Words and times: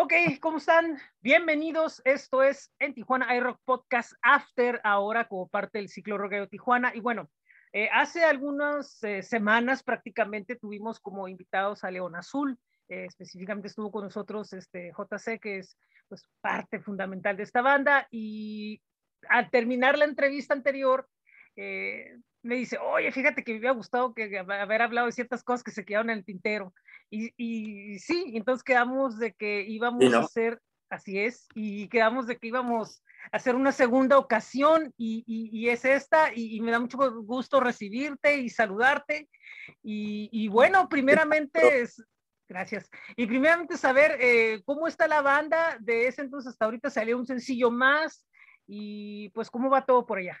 Ok, 0.00 0.12
¿cómo 0.40 0.58
están? 0.58 0.96
Bienvenidos. 1.22 2.00
Esto 2.04 2.44
es 2.44 2.72
en 2.78 2.94
Tijuana 2.94 3.34
iRock 3.34 3.60
Podcast 3.64 4.12
After, 4.22 4.80
ahora 4.84 5.26
como 5.26 5.48
parte 5.48 5.78
del 5.78 5.88
ciclo 5.88 6.16
Rockero 6.16 6.46
Tijuana. 6.46 6.92
Y 6.94 7.00
bueno, 7.00 7.28
eh, 7.72 7.88
hace 7.92 8.22
algunas 8.22 9.02
eh, 9.02 9.24
semanas 9.24 9.82
prácticamente 9.82 10.54
tuvimos 10.54 11.00
como 11.00 11.26
invitados 11.26 11.82
a 11.82 11.90
León 11.90 12.14
Azul. 12.14 12.56
Eh, 12.88 13.06
específicamente 13.06 13.66
estuvo 13.66 13.90
con 13.90 14.04
nosotros 14.04 14.52
este 14.52 14.92
JC, 14.96 15.40
que 15.40 15.58
es 15.58 15.76
pues, 16.06 16.22
parte 16.40 16.78
fundamental 16.78 17.36
de 17.36 17.42
esta 17.42 17.60
banda. 17.60 18.06
Y 18.12 18.80
al 19.28 19.50
terminar 19.50 19.98
la 19.98 20.04
entrevista 20.04 20.54
anterior, 20.54 21.08
me 22.42 22.56
dice, 22.56 22.78
oye, 22.78 23.10
fíjate 23.12 23.42
que 23.42 23.52
me 23.52 23.58
había 23.58 23.70
gustado 23.72 24.14
que 24.14 24.38
haber 24.38 24.82
hablado 24.82 25.06
de 25.06 25.12
ciertas 25.12 25.42
cosas 25.42 25.62
que 25.62 25.70
se 25.70 25.84
quedaron 25.84 26.10
en 26.10 26.18
el 26.18 26.24
tintero. 26.24 26.72
Y, 27.10 27.32
y 27.36 27.98
sí, 27.98 28.32
entonces 28.34 28.62
quedamos 28.62 29.18
de 29.18 29.32
que 29.32 29.62
íbamos 29.62 30.12
a 30.14 30.20
hacer, 30.20 30.60
así 30.90 31.18
es, 31.18 31.48
y 31.54 31.88
quedamos 31.88 32.26
de 32.26 32.36
que 32.36 32.48
íbamos 32.48 33.02
a 33.32 33.36
hacer 33.36 33.54
una 33.54 33.72
segunda 33.72 34.18
ocasión 34.18 34.92
y, 34.96 35.24
y 35.26 35.68
es 35.68 35.84
esta, 35.84 36.32
y, 36.34 36.60
me 36.60 36.70
da 36.70 36.78
mucho 36.78 36.98
gusto 37.22 37.60
recibirte 37.60 38.36
y 38.38 38.48
saludarte. 38.48 39.28
Y, 39.82 40.48
bueno, 40.48 40.88
primeramente 40.88 41.82
es, 41.82 42.02
Gracias. 42.48 42.88
Y 43.14 43.26
primeramente 43.26 43.76
saber 43.76 44.16
eh, 44.22 44.62
cómo 44.64 44.88
está 44.88 45.06
la 45.06 45.20
banda. 45.20 45.76
De 45.80 46.08
ese 46.08 46.22
entonces 46.22 46.52
hasta 46.52 46.64
ahorita 46.64 46.88
salió 46.88 47.18
un 47.18 47.26
sencillo 47.26 47.70
más. 47.70 48.26
Y 48.66 49.28
pues, 49.30 49.50
¿cómo 49.50 49.68
va 49.68 49.84
todo 49.84 50.06
por 50.06 50.16
allá? 50.16 50.40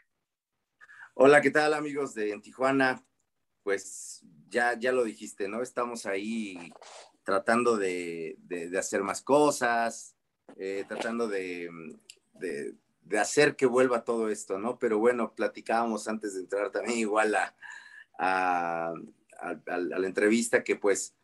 Hola, 1.20 1.40
¿qué 1.40 1.50
tal 1.50 1.74
amigos 1.74 2.14
de 2.14 2.30
en 2.30 2.40
Tijuana? 2.40 3.04
Pues 3.64 4.22
ya, 4.48 4.78
ya 4.78 4.92
lo 4.92 5.02
dijiste, 5.02 5.48
¿no? 5.48 5.62
Estamos 5.62 6.06
ahí 6.06 6.72
tratando 7.24 7.76
de, 7.76 8.38
hacer 8.78 9.02
más 9.02 9.20
cosas, 9.22 10.14
eh, 10.56 10.84
tratando 10.86 11.26
de, 11.26 11.68
hacer 13.18 13.56
que 13.56 13.66
vuelva 13.66 14.04
todo 14.04 14.28
esto, 14.28 14.60
¿no? 14.60 14.78
Pero 14.78 15.00
bueno, 15.00 15.34
platicábamos 15.34 16.06
antes 16.06 16.34
de 16.34 16.42
entrar 16.42 16.70
también 16.70 17.00
igual 17.00 17.34
a, 17.34 17.52
a, 18.16 18.94
la 19.66 20.06
entrevista 20.06 20.62
que 20.62 20.76
pues, 20.76 21.16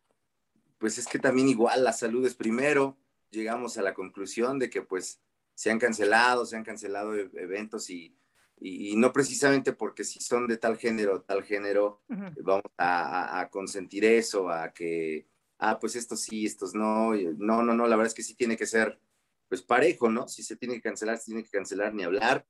pues 0.78 0.98
es 0.98 1.06
que 1.06 1.20
también 1.20 1.48
igual 1.48 1.84
la 1.84 1.92
salud 1.92 2.27
es 2.27 2.34
primero. 2.34 2.98
Llegamos 3.31 3.78
a 3.78 3.83
la 3.83 3.95
conclusión 3.95 4.59
de 4.59 4.70
que 4.70 4.83
pues 4.83 5.20
se 5.55 5.70
han 5.70 5.78
cancelado, 5.78 6.47
se 6.47 6.56
han 6.56 6.65
cancelado 6.65 7.15
e-, 7.15 7.31
eventos 7.34 7.91
y 7.91 8.12
y, 8.60 8.97
no 8.97 9.12
precisamente 9.12 9.72
porque 9.72 10.05
si 10.05 10.20
son 10.20 10.47
de 10.47 10.56
tal 10.56 10.77
género, 10.77 11.22
tal 11.22 11.42
género, 11.42 12.02
vamos 12.08 12.62
a, 12.78 13.48
consentir 13.50 14.05
eso, 14.05 14.48
a 14.48 14.72
que, 14.72 15.27
ah, 15.58 15.78
pues 15.78 15.97
estos 15.97 16.20
sí, 16.20 16.47
estos 16.47 16.75
no, 16.75 17.14
no, 17.14 17.62
no, 17.62 17.75
no, 17.75 17.86
la 17.86 17.97
verdad 17.97 18.08
es 18.08 18.14
que 18.14 18.22
sí 18.22 18.34
tiene 18.34 18.56
que 18.56 18.66
ser, 18.66 18.98
pues 19.48 19.62
parejo, 19.62 20.08
¿no? 20.10 20.28
Si 20.28 20.42
se 20.42 20.56
tiene 20.56 20.75
que 20.75 20.82
cancelar, 20.82 21.19
se 21.19 21.27
tiene 21.27 21.44
que 21.44 21.50
cancelar 21.50 21.94
ni 21.94 22.05
hablar, 22.05 22.47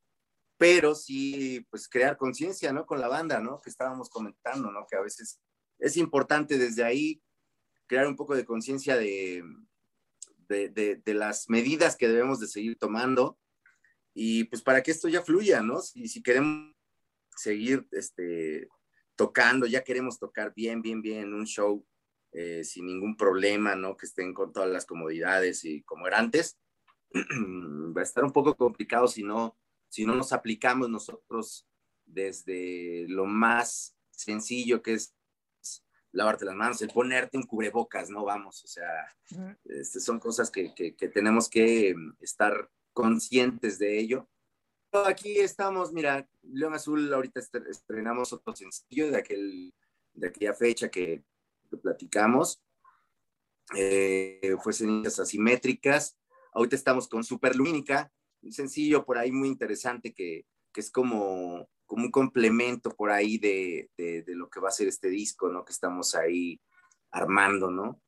pero 0.57 0.95
sí, 0.95 1.67
pues 1.71 1.89
crear 1.89 2.17
conciencia, 2.17 2.73
¿no? 2.73 2.87
Con 2.87 3.01
la 3.01 3.09
banda, 3.09 3.41
¿no? 3.41 3.61
Que 3.61 3.71
estábamos 3.71 4.09
comentando, 4.09 4.71
¿no? 4.71 4.87
Que 4.89 4.97
a 4.97 5.03
veces 5.03 5.41
es 5.79 5.97
importante 5.97 6.59
desde 6.59 6.85
ahí 6.85 7.23
crear 7.87 8.07
un 8.07 8.17
poco 8.17 8.35
de 8.35 8.45
conciencia 8.45 8.97
de, 8.97 9.43
de, 10.49 11.03
de, 11.05 11.15
las 11.15 11.49
medidas 11.51 11.97
que 11.97 12.09
debemos 12.09 12.41
de 12.41 12.47
seguir 12.47 12.79
tomando 12.79 13.39
y 14.15 14.45
pues 14.45 14.63
para 14.63 14.83
que 14.83 14.93
esto 14.93 15.09
ya 15.09 15.23
fluya, 15.23 15.61
¿no? 15.61 15.81
Si, 15.81 16.07
si 16.07 16.23
queremos 16.23 16.73
seguir 17.37 17.87
este, 17.91 18.69
tocando, 19.17 19.67
ya 19.67 19.83
queremos 19.83 20.19
tocar 20.19 20.55
bien, 20.55 20.81
bien, 20.81 21.03
bien 21.03 21.35
un 21.35 21.47
show 21.47 21.85
eh, 22.33 22.63
sin 22.65 22.87
ningún 22.87 23.17
problema, 23.17 23.75
¿no? 23.75 23.97
Que 23.97 24.07
estén 24.07 24.33
con 24.33 24.53
todas 24.53 24.71
las 24.71 24.87
comodidades 24.87 25.65
y 25.65 25.83
como 25.83 26.07
era 26.07 26.21
antes, 26.21 26.59
va 27.15 28.01
a 28.01 28.05
estar 28.05 28.25
un 28.25 28.33
poco 28.33 28.57
complicado 28.57 29.09
si 29.09 29.25
no, 29.25 29.59
si 29.89 30.07
no 30.07 30.15
nos 30.15 30.33
aplicamos 30.33 30.89
nosotros 30.89 31.67
desde 32.07 33.07
lo 33.09 33.27
más 33.27 33.97
sencillo 34.11 34.83
que 34.83 34.95
es 34.95 35.15
lavarte 36.13 36.45
las 36.45 36.55
manos, 36.55 36.81
el 36.81 36.91
ponerte 36.91 37.37
un 37.37 37.43
cubrebocas, 37.43 38.09
¿no? 38.11 38.25
Vamos, 38.25 38.63
o 38.65 38.69
sea, 38.69 39.09
este, 39.65 39.99
son 39.99 40.21
cosas 40.21 40.51
que, 40.51 40.73
que, 40.73 40.95
que 40.95 41.09
tenemos 41.09 41.49
que 41.49 41.95
estar 42.21 42.71
conscientes 42.95 43.79
de 43.79 43.99
ello. 43.99 44.29
Aquí 44.93 45.41
estamos, 45.41 45.93
mira, 45.93 46.27
León 46.43 46.75
Azul, 46.75 47.13
ahorita 47.13 47.41
estrenamos 47.69 48.33
otro 48.33 48.55
sencillo 48.55 49.11
de, 49.11 49.19
aquel, 49.19 49.75
de 50.15 50.29
aquella 50.29 50.55
fecha 50.55 50.89
que, 50.89 51.25
platicamos. 51.83 52.63
Eh, 53.75 54.55
fue 54.63 54.73
Cenizas 54.73 55.19
Asimétricas. 55.19 56.17
Ahorita 56.53 56.77
estamos 56.77 57.09
con 57.09 57.25
Superlumínica, 57.25 58.13
un 58.43 58.53
sencillo 58.53 59.05
por 59.05 59.19
ahí 59.19 59.33
muy 59.33 59.49
interesante 59.49 60.15
que, 60.15 60.47
que 60.73 60.81
es 60.81 60.93
como, 60.93 61.69
como 61.85 62.05
un 62.05 62.13
complemento 62.13 62.91
por 62.91 63.11
ahí 63.11 63.39
de, 63.39 63.91
de, 63.97 64.23
de, 64.23 64.37
lo 64.37 64.49
que 64.49 64.61
va 64.61 64.69
a 64.69 64.73
ser 64.73 64.87
este 64.87 65.09
disco, 65.09 65.49
¿no? 65.49 65.65
Que 65.65 65.73
estamos 65.73 66.15
ahí 66.15 66.61
armando, 67.11 67.73
¿no? 67.73 68.01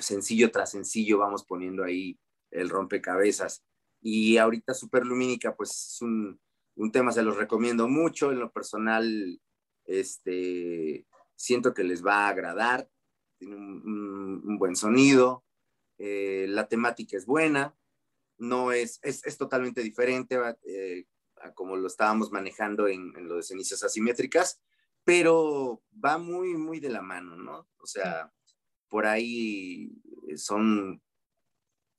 Sencillo 0.00 0.50
tras 0.50 0.72
sencillo 0.72 1.18
vamos 1.18 1.44
poniendo 1.44 1.84
ahí 1.84 2.18
el 2.50 2.68
rompecabezas. 2.68 3.62
Y 4.02 4.36
ahorita 4.36 4.74
Superlumínica, 4.74 5.54
pues 5.54 5.70
es 5.70 6.02
un, 6.02 6.40
un, 6.74 6.90
tema, 6.90 7.12
se 7.12 7.22
los 7.22 7.36
recomiendo 7.36 7.88
mucho. 7.88 8.32
En 8.32 8.40
lo 8.40 8.50
personal, 8.50 9.40
este, 9.84 11.06
siento 11.36 11.72
que 11.72 11.84
les 11.84 12.04
va 12.04 12.26
a 12.26 12.28
agradar. 12.28 12.90
Tiene 13.38 13.54
un, 13.54 14.42
un, 14.44 14.58
buen 14.58 14.74
sonido. 14.74 15.44
Eh, 15.98 16.46
la 16.48 16.66
temática 16.66 17.16
es 17.16 17.26
buena. 17.26 17.76
No 18.38 18.72
es, 18.72 18.98
es, 19.02 19.24
es 19.24 19.38
totalmente 19.38 19.82
diferente 19.82 20.36
eh, 20.66 21.06
a 21.40 21.52
como 21.52 21.76
lo 21.76 21.86
estábamos 21.86 22.32
manejando 22.32 22.88
en, 22.88 23.12
en 23.16 23.28
lo 23.28 23.36
de 23.36 23.44
cenizas 23.44 23.84
asimétricas, 23.84 24.60
pero 25.04 25.80
va 26.04 26.18
muy, 26.18 26.56
muy 26.56 26.80
de 26.80 26.88
la 26.88 27.02
mano, 27.02 27.36
¿no? 27.36 27.68
O 27.78 27.86
sea, 27.86 28.32
por 28.88 29.06
ahí 29.06 29.92
son 30.36 31.00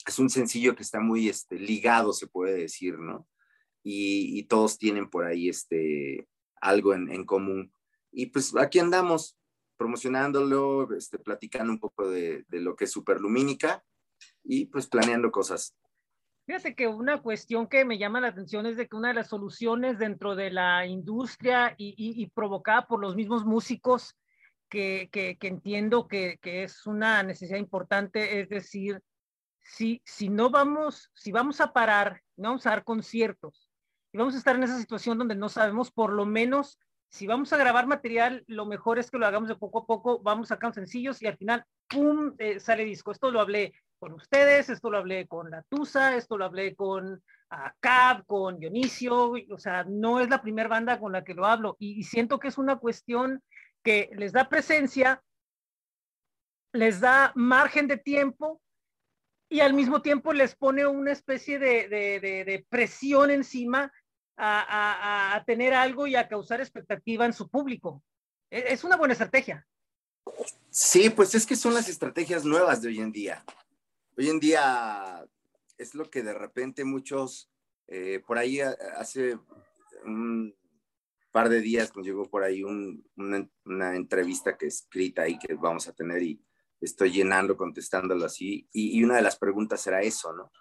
es 0.05 0.19
un 0.19 0.29
sencillo 0.29 0.75
que 0.75 0.83
está 0.83 0.99
muy 0.99 1.29
este, 1.29 1.57
ligado, 1.57 2.13
se 2.13 2.27
puede 2.27 2.55
decir, 2.55 2.97
¿no? 2.99 3.27
Y, 3.83 4.43
todos 4.43 4.77
tienen 4.77 5.09
por 5.09 5.25
ahí 5.25 5.49
este, 5.49 6.27
algo 6.61 6.93
en, 6.93 7.25
común. 7.25 7.73
Y 8.11 8.27
pues 8.27 8.55
aquí 8.55 8.79
andamos 8.79 9.37
promocionándolo, 9.77 10.93
este, 10.95 11.19
platicando 11.19 11.73
un 11.73 11.79
poco 11.79 12.09
de, 12.09 12.45
lo 12.49 12.75
que 12.75 12.85
es 12.85 12.91
Superlumínica 12.91 13.83
y 14.43 14.65
pues 14.67 14.87
planeando 14.87 15.31
cosas. 15.31 15.75
Fíjate 16.45 16.75
que 16.75 16.87
una 16.87 17.21
cuestión 17.21 17.67
que 17.67 17.83
me 17.83 17.97
llama 17.97 18.21
la 18.21 18.29
atención 18.29 18.65
es 18.65 18.77
de 18.77 18.87
que 18.87 18.95
una 18.95 19.09
de 19.09 19.15
las 19.15 19.29
soluciones 19.29 19.97
dentro 19.97 20.35
de 20.35 20.51
la 20.51 20.85
industria 20.85 21.73
y, 21.77 22.27
provocada 22.33 22.87
por 22.87 23.01
los 23.01 23.15
mismos 23.15 23.45
músicos, 23.45 24.15
que, 24.69 25.09
que, 25.11 25.37
entiendo 25.41 26.07
que, 26.07 26.39
que, 26.41 26.63
es 26.63 26.85
una 26.87 27.21
necesidad 27.21 27.59
importante, 27.59 28.39
es 28.39 28.49
decir, 28.49 29.01
si, 29.63 30.01
si 30.05 30.29
no 30.29 30.49
vamos, 30.49 31.09
si 31.13 31.31
vamos 31.31 31.61
a 31.61 31.73
parar, 31.73 32.21
no 32.35 32.49
vamos 32.49 32.65
a 32.65 32.71
dar 32.71 32.83
conciertos 32.83 33.69
y 34.11 34.17
vamos 34.17 34.35
a 34.35 34.37
estar 34.37 34.55
en 34.55 34.63
esa 34.63 34.77
situación 34.77 35.17
donde 35.17 35.35
no 35.35 35.49
sabemos, 35.49 35.91
por 35.91 36.13
lo 36.13 36.25
menos, 36.25 36.79
si 37.09 37.25
vamos 37.25 37.51
a 37.51 37.57
grabar 37.57 37.87
material, 37.87 38.43
lo 38.47 38.65
mejor 38.65 38.99
es 38.99 39.09
que 39.09 39.17
lo 39.17 39.25
hagamos 39.25 39.49
de 39.49 39.55
poco 39.55 39.79
a 39.79 39.85
poco, 39.85 40.19
vamos 40.19 40.49
sacando 40.49 40.75
sencillos 40.75 41.21
y 41.21 41.27
al 41.27 41.37
final, 41.37 41.65
¡pum!, 41.87 42.35
eh, 42.37 42.59
sale 42.59 42.85
disco. 42.85 43.11
Esto 43.11 43.31
lo 43.31 43.39
hablé 43.39 43.73
con 43.99 44.13
ustedes, 44.13 44.69
esto 44.69 44.91
lo 44.91 44.99
hablé 44.99 45.27
con 45.27 45.49
La 45.49 45.63
Tusa, 45.63 46.15
esto 46.15 46.37
lo 46.37 46.45
hablé 46.45 46.75
con 46.75 47.23
Cab, 47.79 48.25
con 48.25 48.59
Dionisio, 48.59 49.33
o 49.49 49.57
sea, 49.57 49.83
no 49.83 50.19
es 50.19 50.29
la 50.29 50.41
primera 50.41 50.69
banda 50.69 50.99
con 50.99 51.11
la 51.11 51.23
que 51.23 51.35
lo 51.35 51.45
hablo 51.45 51.75
y 51.79 52.03
siento 52.03 52.39
que 52.39 52.47
es 52.47 52.57
una 52.57 52.77
cuestión 52.77 53.43
que 53.83 54.09
les 54.13 54.31
da 54.31 54.49
presencia, 54.49 55.23
les 56.71 56.99
da 56.99 57.31
margen 57.35 57.87
de 57.87 57.97
tiempo 57.97 58.59
y 59.53 59.59
al 59.59 59.75
mismo 59.75 60.01
tiempo 60.01 60.33
les 60.33 60.55
pone 60.55 60.83
una 60.87 61.11
especie 61.11 61.59
de, 61.59 62.65
presión 62.69 63.29
encima 63.29 63.93
a, 64.35 65.43
tener 65.45 65.75
algo 65.75 66.07
y 66.07 66.15
a 66.15 66.27
causar 66.27 66.59
expectativa 66.59 67.27
en 67.27 67.33
su 67.33 67.47
público. 67.47 68.03
E, 68.49 68.73
es 68.73 68.83
una 68.83 68.97
buena 68.97 69.11
estrategia. 69.11 69.63
Sí, 70.71 71.11
pues 71.11 71.35
es 71.35 71.45
que 71.45 71.55
son 71.55 71.75
las 71.75 71.87
estrategias 71.87 72.43
nuevas 72.43 72.81
de 72.81 72.87
hoy 72.87 72.99
en 72.99 73.11
día. 73.11 73.45
Hoy 74.17 74.29
en 74.29 74.39
día 74.39 75.23
es 75.77 75.93
lo 75.93 76.09
que 76.09 76.23
de 76.23 76.33
repente 76.33 76.83
muchos, 76.83 77.51
eh, 77.85 78.23
por 78.25 78.39
ahí 78.39 78.59
hace 78.59 79.37
un 80.03 80.55
par 81.31 81.49
de 81.49 81.61
días 81.61 81.95
nos 81.95 82.03
llegó 82.03 82.27
por 82.27 82.41
ahí 82.41 82.63
una, 82.63 83.47
una, 83.65 83.95
entrevista 83.95 84.57
que 84.57 84.65
escrita 84.65 85.21
ahí 85.21 85.37
que 85.37 85.53
vamos 85.53 85.87
a 85.87 85.93
tener 85.93 86.23
y 86.23 86.43
estoy 86.83 87.11
llenando, 87.11 87.57
contestándolo 87.57 88.25
así. 88.25 88.67
Y, 88.71 89.03
una 89.03 89.15
de 89.15 89.21
las 89.21 89.37
preguntas 89.37 89.85
era 89.87 90.01
eso, 90.01 90.33
¿no? 90.33 90.51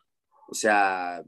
O 0.49 0.55
sea, 0.55 1.23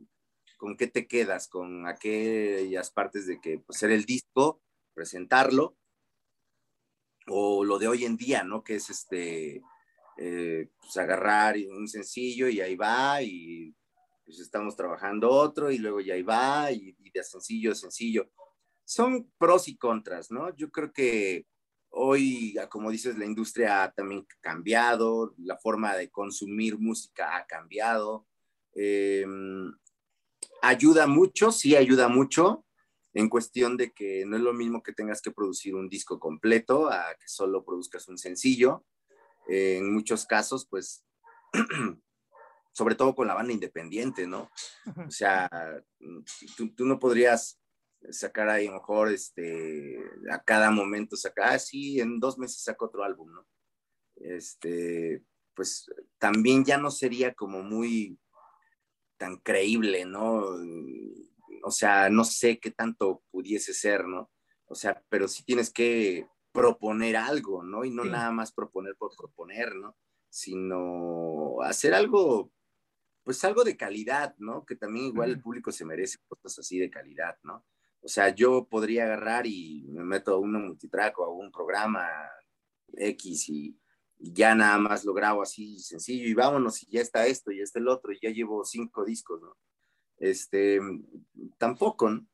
¿con 0.57 0.77
qué 0.77 0.87
te 0.87 1.07
quedas? 1.07 1.49
¿Con 1.49 1.87
aquellas 1.87 2.91
partes 2.91 3.27
de 3.27 3.41
que 3.41 3.59
pues, 3.59 3.79
ser 3.79 3.91
el 3.91 4.05
disco, 4.05 4.63
presentarlo? 4.95 5.77
O 7.27 7.65
lo 7.65 7.79
de 7.79 7.89
hoy 7.89 8.05
en 8.05 8.17
día, 8.17 8.45
¿no? 8.45 8.63
Que 8.63 8.77
es 8.77 8.91
este, 8.91 9.63
eh, 10.19 10.69
pues 10.81 10.97
agarrar 10.97 11.57
un 11.71 11.89
sencillo 11.89 12.49
y 12.49 12.61
ahí 12.61 12.77
va 12.77 13.23
y 13.23 13.75
pues 14.25 14.39
estamos 14.41 14.77
trabajando 14.77 15.31
otro 15.31 15.71
y 15.71 15.79
luego 15.79 16.01
ya 16.01 16.15
ahí 16.15 16.23
va 16.23 16.73
y, 16.73 16.97
y 16.99 17.11
de 17.11 17.25
sencillo 17.25 17.73
a 17.73 17.75
sencillo. 17.75 18.31
Son 18.85 19.31
pros 19.39 19.69
y 19.69 19.77
contras, 19.77 20.31
¿no? 20.31 20.55
Yo 20.57 20.71
creo 20.71 20.93
que 20.93 21.47
hoy, 21.95 22.57
como 22.71 22.91
dices, 22.91 23.17
la 23.17 23.25
industria 23.25 23.85
ha 23.85 23.93
también 23.93 24.27
cambiado, 24.41 25.35
la 25.39 25.57
forma 25.57 25.97
de 25.97 26.11
consumir 26.11 26.79
música 26.79 27.37
ha 27.37 27.47
cambiado. 27.47 28.27
Em, 28.75 29.73
ayuda 30.63 31.07
mucho, 31.07 31.53
sí 31.53 31.77
ayuda 31.77 32.09
mucho, 32.09 32.67
en 33.13 33.29
cuestión 33.29 33.77
de 33.77 33.93
que 33.93 34.25
no 34.27 34.37
es 34.37 34.43
lo 34.43 34.53
mismo 34.53 34.83
que 34.83 34.93
tengas 34.93 35.23
que 35.23 35.31
producir 35.31 35.75
un 35.75 35.89
disco 35.89 36.19
completo 36.19 36.91
a 36.91 37.15
que 37.15 37.29
solo 37.29 37.65
produzcas 37.65 38.09
un 38.09 38.19
sencillo. 38.19 38.85
Eh, 39.49 39.77
en 39.79 39.95
muchos 39.95 40.27
casos, 40.27 40.67
pues, 40.69 41.05
sobre 42.73 42.97
todo 42.97 43.15
con 43.15 43.29
la 43.29 43.35
banda 43.35 43.53
independiente, 43.53 44.27
¿no? 44.27 44.51
O 45.07 45.11
sea, 45.11 45.49
tú, 46.57 46.75
tú 46.75 46.87
no 46.87 46.99
podrías 46.99 47.61
sacar 48.11 48.49
ahí 48.49 48.69
mejor 48.69 49.13
este, 49.13 49.99
a 50.31 50.43
cada 50.43 50.71
momento, 50.71 51.17
sacar, 51.17 51.53
ah, 51.55 51.59
sí, 51.59 52.01
en 52.01 52.21
dos 52.21 52.39
meses 52.39 52.63
saco 52.63 52.87
otro 52.87 53.05
álbum, 53.05 53.33
¿no? 53.33 53.47
Este, 54.17 55.23
pues 55.55 55.91
también 56.19 56.65
ya 56.65 56.79
no 56.79 56.91
sería 56.91 57.35
como 57.35 57.63
muy 57.63 58.19
tan 59.17 59.37
creíble, 59.39 60.05
¿no? 60.05 60.45
O 61.63 61.71
sea, 61.71 62.11
no 62.11 62.25
sé 62.25 62.59
qué 62.59 62.71
tanto 62.71 63.23
pudiese 63.31 63.73
ser, 63.73 64.07
¿no? 64.07 64.31
O 64.67 64.75
sea, 64.75 65.03
pero 65.09 65.29
sí 65.29 65.45
tienes 65.45 65.73
que 65.73 66.27
proponer 66.53 67.17
algo, 67.17 67.63
¿no? 67.63 67.85
Y 67.85 67.91
no 67.91 68.05
nada 68.05 68.31
más 68.31 68.53
proponer 68.53 68.97
por 68.97 69.17
proponer, 69.17 69.75
¿no? 69.75 69.97
Sino 70.29 71.61
hacer 71.63 71.95
algo, 71.95 72.53
pues 73.23 73.43
algo 73.45 73.65
de 73.65 73.77
calidad, 73.77 74.35
¿no? 74.39 74.65
Que 74.65 74.77
también 74.77 75.07
igual 75.07 75.31
el 75.31 75.41
público 75.41 75.73
se 75.73 75.85
merece 75.85 76.19
cosas 76.29 76.61
así 76.61 76.79
de 76.79 76.91
calidad, 76.91 77.39
¿no? 77.43 77.65
O 78.05 78.09
sea, 78.09 78.35
yo 78.35 78.67
podría 78.69 79.05
agarrar 79.05 79.47
y 79.47 79.87
me 79.89 80.05
meto 80.05 80.35
a 80.35 80.39
un 80.39 80.53
multitrack 80.53 81.19
o 81.19 81.25
a 81.25 81.31
un 81.31 81.51
programa 81.51 82.07
X 82.93 83.49
y, 83.49 83.79
ya 84.19 84.55
nada 84.55 84.79
más 84.79 85.05
lo 85.05 85.13
grabo 85.13 85.43
así 85.43 85.79
sencillo 85.81 86.29
y 86.29 86.35
vámonos 86.35 86.83
y 86.83 86.87
ya 86.91 87.01
está 87.01 87.27
esto 87.27 87.51
y 87.51 87.61
está 87.61 87.79
el 87.79 87.89
otro 87.89 88.13
y 88.13 88.19
ya 88.23 88.31
llevo 88.31 88.65
cinco 88.65 89.05
discos, 89.05 89.41
¿no? 89.41 89.57
Este, 90.19 90.81
tampoco, 91.59 92.11
¿no? 92.11 92.27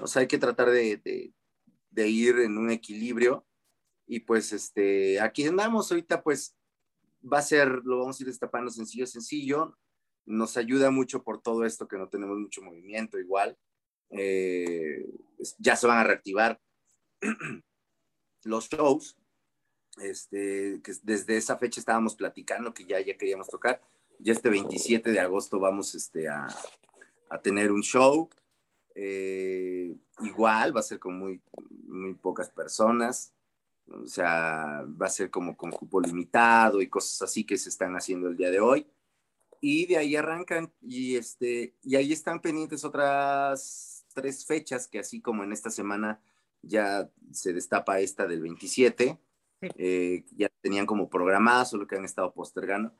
O 0.00 0.06
sea, 0.06 0.20
hay 0.20 0.28
que 0.28 0.38
tratar 0.38 0.70
de, 0.70 1.32
de, 1.90 2.08
ir 2.08 2.38
en 2.38 2.56
un 2.58 2.70
equilibrio 2.70 3.46
y 4.06 4.20
pues 4.20 4.52
este, 4.52 5.20
aquí 5.20 5.44
andamos 5.46 5.90
ahorita 5.90 6.22
pues 6.22 6.56
va 7.22 7.38
a 7.38 7.42
ser, 7.42 7.68
lo 7.84 7.98
vamos 7.98 8.18
a 8.18 8.22
ir 8.22 8.28
destapando 8.28 8.70
sencillo, 8.70 9.06
sencillo, 9.06 9.76
nos 10.24 10.56
ayuda 10.56 10.90
mucho 10.90 11.22
por 11.22 11.40
todo 11.42 11.64
esto 11.64 11.86
que 11.86 11.98
no 11.98 12.08
tenemos 12.08 12.38
mucho 12.38 12.62
movimiento 12.62 13.18
igual, 13.18 13.56
eh, 14.10 15.06
ya 15.58 15.76
se 15.76 15.86
van 15.86 15.98
a 15.98 16.04
reactivar 16.04 16.60
los 18.44 18.68
shows, 18.68 19.16
este, 19.98 20.80
que 20.82 20.92
desde 21.02 21.36
esa 21.36 21.56
fecha 21.56 21.80
estábamos 21.80 22.14
platicando 22.14 22.74
que 22.74 22.84
ya, 22.84 23.00
ya 23.00 23.16
queríamos 23.16 23.48
tocar. 23.48 23.80
Ya 24.18 24.32
este 24.32 24.48
27 24.48 25.10
de 25.10 25.20
agosto 25.20 25.58
vamos 25.58 25.94
este, 25.94 26.28
a, 26.28 26.46
a 27.28 27.40
tener 27.40 27.72
un 27.72 27.82
show. 27.82 28.28
Eh, 28.94 29.94
igual 30.20 30.74
va 30.74 30.80
a 30.80 30.84
ser 30.84 30.98
con 30.98 31.18
muy, 31.18 31.40
muy 31.86 32.14
pocas 32.14 32.48
personas. 32.50 33.32
O 33.86 34.06
sea, 34.06 34.84
va 35.00 35.06
a 35.06 35.10
ser 35.10 35.30
como 35.30 35.56
con 35.56 35.70
cupo 35.70 36.00
limitado 36.00 36.82
y 36.82 36.88
cosas 36.88 37.22
así 37.22 37.44
que 37.44 37.56
se 37.56 37.68
están 37.68 37.94
haciendo 37.94 38.28
el 38.28 38.36
día 38.36 38.50
de 38.50 38.60
hoy. 38.60 38.86
Y 39.60 39.86
de 39.86 39.96
ahí 39.96 40.16
arrancan 40.16 40.72
y, 40.80 41.16
este, 41.16 41.74
y 41.82 41.96
ahí 41.96 42.12
están 42.12 42.40
pendientes 42.40 42.84
otras 42.84 43.95
tres 44.16 44.46
fechas 44.46 44.88
que 44.88 44.98
así 44.98 45.20
como 45.20 45.44
en 45.44 45.52
esta 45.52 45.70
semana 45.70 46.20
ya 46.62 47.08
se 47.30 47.52
destapa 47.52 48.00
esta 48.00 48.26
del 48.26 48.40
27 48.40 49.20
eh, 49.76 50.24
ya 50.32 50.48
tenían 50.60 50.86
como 50.86 51.08
programadas, 51.08 51.70
solo 51.70 51.86
que 51.86 51.96
han 51.96 52.04
estado 52.04 52.32
postergando. 52.32 52.92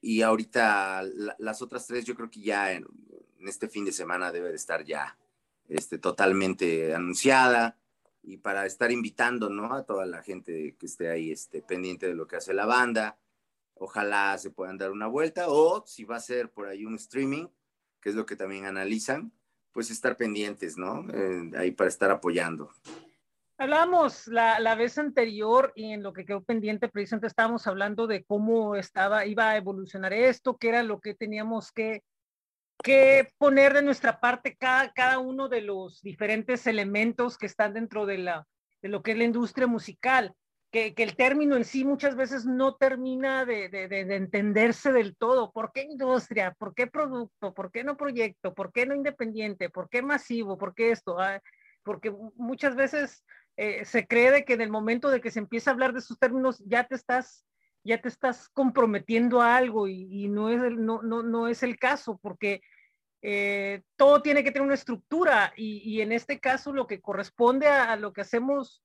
Y 0.00 0.22
ahorita 0.22 1.02
las 1.38 1.60
otras 1.60 1.86
tres, 1.86 2.04
yo 2.04 2.14
creo 2.14 2.30
que 2.30 2.40
ya 2.40 2.72
en, 2.72 2.86
este 3.46 3.68
fin 3.68 3.84
de 3.84 3.92
semana 3.92 4.32
debe 4.32 4.50
de 4.50 4.56
estar 4.56 4.84
ya 4.84 5.18
este, 5.68 5.98
totalmente 5.98 6.94
anunciada. 6.94 7.78
Y 8.22 8.38
para 8.38 8.66
estar 8.66 8.92
invitando 8.92 9.48
¿no? 9.48 9.74
a 9.74 9.84
toda 9.84 10.06
la 10.06 10.22
gente 10.22 10.76
que 10.78 10.86
esté 10.86 11.08
ahí 11.08 11.30
este, 11.30 11.62
pendiente 11.62 12.06
de 12.06 12.14
lo 12.14 12.26
que 12.26 12.36
hace 12.36 12.52
la 12.52 12.66
banda, 12.66 13.18
ojalá 13.74 14.36
se 14.38 14.50
puedan 14.50 14.78
dar 14.78 14.90
una 14.90 15.06
vuelta. 15.06 15.46
O 15.48 15.84
si 15.86 16.04
va 16.04 16.16
a 16.16 16.20
ser 16.20 16.50
por 16.50 16.68
ahí 16.68 16.84
un 16.84 16.96
streaming, 16.96 17.46
que 18.00 18.10
es 18.10 18.14
lo 18.14 18.26
que 18.26 18.36
también 18.36 18.66
analizan, 18.66 19.32
pues 19.78 19.92
estar 19.92 20.16
pendientes, 20.16 20.76
¿no? 20.76 21.08
Eh, 21.08 21.52
ahí 21.56 21.70
para 21.70 21.86
estar 21.86 22.10
apoyando. 22.10 22.72
Hablábamos 23.58 24.26
la, 24.26 24.58
la, 24.58 24.74
vez 24.74 24.98
anterior 24.98 25.72
y 25.76 25.92
en 25.92 26.02
lo 26.02 26.12
que 26.12 26.24
quedó 26.24 26.42
pendiente, 26.42 26.88
precisamente 26.88 27.28
estábamos 27.28 27.64
hablando 27.68 28.08
de 28.08 28.24
cómo 28.24 28.74
estaba, 28.74 29.24
iba 29.24 29.50
a 29.50 29.56
evolucionar 29.56 30.12
esto, 30.12 30.56
qué 30.56 30.70
era 30.70 30.82
lo 30.82 30.98
que 30.98 31.14
teníamos 31.14 31.70
que, 31.70 32.02
que 32.82 33.32
poner 33.38 33.72
de 33.72 33.82
nuestra 33.82 34.18
parte 34.18 34.56
cada, 34.56 34.92
cada 34.92 35.20
uno 35.20 35.48
de 35.48 35.60
los 35.60 36.02
diferentes 36.02 36.66
elementos 36.66 37.38
que 37.38 37.46
están 37.46 37.72
dentro 37.72 38.04
de, 38.04 38.18
la, 38.18 38.48
de 38.82 38.88
lo 38.88 39.04
que 39.04 39.12
es 39.12 39.18
la 39.18 39.22
industria 39.22 39.68
musical. 39.68 40.34
Que, 40.70 40.94
que 40.94 41.02
el 41.02 41.16
término 41.16 41.56
en 41.56 41.64
sí 41.64 41.84
muchas 41.84 42.14
veces 42.14 42.44
no 42.44 42.76
termina 42.76 43.46
de, 43.46 43.70
de, 43.70 43.88
de, 43.88 44.16
entenderse 44.16 44.92
del 44.92 45.16
todo. 45.16 45.50
¿Por 45.50 45.72
qué 45.72 45.82
industria? 45.82 46.54
¿Por 46.58 46.74
qué 46.74 46.86
producto? 46.86 47.54
¿Por 47.54 47.72
qué 47.72 47.84
no 47.84 47.96
proyecto? 47.96 48.54
¿Por 48.54 48.70
qué 48.70 48.84
no 48.84 48.94
independiente? 48.94 49.70
¿Por 49.70 49.88
qué 49.88 50.02
masivo? 50.02 50.58
¿Por 50.58 50.74
qué 50.74 50.90
esto? 50.90 51.18
Ah, 51.18 51.40
porque 51.82 52.14
muchas 52.36 52.76
veces 52.76 53.24
eh, 53.56 53.84
se 53.86 54.06
cree 54.06 54.30
de 54.30 54.44
que 54.44 54.52
en 54.52 54.60
el 54.60 54.70
momento 54.70 55.10
de 55.10 55.22
que 55.22 55.30
se 55.30 55.38
empieza 55.38 55.70
a 55.70 55.72
hablar 55.72 55.94
de 55.94 56.00
esos 56.00 56.18
términos 56.18 56.62
ya 56.66 56.84
te 56.84 56.94
estás 56.94 57.46
ya 57.84 58.00
te 58.00 58.08
estás 58.08 58.48
comprometiendo 58.50 59.40
a 59.40 59.56
algo 59.56 59.88
y, 59.88 60.28
no, 60.28 60.50
es 60.50 60.62
el, 60.62 60.84
no, 60.84 61.00
no, 61.02 61.22
no, 61.22 61.48
es 61.48 61.62
el 61.62 61.78
caso 61.78 62.18
porque 62.22 62.60
eh, 63.22 63.82
todo 63.96 64.20
tiene 64.20 64.44
que 64.44 64.52
tener 64.52 64.66
una 64.66 64.74
estructura 64.74 65.52
y, 65.56 65.78
y, 65.78 66.02
en 66.02 66.12
este 66.12 66.38
caso 66.38 66.72
lo 66.72 66.86
que 66.86 67.00
corresponde 67.00 67.66
a, 67.66 67.96
lo 67.96 68.12
que 68.12 68.20
hacemos 68.20 68.82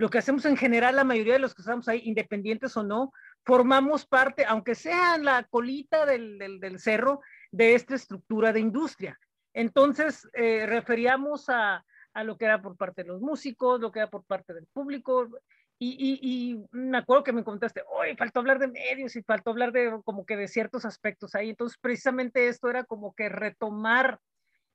lo 0.00 0.08
que 0.08 0.18
hacemos 0.18 0.44
en 0.44 0.56
general 0.56 0.96
la 0.96 1.04
mayoría 1.04 1.34
de 1.34 1.38
los 1.40 1.54
que 1.54 1.62
estamos 1.62 1.88
ahí 1.88 2.02
independientes 2.04 2.76
o 2.76 2.82
no 2.82 3.12
formamos 3.44 4.06
parte 4.06 4.44
aunque 4.44 4.74
sea 4.74 5.16
en 5.16 5.24
la 5.24 5.44
colita 5.44 6.06
del, 6.06 6.38
del, 6.38 6.60
del, 6.60 6.78
cerro 6.78 7.20
de 7.50 7.74
esta 7.74 7.94
estructura 7.94 8.52
de 8.52 8.60
industria 8.60 9.18
entonces 9.52 10.28
eh, 10.34 10.66
referíamos 10.66 11.48
a 11.48 11.84
a 12.12 12.24
lo 12.24 12.36
que 12.36 12.44
era 12.44 12.60
por 12.60 12.76
parte 12.76 13.02
de 13.02 13.08
los 13.08 13.20
músicos, 13.20 13.80
lo 13.80 13.92
que 13.92 14.00
era 14.00 14.10
por 14.10 14.24
parte 14.24 14.52
del 14.52 14.66
público. 14.66 15.28
Y, 15.82 16.18
y, 16.20 16.62
me 16.72 16.98
acuerdo 16.98 17.24
que 17.24 17.32
me 17.32 17.42
comentaste, 17.42 17.82
hoy 17.88 18.14
faltó 18.14 18.40
hablar 18.40 18.58
de 18.58 18.68
medios 18.68 19.16
y 19.16 19.22
faltó 19.22 19.50
hablar 19.50 19.72
de 19.72 19.98
como 20.04 20.26
que 20.26 20.36
de 20.36 20.46
ciertos 20.46 20.84
aspectos 20.84 21.34
ahí. 21.34 21.50
Entonces, 21.50 21.78
precisamente 21.80 22.48
esto 22.48 22.68
era 22.68 22.84
como 22.84 23.14
que 23.14 23.30
retomar 23.30 24.20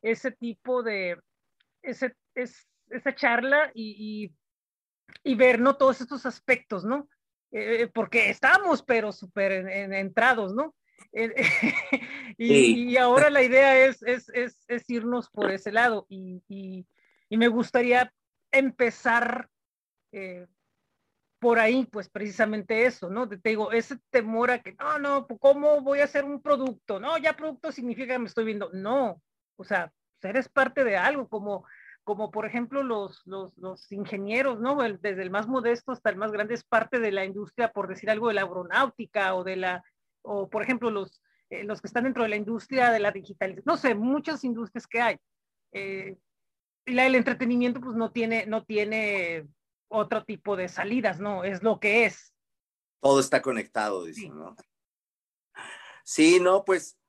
ese 0.02 0.32
tipo 0.32 0.82
de, 0.82 1.20
ese, 1.84 2.16
es, 2.34 2.68
esa 2.90 3.14
charla 3.14 3.70
y, 3.76 4.24
y, 4.26 4.36
ver, 5.24 5.60
¿no? 5.60 5.76
Todos 5.76 6.02
estos 6.02 6.26
aspectos, 6.26 6.86
¿no? 6.86 7.08
Eh, 7.52 7.90
porque 7.94 8.30
estamos, 8.30 8.84
pero 8.84 9.12
súper 9.12 9.52
entrados, 9.94 10.54
¿no? 10.54 10.76
y, 12.38 12.92
y, 12.92 12.98
ahora 12.98 13.30
la 13.30 13.44
idea 13.44 13.86
es, 13.86 14.02
es, 14.04 14.30
es, 14.30 14.66
es, 14.68 14.90
irnos 14.90 15.30
por 15.30 15.52
ese 15.52 15.72
lado 15.72 16.06
y, 16.10 16.42
y 17.30 17.38
me 17.38 17.48
gustaría 17.48 18.12
empezar 18.52 19.50
eh, 20.12 20.48
por 21.40 21.60
ahí, 21.60 21.86
pues 21.86 22.10
precisamente 22.10 22.86
eso, 22.86 23.10
¿no? 23.10 23.28
Te 23.28 23.38
digo, 23.44 23.72
ese 23.72 23.98
temor 24.10 24.52
a 24.52 24.60
que, 24.60 24.74
no, 24.74 24.98
no, 24.98 25.28
pues, 25.28 25.40
¿cómo 25.40 25.82
voy 25.82 26.00
a 26.00 26.06
hacer 26.06 26.24
un 26.24 26.42
producto? 26.42 27.00
No, 27.00 27.18
ya 27.18 27.36
producto 27.36 27.72
significa 27.72 28.14
que 28.14 28.20
me 28.20 28.28
estoy 28.28 28.46
viendo. 28.46 28.70
No, 28.74 29.22
o 29.58 29.64
sea, 29.64 29.92
pues, 30.20 30.30
eres 30.30 30.50
parte 30.50 30.84
de 30.84 30.98
algo, 30.98 31.28
como, 31.28 31.66
como 32.06 32.30
por 32.30 32.46
ejemplo 32.46 32.84
los, 32.84 33.26
los, 33.26 33.58
los 33.58 33.92
ingenieros, 33.92 34.62
¿no? 34.62 34.78
desde 34.78 35.24
el 35.24 35.32
más 35.32 35.48
modesto 35.48 35.92
hasta 35.92 36.12
el 36.12 36.18
más 36.18 36.32
grande 36.32 36.54
es 36.54 36.64
parte 36.64 37.00
de 37.00 37.12
la 37.12 37.26
industria, 37.26 37.74
por 37.74 37.88
decir 37.88 38.12
algo, 38.12 38.28
de 38.28 38.36
la 38.36 38.44
aeronáutica 38.44 39.34
o 39.34 39.44
de 39.44 39.56
la, 39.56 39.84
o 40.22 40.48
por 40.48 40.62
ejemplo 40.62 40.92
los, 40.92 41.24
eh, 41.50 41.64
los 41.64 41.82
que 41.82 41.88
están 41.88 42.04
dentro 42.04 42.22
de 42.22 42.30
la 42.30 42.36
industria 42.36 42.92
de 42.92 43.00
la 43.00 43.12
digitalización, 43.12 43.64
no 43.66 43.76
sé, 43.76 43.96
muchas 43.96 44.44
industrias 44.44 44.86
que 44.86 45.02
hay. 45.02 45.18
Eh, 45.72 46.16
la, 46.86 47.08
el 47.08 47.16
entretenimiento 47.16 47.82
pues 47.82 47.96
no 47.96 48.12
tiene, 48.12 48.46
no 48.46 48.64
tiene 48.64 49.48
otro 49.88 50.24
tipo 50.24 50.56
de 50.56 50.68
salidas, 50.70 51.20
¿no? 51.20 51.44
Es 51.44 51.64
lo 51.64 51.80
que 51.80 52.06
es. 52.06 52.36
Todo 53.02 53.20
está 53.20 53.42
conectado, 53.42 54.06
dice, 54.06 54.30
¿no? 54.30 54.56
Sí, 56.04 56.40
no, 56.40 56.64
pues 56.64 57.00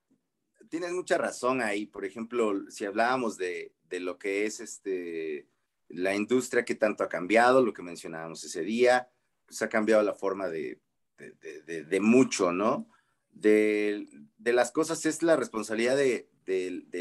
tienes 0.70 0.92
mucha 0.92 1.18
razón 1.18 1.60
ahí. 1.60 1.84
Por 1.84 2.06
ejemplo, 2.06 2.70
si 2.70 2.86
hablábamos 2.86 3.36
de, 3.36 3.75
de 3.88 4.00
lo 4.00 4.18
que 4.18 4.46
es 4.46 4.60
este, 4.60 5.48
la 5.88 6.14
industria 6.14 6.64
que 6.64 6.74
tanto 6.74 7.04
ha 7.04 7.08
cambiado, 7.08 7.64
lo 7.64 7.72
que 7.72 7.82
mencionábamos 7.82 8.42
ese 8.44 8.62
día, 8.62 9.10
pues 9.46 9.62
ha 9.62 9.68
cambiado 9.68 10.02
la 10.02 10.14
forma 10.14 10.48
de, 10.48 10.80
de, 11.16 12.00
mucho, 12.00 12.52
¿no? 12.52 12.88
De, 13.30 14.06
las 14.38 14.72
cosas 14.72 15.06
es 15.06 15.22
la 15.22 15.36
responsabilidad 15.36 15.96
de, 15.96 16.28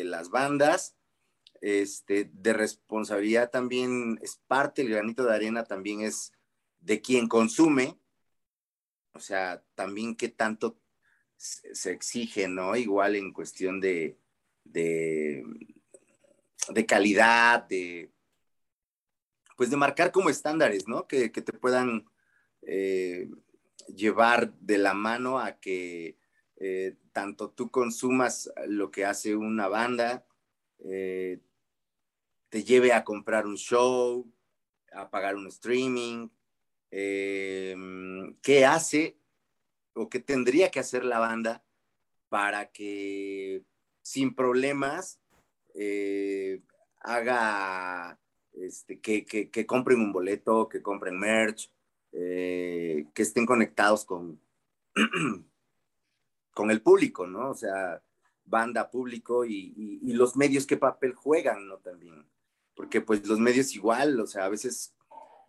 las 0.05 0.29
bandas, 0.29 0.95
este, 1.61 2.29
de 2.33 2.53
responsabilidad 2.53 3.49
también 3.49 4.19
es 4.21 4.39
parte, 4.47 4.81
el 4.81 4.89
granito 4.89 5.23
de 5.23 5.33
arena 5.33 5.63
también 5.63 6.01
es 6.01 6.33
de 6.79 7.01
quien 7.01 7.27
consume, 7.27 7.97
o 9.13 9.19
sea, 9.19 9.63
también 9.73 10.15
qué 10.15 10.29
tanto 10.29 10.79
se 11.37 11.91
exige, 11.91 12.47
¿no? 12.47 12.75
Igual 12.75 13.15
en 13.15 13.33
cuestión 13.33 13.79
de, 13.79 14.17
de, 14.63 15.43
calidad, 16.85 17.63
de, 17.67 18.11
pues 19.55 19.69
de 19.69 19.77
marcar 19.77 20.11
como 20.11 20.29
estándares, 20.29 20.87
¿no? 20.87 21.07
Que, 21.07 21.29
te 21.29 21.53
puedan 21.53 22.05
eh, 22.61 23.29
llevar 23.87 24.53
de 24.59 24.77
la 24.77 24.93
mano 24.93 25.39
a 25.39 25.59
que 25.59 26.17
eh, 26.57 26.95
tanto 27.11 27.49
tú 27.51 27.69
consumas 27.71 28.51
lo 28.67 28.91
que 28.91 29.05
hace 29.05 29.35
una 29.35 29.67
banda, 29.67 30.25
eh, 30.79 31.39
te 32.49 32.63
lleve 32.63 32.93
a 32.93 33.03
comprar 33.03 33.45
un 33.45 33.57
show, 33.57 34.31
a 34.93 35.09
pagar 35.09 35.35
un 35.35 35.47
streaming, 35.47 36.29
qué 36.89 38.65
hace 38.65 39.17
o 39.93 40.09
qué 40.09 40.19
tendría 40.19 40.71
que 40.71 40.79
hacer 40.79 41.03
la 41.03 41.19
banda 41.19 41.65
para 42.29 42.71
que 42.71 43.65
sin 44.01 44.33
problemas 44.33 45.19
eh, 45.77 46.61
haga 47.01 48.19
este, 48.53 48.99
que, 48.99 49.65
compren 49.67 49.99
un 49.99 50.11
boleto, 50.11 50.69
que 50.69 50.81
compren 50.81 51.19
merch, 51.19 51.71
eh, 52.11 53.07
que 53.13 53.21
estén 53.21 53.45
conectados 53.45 54.05
con, 54.05 54.39
con 56.53 56.71
el 56.71 56.81
público, 56.81 57.27
¿no? 57.27 57.51
O 57.51 57.53
sea, 57.53 58.01
banda, 58.45 58.89
público 58.89 59.45
y, 59.45 59.99
los 60.13 60.35
medios 60.35 60.65
qué 60.65 60.77
papel 60.77 61.13
juegan, 61.13 61.67
¿no? 61.67 61.77
También. 61.77 62.25
Porque 62.75 63.01
pues 63.01 63.25
los 63.27 63.39
medios 63.39 63.75
igual, 63.75 64.19
o 64.19 64.27
sea, 64.27 64.45
a 64.45 64.49
veces 64.49 64.95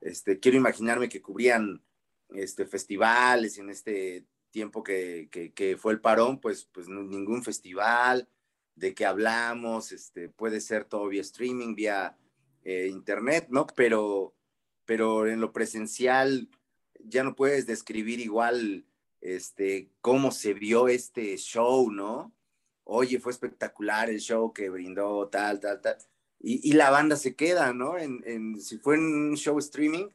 este, 0.01 0.39
quiero 0.41 0.59
imaginarme 0.59 1.09
que 1.09 1.23
cubrían 1.23 1.83
este, 2.31 2.67
festivales 2.67 3.59
en 3.59 3.71
este 3.71 4.27
tiempo 4.51 4.83
que, 4.83 5.77
fue 5.79 5.93
el 5.93 6.01
parón, 6.01 6.41
pues, 6.41 6.69
pues 6.73 6.89
ningún 6.89 7.43
festival, 7.43 8.29
de 8.77 8.95
qué 8.95 9.07
hablamos, 9.07 9.91
este, 9.91 10.29
puede 10.29 10.61
ser 10.61 10.85
todo 10.85 11.09
vía 11.09 11.23
streaming, 11.23 11.75
vía 11.75 12.17
eh, 12.63 12.89
internet, 12.89 13.49
¿no? 13.51 13.67
Pero, 13.75 14.35
pero 14.85 15.27
en 15.27 15.41
lo 15.41 15.53
presencial 15.53 16.49
ya 17.01 17.25
no 17.25 17.35
puedes 17.35 17.67
describir 17.67 18.21
igual 18.21 18.85
este, 19.21 19.91
cómo 20.01 20.31
se 20.31 20.55
vio 20.55 20.89
este 20.89 21.37
show, 21.39 21.91
¿no? 21.91 22.33
Oye, 22.85 23.19
fue 23.19 23.33
espectacular 23.33 24.11
el 24.11 24.21
show 24.21 24.53
que 24.53 24.69
brindó, 24.69 25.29
tal, 25.29 25.59
tal, 25.59 25.81
tal. 25.81 25.97
Y, 26.39 26.75
la 26.75 26.91
banda 26.91 27.17
se 27.17 27.35
queda, 27.35 27.73
¿no? 27.73 27.99
En, 27.99 28.61
si 28.61 28.79
fue 28.79 28.97
en 28.97 29.03
un 29.03 29.37
show 29.37 29.59
streaming, 29.59 30.09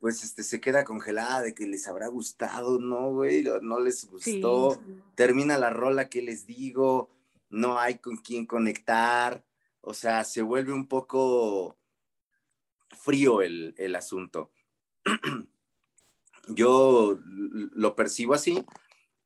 pues 0.00 0.24
este, 0.24 0.42
se 0.42 0.60
queda 0.60 0.84
congelada 0.84 1.40
de 1.42 1.54
que 1.54 1.66
les 1.66 1.86
habrá 1.86 2.08
gustado, 2.08 2.78
¿no, 2.78 3.12
güey? 3.12 3.44
No 3.62 3.78
les 3.80 4.10
gustó. 4.10 4.78
Termina 5.14 5.56
la 5.56 5.70
rola 5.70 6.10
que 6.10 6.20
les 6.20 6.46
digo, 6.46 7.08
no 7.50 7.78
hay 7.78 7.98
con 7.98 8.16
quién 8.16 8.46
conectar. 8.46 9.44
O 9.80 9.94
sea, 9.94 10.24
se 10.24 10.42
vuelve 10.42 10.72
un 10.72 10.88
poco 10.88 11.78
frío 12.88 13.42
el, 13.42 13.74
el 13.76 13.94
asunto. 13.94 14.52
Yo 16.48 17.18
lo 17.22 17.94
percibo 17.94 18.34
así 18.34 18.64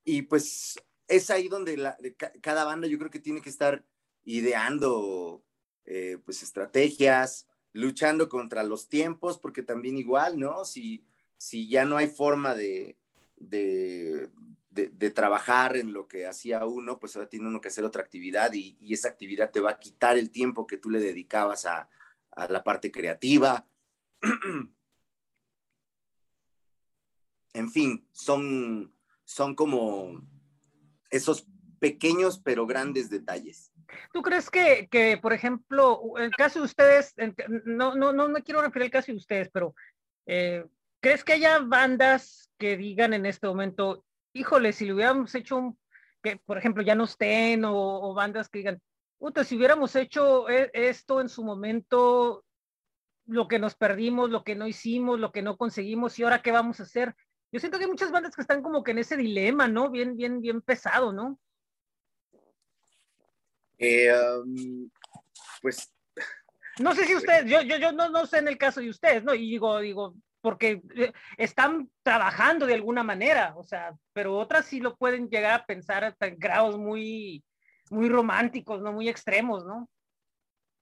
y 0.04 0.23
pues 0.23 0.78
es 1.09 1.31
ahí 1.31 1.49
donde 1.49 1.95
cada 2.40 2.64
banda 2.64 2.87
yo 2.87 2.99
creo 2.99 3.11
que 3.11 3.21
tiene 3.21 3.40
que 3.40 3.50
estar 3.50 3.85
ideando 4.25 5.45
eh, 5.85 6.19
pues 6.25 6.43
estrategias, 6.43 7.47
luchando 7.73 8.28
contra 8.28 8.62
los 8.62 8.88
tiempos, 8.88 9.38
porque 9.38 9.62
también 9.62 9.99
igual, 9.99 10.38
¿no? 10.38 10.64
Si, 10.64 11.04
si 11.37 11.69
ya 11.69 11.85
no 11.85 11.97
hay 11.97 12.09
forma 12.09 12.54
de, 12.54 12.97
de, 14.75 15.11
trabajar 15.11 15.76
en 15.76 15.93
lo 15.93 16.09
que 16.09 16.26
hacía 16.26 16.66
uno, 16.66 16.99
pues 16.99 17.14
ahora 17.14 17.28
tiene 17.28 17.47
uno 17.47 17.61
que 17.61 17.69
hacer 17.69 17.85
otra 17.85 18.02
actividad 18.02 18.52
y, 18.52 18.76
esa 18.93 19.09
actividad 19.09 19.50
te 19.50 19.61
va 19.61 19.73
a 19.73 19.78
quitar 19.78 20.19
el 20.19 20.31
tiempo 20.31 20.66
que 20.66 20.76
tú 20.76 20.90
le 20.90 21.00
dedicabas 21.00 21.66
a, 21.66 21.88
la 22.49 22.64
parte 22.64 22.90
creativa. 22.90 23.64
en 27.52 27.71
fin, 27.71 28.09
son, 28.11 28.93
son 29.25 29.54
como 29.54 30.21
esos 31.11 31.47
pequeños 31.78 32.40
pero 32.40 32.66
grandes 32.66 33.09
detalles. 33.09 33.71
¿Tú 34.12 34.23
crees 34.23 34.50
que, 34.50 34.88
que, 34.90 35.19
por 35.19 35.33
ejemplo, 35.33 36.14
el 36.19 36.33
caso 36.33 36.59
de 36.59 36.64
ustedes, 36.64 37.14
no, 37.64 37.95
no, 37.95 38.12
no 38.12 38.28
me 38.28 38.43
quiero 38.43 38.62
referir 38.62 38.87
al 38.87 38.90
caso 38.90 39.12
de 39.12 39.19
ustedes, 39.19 39.49
pero 39.52 39.76
eh, 40.26 40.64
¿crees 41.00 41.23
que 41.23 41.35
haya 41.35 41.61
bandas 41.61 42.50
que 42.59 42.76
digan 42.76 43.12
en 43.12 43.26
este 43.26 43.47
momento, 43.47 44.04
híjole, 44.35 44.73
si 44.73 44.85
le 44.85 44.93
hubiéramos 44.93 45.35
hecho 45.35 45.57
un, 45.57 45.79
que 46.23 46.37
por 46.45 46.59
ejemplo 46.59 46.83
ya 46.83 46.95
no 46.95 47.05
estén, 47.05 47.64
o, 47.64 47.75
o 47.75 48.14
bandas 48.14 48.49
que 48.49 48.59
digan, 48.59 48.83
puta, 49.19 49.45
si 49.45 49.57
hubiéramos 49.57 49.97
hecho 49.97 50.49
e, 50.50 50.71
esto 50.75 51.21
en 51.21 51.29
su 51.29 51.45
momento, 51.45 52.45
lo 53.26 53.49
que 53.49 53.59
nos 53.59 53.75
perdimos, 53.75 54.31
lo 54.31 54.45
que 54.45 54.55
no 54.55 54.67
hicimos, 54.67 55.19
lo 55.19 55.33
que 55.33 55.43
no 55.43 55.57
conseguimos, 55.57 56.19
y 56.19 56.25
ahora 56.25 56.43
qué 56.43 56.53
vamos 56.53 56.81
a 56.81 56.83
hacer? 56.83 57.14
Yo 57.53 57.61
siento 57.61 57.79
que 57.79 57.85
hay 57.85 57.91
muchas 57.91 58.11
bandas 58.11 58.35
que 58.35 58.43
están 58.43 58.62
como 58.62 58.83
que 58.83 58.91
en 58.91 58.99
ese 58.99 59.17
dilema, 59.17 59.69
¿no? 59.69 59.88
Bien, 59.88 60.17
bien, 60.17 60.41
bien 60.41 60.61
pesado, 60.61 61.12
¿no? 61.12 61.38
Eh, 63.79 64.12
um, 64.12 64.91
pues. 65.62 65.93
No 66.81 66.95
sé 66.95 67.07
si 67.07 67.14
ustedes, 67.14 67.49
yo, 67.49 67.62
yo, 67.62 67.76
yo 67.76 67.93
no, 67.93 68.09
no 68.09 68.26
sé 68.26 68.38
en 68.38 68.49
el 68.49 68.59
caso 68.59 68.81
de 68.81 68.91
ustedes, 68.91 69.23
¿no? 69.23 69.35
Y 69.35 69.50
digo, 69.50 69.79
digo, 69.79 70.17
porque 70.45 70.83
eh, 70.95 71.11
están 71.39 71.91
trabajando 72.03 72.67
de 72.67 72.75
alguna 72.75 73.03
manera, 73.03 73.55
o 73.57 73.65
sea, 73.65 73.97
pero 74.13 74.37
otras 74.37 74.67
sí 74.67 74.79
lo 74.79 74.95
pueden 74.95 75.31
llegar 75.31 75.59
a 75.59 75.65
pensar 75.65 76.05
hasta 76.05 76.27
en 76.27 76.39
grados 76.39 76.77
muy, 76.77 77.43
muy 77.89 78.11
románticos, 78.11 78.83
¿no? 78.83 78.93
Muy 78.93 79.09
extremos, 79.09 79.65
¿no? 79.65 79.89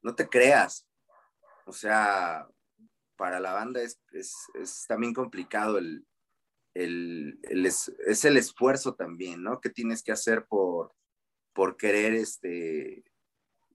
No 0.03 0.17
te 0.17 0.29
creas. 0.29 0.89
O 1.65 1.73
sea, 1.73 2.49
para 3.15 3.39
la 3.39 3.53
banda 3.53 3.81
es, 3.81 4.01
es, 4.11 4.35
es 4.55 4.85
también 4.89 5.15
complicado 5.15 5.79
el, 5.79 6.05
el, 6.75 7.39
es, 7.65 8.25
el 8.25 8.37
esfuerzo 8.37 8.97
también, 8.97 9.45
¿no? 9.45 9.61
Que 9.61 9.71
tienes 9.71 10.03
que 10.03 10.11
hacer 10.11 10.45
por, 10.47 10.93
por 11.53 11.77
querer 11.77 12.15
este, 12.15 13.05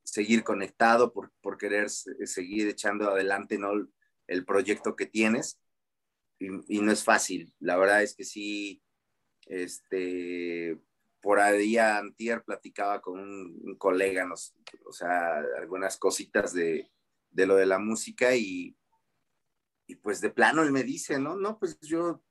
seguir 0.03 0.43
conectado, 0.43 1.13
por, 1.13 1.31
por 1.39 1.57
querer 1.57 1.89
seguir 1.89 2.67
echando 2.67 3.09
adelante, 3.09 3.57
¿no? 3.57 3.71
El 4.27 4.43
proyecto 4.43 4.97
que 4.97 5.05
tienes. 5.05 5.61
Y, 6.39 6.81
no 6.81 6.91
es 6.91 7.03
fácil. 7.03 7.53
La 7.59 7.77
verdad 7.77 8.03
es 8.03 8.15
que 8.15 8.23
sí, 8.23 8.81
este, 9.45 10.79
por 11.21 11.39
ahí 11.39 11.77
antier 11.77 12.43
platicaba 12.43 13.01
con 13.01 13.19
un, 13.19 13.75
colega, 13.77 14.25
nos, 14.25 14.55
o 14.85 14.91
sea, 14.91 15.37
algunas 15.57 15.97
cositas 15.97 16.53
de, 16.53 16.91
de 17.31 17.45
lo 17.45 17.55
de 17.55 17.65
la 17.65 17.79
música 17.79 18.35
y, 18.35 18.77
y 19.87 19.95
pues 19.95 20.21
de 20.21 20.29
plano 20.29 20.63
él 20.63 20.71
me 20.71 20.83
dice, 20.83 21.19
no, 21.19 21.35
no, 21.35 21.57
pues 21.57 21.79
yo 21.81 22.23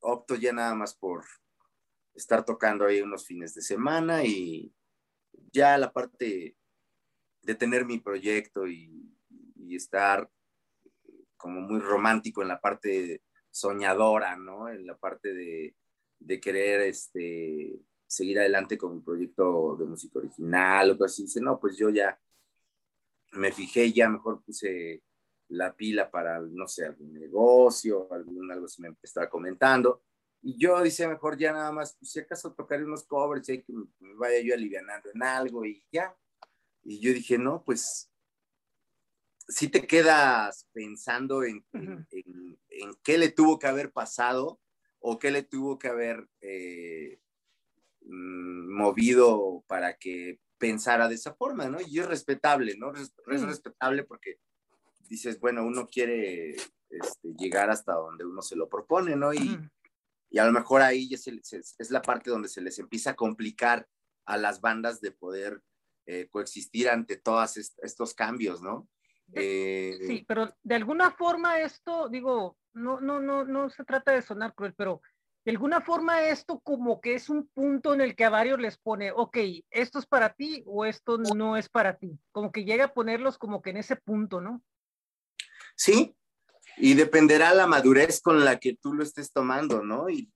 opto 0.00 0.34
ya 0.34 0.52
nada 0.52 0.74
más 0.74 0.94
por 0.94 1.24
estar 2.14 2.44
tocando 2.44 2.84
ahí 2.84 3.00
unos 3.00 3.26
fines 3.26 3.54
de 3.54 3.62
semana 3.62 4.24
y 4.24 4.74
ya 5.52 5.78
la 5.78 5.92
parte 5.92 6.56
de 7.42 7.54
tener 7.54 7.84
mi 7.84 7.98
proyecto 7.98 8.66
y, 8.66 9.04
estar 9.70 10.28
como 11.36 11.60
muy 11.60 11.78
romántico 11.78 12.40
en 12.40 12.48
la 12.48 12.58
parte 12.58 13.22
soñadora, 13.50 14.36
¿no? 14.36 14.68
En 14.68 14.86
la 14.86 14.96
parte 14.96 15.34
de, 15.34 15.76
de 16.18 16.40
querer 16.40 16.82
este, 16.82 17.80
seguir 18.06 18.38
adelante 18.40 18.78
con 18.78 18.96
mi 18.96 19.02
proyecto 19.02 19.76
de 19.76 19.84
música 19.84 20.18
original 20.18 20.88
o 20.88 20.92
algo 20.92 21.04
así. 21.04 21.22
Dice, 21.22 21.40
no, 21.40 21.58
pues 21.60 21.76
yo 21.76 21.90
ya 21.90 22.18
me 23.32 23.52
fijé, 23.52 23.92
ya 23.92 24.08
mejor 24.08 24.42
puse 24.42 25.02
la 25.48 25.74
pila 25.74 26.10
para, 26.10 26.40
no 26.40 26.66
sé, 26.66 26.86
algún 26.86 27.14
negocio, 27.14 28.12
algún, 28.12 28.50
algo 28.50 28.68
se 28.68 28.82
me 28.82 28.94
estaba 29.02 29.28
comentando. 29.28 30.02
Y 30.42 30.56
yo 30.58 30.80
dice, 30.82 31.08
mejor 31.08 31.36
ya 31.36 31.52
nada 31.52 31.72
más, 31.72 31.96
pues, 31.98 32.12
si 32.12 32.20
acaso 32.20 32.52
tocaré 32.54 32.84
unos 32.84 33.04
covers 33.04 33.48
y 33.48 33.62
que 33.62 33.72
me 33.72 34.14
vaya 34.14 34.40
yo 34.40 34.54
alivianando 34.54 35.10
en 35.12 35.22
algo 35.22 35.64
y 35.64 35.84
ya. 35.90 36.16
Y 36.84 37.00
yo 37.00 37.12
dije, 37.12 37.38
no, 37.38 37.62
pues 37.64 38.10
si 39.48 39.68
te 39.68 39.86
quedas 39.86 40.68
pensando 40.72 41.42
en, 41.42 41.64
en, 41.72 42.94
qué 43.02 43.18
le 43.18 43.30
tuvo 43.30 43.58
que 43.58 43.66
haber 43.66 43.90
pasado 43.92 44.60
o 45.00 45.18
qué 45.18 45.30
le 45.30 45.42
tuvo 45.42 45.78
que 45.78 45.88
haber 45.88 46.28
eh, 46.40 47.18
mm, 48.02 48.76
movido 48.76 49.64
para 49.66 49.96
que 49.96 50.38
pensara 50.58 51.08
de 51.08 51.14
esa 51.14 51.34
forma, 51.34 51.68
¿no? 51.68 51.78
Y 51.80 51.98
es 51.98 52.06
respetable, 52.06 52.76
¿no? 52.76 52.92
Es, 52.94 53.12
es 53.28 53.42
respetable 53.42 54.04
porque 54.04 54.38
dices, 55.08 55.40
bueno, 55.40 55.64
uno 55.64 55.86
quiere 55.86 56.50
este, 56.50 57.34
llegar 57.38 57.70
hasta 57.70 57.94
donde 57.94 58.26
uno 58.26 58.42
se 58.42 58.56
lo 58.56 58.68
propone, 58.68 59.16
¿no? 59.16 59.32
Y, 59.32 59.58
Y 60.30 60.38
a 60.38 60.44
lo 60.44 60.52
mejor 60.52 60.82
ahí 60.82 61.08
es, 61.12 61.26
es, 61.26 61.90
la 61.90 62.02
parte 62.02 62.30
donde 62.30 62.48
se 62.48 62.60
les 62.60 62.78
empieza 62.78 63.10
a 63.10 63.16
complicar 63.16 63.88
a 64.26 64.36
las 64.36 64.60
bandas 64.60 65.00
de 65.00 65.10
poder 65.10 65.62
eh, 66.06 66.28
coexistir 66.30 66.88
ante 66.88 67.16
todos 67.16 67.56
estos 67.56 68.14
cambios, 68.14 68.60
¿no? 68.60 68.88
Eh, 69.32 69.98
sí, 70.06 70.24
pero 70.26 70.48
de 70.62 70.74
alguna 70.74 71.10
forma 71.10 71.60
esto, 71.60 72.08
digo, 72.08 72.56
no, 72.72 73.00
no, 73.00 73.20
no, 73.20 73.44
no 73.44 73.68
se 73.70 73.84
trata 73.84 74.12
de 74.12 74.22
sonar 74.22 74.54
cruel, 74.54 74.74
pero 74.74 75.02
de 75.44 75.52
alguna 75.52 75.80
forma 75.80 76.22
esto 76.22 76.60
como 76.60 77.00
que 77.00 77.14
es 77.14 77.28
un 77.28 77.48
punto 77.48 77.94
en 77.94 78.00
el 78.00 78.14
que 78.14 78.24
a 78.24 78.30
varios 78.30 78.58
les 78.58 78.78
pone, 78.78 79.12
ok, 79.12 79.36
esto 79.70 79.98
es 79.98 80.06
para 80.06 80.34
ti 80.34 80.62
o 80.66 80.84
esto 80.84 81.18
no 81.18 81.56
es 81.56 81.68
para 81.68 81.96
ti. 81.96 82.18
Como 82.32 82.52
que 82.52 82.64
llega 82.64 82.86
a 82.86 82.94
ponerlos 82.94 83.38
como 83.38 83.62
que 83.62 83.70
en 83.70 83.78
ese 83.78 83.96
punto, 83.96 84.40
¿no? 84.40 84.62
Sí, 85.74 86.14
y 86.76 86.94
dependerá 86.94 87.54
la 87.54 87.66
madurez 87.66 88.20
con 88.20 88.44
la 88.44 88.58
que 88.58 88.76
tú 88.76 88.92
lo 88.92 89.02
estés 89.02 89.32
tomando, 89.32 89.82
¿no? 89.82 90.10
Y, 90.10 90.30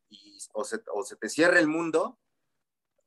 o, 0.54 0.64
se, 0.64 0.80
o, 0.92 1.04
se, 1.04 1.16
te 1.16 1.28
cierra 1.28 1.58
el 1.58 1.68
mundo, 1.68 2.18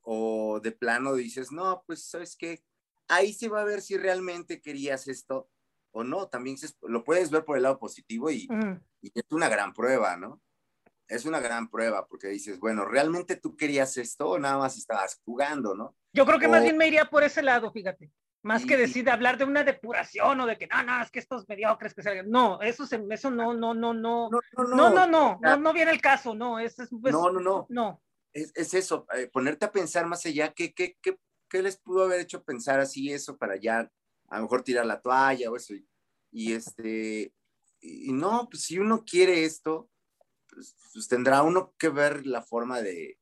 o 0.01 0.60
de 0.62 0.72
plano 0.72 1.15
dices, 1.15 1.51
no, 1.51 1.84
pues, 1.88 2.06
¿sabes 2.06 2.36
qué? 2.38 2.63
Ahí 3.08 3.34
se 3.34 3.50
va 3.50 3.62
a 3.62 3.65
ver 3.65 3.82
si 3.82 3.98
realmente 3.98 4.62
querías 4.62 5.08
esto 5.08 5.50
o 5.96 6.04
no. 6.04 6.28
También 6.28 6.58
lo 6.82 7.04
puedes 7.04 7.32
ver 7.32 7.46
por 7.46 7.58
el 7.58 7.64
lado 7.64 7.80
positivo 7.80 8.30
y, 8.30 8.48
y 9.02 9.12
es 9.14 9.24
una 9.32 9.50
gran 9.50 9.74
prueba, 9.74 10.18
¿no? 10.18 10.42
Es 11.08 11.25
una 11.25 11.40
gran 11.40 11.70
prueba 11.70 12.08
porque 12.08 12.28
dices, 12.28 12.60
bueno, 12.60 12.86
¿realmente 12.86 13.36
tú 13.36 13.56
querías 13.56 13.96
esto 13.98 14.30
o 14.30 14.40
nada 14.40 14.58
más 14.58 14.78
estabas 14.78 15.22
jugando, 15.24 15.75
¿no? 15.75 15.96
Yo 16.14 16.25
creo 16.25 16.40
que 16.40 16.48
más 16.48 16.64
bien 16.64 16.78
me 16.78 16.88
iría 16.88 17.06
por 17.06 17.24
ese 17.24 17.42
lado, 17.42 17.72
fíjate. 17.72 18.12
Más 18.42 18.64
que 18.64 18.78
decir, 18.78 19.10
hablar 19.10 19.40
de 19.40 19.46
una 19.46 19.64
depuración 19.64 20.40
o 20.40 20.46
de 20.46 20.56
que 20.56 20.68
no, 20.68 20.84
no, 20.84 21.02
es 21.02 21.10
que 21.10 21.18
estos 21.18 21.50
mediocres 21.50 21.96
que 21.96 22.04
salgan. 22.04 22.30
No, 22.30 22.62
eso, 22.62 22.86
se, 22.86 23.04
eso 23.10 23.32
no, 23.32 23.56
no, 23.56 23.74
no, 23.74 23.92
no. 23.92 24.30
No, 24.30 24.40
no, 24.58 24.90
no, 24.92 25.08
no, 25.08 25.40
no, 25.42 25.58
no, 25.58 25.74
viene 25.74 25.92
el 25.92 26.00
caso, 26.00 26.36
no. 26.36 26.60
Es, 26.60 26.78
es, 26.78 26.92
no, 26.92 27.32
no, 27.32 27.40
no. 27.40 27.66
No. 27.70 28.04
Es, 28.34 28.52
es 28.54 28.75
eso, 28.75 29.08
eh, 29.16 29.28
ponerte 29.34 29.66
a 29.66 29.72
pensar 29.72 30.06
más 30.06 30.25
allá, 30.28 30.54
¿qué, 30.54 30.75
qué, 30.75 30.96
qué, 31.02 31.18
¿qué, 31.50 31.64
les 31.64 31.78
pudo 31.78 32.04
haber 32.04 32.20
hecho 32.20 32.44
pensar 32.44 32.80
así 32.80 33.12
eso 33.12 33.36
para 33.36 33.56
ya 33.56 33.90
a 34.36 34.39
lo 34.39 34.44
mejor 34.44 34.63
tirar 34.63 34.86
la 34.86 35.01
toalla 35.01 35.50
o 35.50 35.56
eso? 35.56 35.74
Y, 35.74 35.88
y 36.32 36.54
este, 36.54 37.34
y 37.80 38.12
no, 38.12 38.48
pues 38.50 38.63
si 38.63 38.80
uno 38.80 39.04
quiere 39.06 39.46
esto, 39.46 39.89
pues, 40.50 40.75
pues, 40.94 41.08
tendrá 41.08 41.44
uno 41.44 41.74
que 41.77 41.89
ver 41.89 42.25
la 42.25 42.42
forma 42.42 42.82
de, 42.82 43.20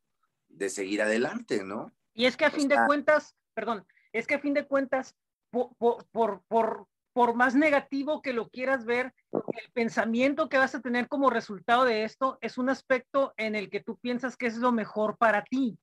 de 0.47 0.69
seguir 0.69 1.01
adelante, 1.01 1.63
¿no? 1.63 1.91
Y 2.13 2.25
es 2.25 2.37
que 2.37 2.45
a 2.45 2.51
fin 2.51 2.67
de 2.67 2.77
cuentas, 2.85 3.35
perdón, 3.53 3.85
es 4.11 4.27
que 4.27 4.35
a 4.35 4.39
fin 4.39 4.53
de 4.53 4.67
cuentas, 4.67 5.15
por, 5.49 5.75
por, 5.77 6.05
por, 6.11 6.87
por, 7.13 7.35
más 7.35 7.55
negativo 7.55 8.21
que 8.21 8.33
lo 8.33 8.49
quieras 8.49 8.85
ver, 8.85 9.13
el 9.31 9.71
pensamiento 9.73 10.49
que 10.49 10.57
vas 10.57 10.75
a 10.75 10.81
tener 10.81 11.07
como 11.07 11.29
resultado 11.29 11.85
de 11.85 12.03
esto 12.03 12.37
es 12.41 12.57
un 12.57 12.69
aspecto 12.69 13.33
en 13.37 13.55
el 13.55 13.69
que 13.69 13.79
tú 13.81 13.97
piensas 13.97 14.37
que 14.37 14.47
es 14.47 14.57
lo 14.57 14.71
mejor 14.71 15.17
para 15.17 15.43
ti. 15.43 15.77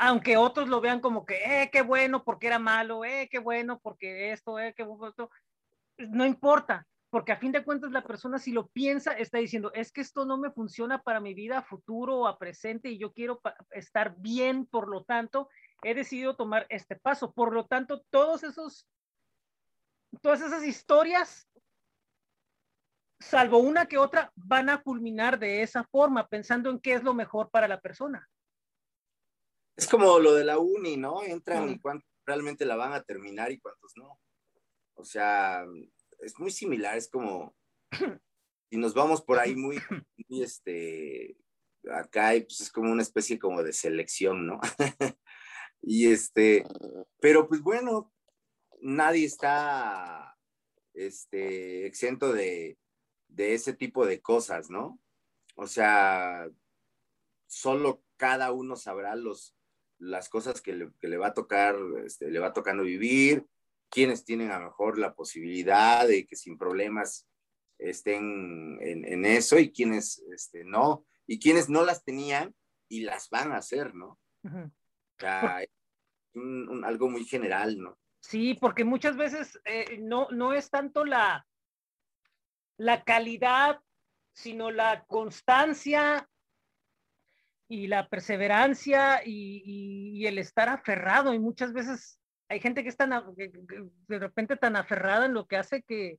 Aunque 0.00 0.36
otros 0.36 0.68
lo 0.68 0.80
vean 0.80 1.00
como 1.00 1.26
que, 1.26 1.62
eh, 1.62 1.70
qué 1.72 1.82
bueno 1.82 2.22
porque 2.22 2.46
era 2.46 2.60
malo, 2.60 3.04
eh, 3.04 3.28
qué 3.30 3.40
bueno 3.40 3.80
porque 3.80 4.30
esto, 4.30 4.58
eh, 4.60 4.72
qué 4.76 4.84
bueno. 4.84 5.12
No 5.96 6.24
importa, 6.24 6.86
porque 7.10 7.32
a 7.32 7.36
fin 7.36 7.50
de 7.50 7.64
cuentas 7.64 7.90
la 7.90 8.04
persona 8.04 8.38
si 8.38 8.52
lo 8.52 8.68
piensa 8.68 9.12
está 9.12 9.38
diciendo, 9.38 9.72
es 9.74 9.90
que 9.90 10.00
esto 10.00 10.24
no 10.24 10.38
me 10.38 10.52
funciona 10.52 11.02
para 11.02 11.18
mi 11.18 11.34
vida 11.34 11.62
futuro 11.62 12.18
o 12.18 12.26
a 12.28 12.38
presente 12.38 12.90
y 12.90 12.98
yo 12.98 13.12
quiero 13.12 13.40
estar 13.70 14.14
bien, 14.18 14.66
por 14.66 14.88
lo 14.88 15.02
tanto, 15.02 15.48
he 15.82 15.94
decidido 15.94 16.36
tomar 16.36 16.66
este 16.68 16.94
paso. 16.94 17.32
Por 17.32 17.52
lo 17.52 17.66
tanto, 17.66 18.04
todos 18.10 18.44
esos, 18.44 18.86
todas 20.22 20.42
esas 20.42 20.64
historias, 20.64 21.48
salvo 23.18 23.58
una 23.58 23.86
que 23.86 23.98
otra, 23.98 24.30
van 24.36 24.70
a 24.70 24.80
culminar 24.80 25.40
de 25.40 25.62
esa 25.62 25.82
forma, 25.82 26.28
pensando 26.28 26.70
en 26.70 26.78
qué 26.78 26.94
es 26.94 27.02
lo 27.02 27.14
mejor 27.14 27.50
para 27.50 27.66
la 27.66 27.80
persona. 27.80 28.28
Es 29.78 29.86
como 29.86 30.18
lo 30.18 30.34
de 30.34 30.44
la 30.44 30.58
uni, 30.58 30.96
¿no? 30.96 31.22
Entran 31.22 31.70
y 31.70 31.78
cuántos 31.78 32.10
realmente 32.26 32.66
la 32.66 32.74
van 32.74 32.94
a 32.94 33.04
terminar 33.04 33.52
y 33.52 33.60
cuántos 33.60 33.92
no. 33.94 34.20
O 34.94 35.04
sea, 35.04 35.64
es 36.18 36.36
muy 36.40 36.50
similar, 36.50 36.98
es 36.98 37.08
como, 37.08 37.54
y 38.70 38.76
nos 38.76 38.92
vamos 38.92 39.22
por 39.22 39.38
ahí 39.38 39.54
muy, 39.54 39.78
muy 40.28 40.42
este, 40.42 41.36
acá 41.92 42.32
pues 42.32 42.60
es 42.60 42.72
como 42.72 42.90
una 42.90 43.02
especie 43.02 43.38
como 43.38 43.62
de 43.62 43.72
selección, 43.72 44.46
¿no? 44.46 44.60
Y 45.80 46.10
este, 46.10 46.64
pero 47.20 47.46
pues 47.46 47.62
bueno, 47.62 48.12
nadie 48.80 49.26
está 49.26 50.36
este, 50.92 51.86
exento 51.86 52.32
de, 52.32 52.80
de 53.28 53.54
ese 53.54 53.74
tipo 53.74 54.04
de 54.04 54.20
cosas, 54.20 54.70
¿no? 54.70 54.98
O 55.54 55.68
sea, 55.68 56.50
solo 57.46 58.02
cada 58.16 58.50
uno 58.50 58.74
sabrá 58.74 59.14
los, 59.14 59.54
las 59.98 60.28
cosas 60.28 60.60
que 60.60 60.72
le, 60.72 60.90
que 61.00 61.08
le 61.08 61.16
va 61.16 61.28
a 61.28 61.34
tocar, 61.34 61.76
este, 62.04 62.30
le 62.30 62.38
va 62.38 62.52
tocando 62.52 62.82
vivir, 62.84 63.44
quienes 63.90 64.24
tienen 64.24 64.50
a 64.50 64.58
lo 64.58 64.66
mejor 64.66 64.98
la 64.98 65.14
posibilidad 65.14 66.06
de 66.06 66.26
que 66.26 66.36
sin 66.36 66.58
problemas 66.58 67.28
estén 67.78 68.78
en, 68.80 69.04
en 69.04 69.24
eso 69.24 69.58
y 69.58 69.72
quienes 69.72 70.22
este, 70.32 70.64
no, 70.64 71.06
y 71.26 71.38
quienes 71.38 71.68
no 71.68 71.84
las 71.84 72.04
tenían 72.04 72.54
y 72.88 73.02
las 73.02 73.28
van 73.30 73.52
a 73.52 73.58
hacer, 73.58 73.94
¿no? 73.94 74.18
algo 76.84 77.10
muy 77.10 77.24
general, 77.24 77.78
¿no? 77.80 77.98
Sí, 78.20 78.54
porque 78.54 78.84
muchas 78.84 79.16
veces 79.16 79.60
eh, 79.64 79.98
no, 79.98 80.28
no 80.30 80.52
es 80.52 80.70
tanto 80.70 81.04
la, 81.04 81.46
la 82.76 83.02
calidad, 83.02 83.80
sino 84.32 84.70
la 84.70 85.04
constancia 85.06 86.28
y 87.68 87.86
la 87.86 88.08
perseverancia 88.08 89.22
y, 89.24 90.26
el 90.26 90.38
estar 90.38 90.68
aferrado. 90.68 91.34
Y 91.34 91.38
muchas 91.38 91.72
veces 91.72 92.18
hay 92.48 92.60
gente 92.60 92.82
que 92.82 92.88
es 92.88 92.96
tan, 92.96 93.10
de 93.36 94.18
repente 94.18 94.56
tan 94.56 94.76
aferrada 94.76 95.26
en 95.26 95.34
lo 95.34 95.46
que 95.46 95.56
hace 95.56 95.82
que 95.82 96.18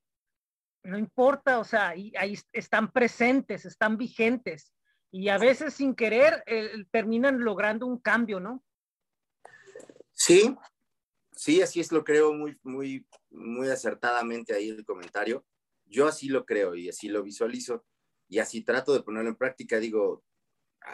no 0.83 0.97
importa, 0.97 1.59
o 1.59 1.63
sea, 1.63 1.89
ahí, 1.89 2.13
ahí 2.17 2.39
están 2.53 2.91
presentes, 2.91 3.65
están 3.65 3.97
vigentes. 3.97 4.73
Y 5.11 5.29
a 5.29 5.37
veces 5.37 5.73
sin 5.73 5.95
querer 5.95 6.43
eh, 6.45 6.85
terminan 6.91 7.39
logrando 7.39 7.85
un 7.85 7.99
cambio, 7.99 8.39
¿no? 8.39 8.63
Sí, 10.13 10.55
sí, 11.31 11.61
así 11.61 11.79
es, 11.79 11.91
lo 11.91 12.03
creo 12.03 12.33
muy, 12.33 12.57
muy, 12.63 13.05
muy 13.31 13.69
acertadamente 13.69 14.53
ahí 14.53 14.69
el 14.69 14.85
comentario. 14.85 15.45
Yo 15.85 16.07
así 16.07 16.29
lo 16.29 16.45
creo 16.45 16.75
y 16.75 16.89
así 16.89 17.09
lo 17.09 17.23
visualizo 17.23 17.85
y 18.27 18.37
así 18.37 18.61
trato 18.61 18.93
de 18.93 19.01
ponerlo 19.01 19.29
en 19.29 19.35
práctica. 19.35 19.79
Digo, 19.79 20.23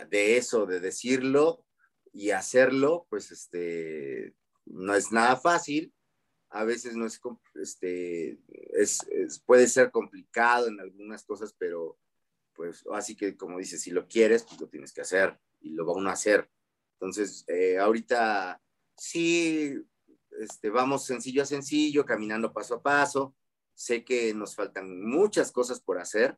de 0.03 0.37
eso, 0.37 0.65
de 0.65 0.79
decirlo 0.79 1.65
y 2.11 2.31
hacerlo, 2.31 3.07
pues 3.09 3.31
este, 3.31 4.35
no 4.65 4.93
es 4.95 5.11
nada 5.11 5.35
fácil. 5.37 5.93
A 6.49 6.63
veces 6.63 6.95
no 6.95 7.05
es, 7.05 7.19
este, 7.55 8.39
es, 8.73 9.05
puede 9.45 9.67
ser 9.67 9.91
complicado 9.91 10.67
en 10.67 10.79
algunas 10.79 11.23
cosas, 11.23 11.53
pero 11.57 11.97
pues 12.53 12.85
así 12.93 13.15
que 13.15 13.35
como 13.35 13.59
dices, 13.59 13.81
si 13.81 13.91
lo 13.91 14.07
quieres, 14.07 14.43
pues 14.43 14.61
lo 14.61 14.67
tienes 14.67 14.93
que 14.93 15.01
hacer 15.01 15.37
y 15.59 15.71
lo 15.71 15.85
va 15.85 15.93
uno 15.93 16.09
a 16.09 16.13
hacer. 16.13 16.49
Entonces, 16.93 17.43
eh, 17.47 17.77
ahorita 17.77 18.61
sí, 18.95 19.77
este, 20.39 20.69
vamos 20.69 21.05
sencillo 21.05 21.43
a 21.43 21.45
sencillo, 21.45 22.05
caminando 22.05 22.53
paso 22.53 22.75
a 22.75 22.81
paso. 22.81 23.35
Sé 23.73 24.05
que 24.05 24.33
nos 24.33 24.55
faltan 24.55 25.05
muchas 25.05 25.51
cosas 25.51 25.81
por 25.81 25.99
hacer, 25.99 26.37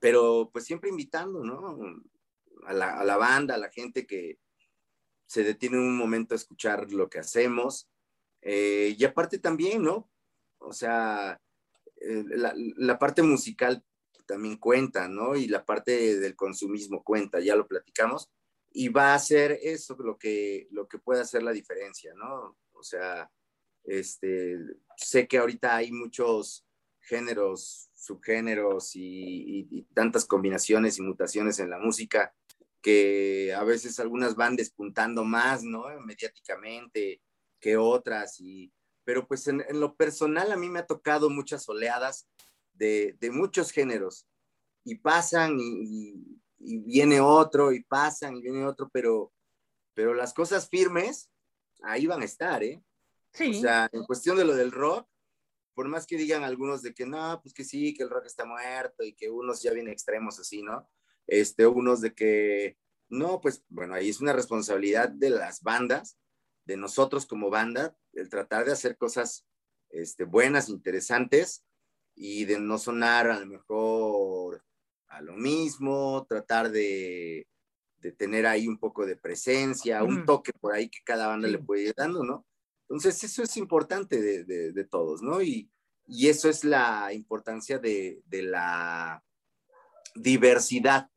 pero 0.00 0.50
pues 0.52 0.64
siempre 0.64 0.90
invitando, 0.90 1.44
¿no? 1.44 1.78
A 2.66 2.72
la, 2.72 3.16
banda, 3.16 3.54
a 3.54 3.58
la 3.58 3.70
gente 3.70 4.06
que 4.06 4.38
se 5.26 5.44
detiene 5.44 5.78
un 5.78 5.96
momento 5.96 6.34
a 6.34 6.36
escuchar 6.36 6.92
lo 6.92 7.08
que 7.08 7.18
hacemos. 7.18 7.88
Eh, 8.42 8.94
y 8.98 9.04
aparte 9.04 9.38
también, 9.38 9.82
¿no? 9.82 10.10
O 10.58 10.72
sea, 10.72 11.40
eh, 12.00 12.24
la, 12.28 12.52
la, 12.56 12.98
parte 12.98 13.22
musical 13.22 13.84
también 14.26 14.56
cuenta, 14.56 15.08
¿no? 15.08 15.36
Y 15.36 15.48
la 15.48 15.64
parte 15.64 16.18
del 16.18 16.36
consumismo 16.36 17.02
cuenta, 17.02 17.40
ya 17.40 17.56
lo 17.56 17.66
platicamos, 17.66 18.30
y 18.72 18.88
va 18.88 19.14
a 19.14 19.18
ser 19.18 19.58
eso 19.62 19.96
lo 19.98 20.18
que, 20.18 20.68
lo 20.70 20.86
que 20.86 20.98
puede 20.98 21.22
hacer 21.22 21.42
la 21.42 21.52
diferencia, 21.52 22.12
¿no? 22.14 22.56
O 22.72 22.82
sea, 22.82 23.30
este, 23.84 24.58
sé 24.96 25.26
que 25.26 25.38
ahorita 25.38 25.76
hay 25.76 25.92
muchos 25.92 26.65
géneros, 27.06 27.90
subgéneros 27.94 28.90
y, 28.94 29.86
tantas 29.94 30.24
combinaciones 30.24 30.98
y 30.98 31.02
mutaciones 31.02 31.58
en 31.58 31.70
la 31.70 31.78
música 31.78 32.34
que 32.82 33.54
a 33.54 33.64
veces 33.64 33.98
algunas 33.98 34.36
van 34.36 34.56
despuntando 34.56 35.24
más, 35.24 35.62
¿no? 35.62 35.84
Mediáticamente 36.04 37.22
que 37.58 37.76
otras, 37.76 38.38
y, 38.40 38.72
pero 39.04 39.26
pues 39.26 39.48
en, 39.48 39.64
lo 39.72 39.96
personal 39.96 40.52
a 40.52 40.56
mí 40.56 40.68
me 40.68 40.80
ha 40.80 40.86
tocado 40.86 41.30
muchas 41.30 41.68
oleadas 41.68 42.28
de, 42.74 43.16
de 43.18 43.30
muchos 43.30 43.70
géneros 43.70 44.26
y 44.84 44.96
pasan 44.96 45.56
y, 45.58 46.38
y 46.58 46.78
viene 46.78 47.20
otro 47.20 47.72
y 47.72 47.82
pasan 47.82 48.36
y 48.36 48.42
viene 48.42 48.66
otro, 48.66 48.88
pero, 48.92 49.32
pero 49.94 50.14
las 50.14 50.34
cosas 50.34 50.68
firmes 50.68 51.30
ahí 51.82 52.06
van 52.06 52.22
a 52.22 52.26
estar, 52.26 52.62
¿eh? 52.62 52.82
Sí. 53.32 53.56
O 53.56 53.60
sea, 53.60 53.88
en 53.92 54.04
cuestión 54.04 54.36
de 54.36 54.44
lo 54.44 54.54
del 54.54 54.72
rock, 54.72 55.08
por 55.76 55.86
más 55.86 56.06
que 56.06 56.16
digan 56.16 56.42
algunos 56.42 56.82
de 56.82 56.92
que 56.92 57.06
no, 57.06 57.38
pues 57.40 57.54
que 57.54 57.62
sí, 57.62 57.94
que 57.94 58.02
el 58.02 58.10
rock 58.10 58.26
está 58.26 58.44
muerto 58.44 59.04
y 59.04 59.14
que 59.14 59.30
unos 59.30 59.62
ya 59.62 59.72
vienen 59.72 59.92
extremos 59.92 60.40
así, 60.40 60.62
¿no? 60.62 60.88
este, 61.26 61.66
unos 61.66 62.00
de 62.00 62.14
que, 62.14 62.78
no, 63.08 63.40
pues 63.40 63.64
bueno, 63.68 63.94
ahí 63.94 64.08
es 64.08 64.20
una 64.20 64.32
responsabilidad 64.32 65.08
de 65.08 65.30
las 65.30 65.62
bandas, 65.62 66.18
de 66.64 66.76
nosotros 66.76 67.26
como 67.26 67.50
banda, 67.50 67.96
el 68.12 68.28
tratar 68.28 68.64
de 68.64 68.72
hacer 68.72 68.96
cosas 68.96 69.46
este, 69.90 70.24
buenas, 70.24 70.68
interesantes 70.68 71.64
y 72.14 72.44
de 72.44 72.58
no 72.58 72.78
sonar 72.78 73.30
a 73.30 73.38
lo 73.38 73.46
mejor 73.46 74.64
a 75.08 75.20
lo 75.20 75.34
mismo, 75.34 76.26
tratar 76.28 76.70
de, 76.70 77.46
de 77.98 78.12
tener 78.12 78.46
ahí 78.46 78.66
un 78.66 78.78
poco 78.78 79.06
de 79.06 79.16
presencia, 79.16 80.02
un 80.02 80.24
toque 80.24 80.52
por 80.52 80.74
ahí 80.74 80.88
que 80.88 80.98
cada 81.04 81.28
banda 81.28 81.48
le 81.48 81.58
puede 81.58 81.84
ir 81.84 81.94
dando, 81.96 82.24
¿no? 82.24 82.44
Entonces, 82.88 83.22
eso 83.24 83.42
es 83.42 83.56
importante 83.56 84.20
de, 84.20 84.72
de, 84.72 84.84
todos, 84.84 85.22
¿no? 85.22 85.42
Y, 85.42 85.70
y, 86.06 86.28
eso 86.28 86.48
es 86.48 86.62
la 86.62 87.12
importancia 87.12 87.78
de, 87.78 88.22
de 88.26 88.42
la 88.42 89.24
diversidad, 90.14 91.10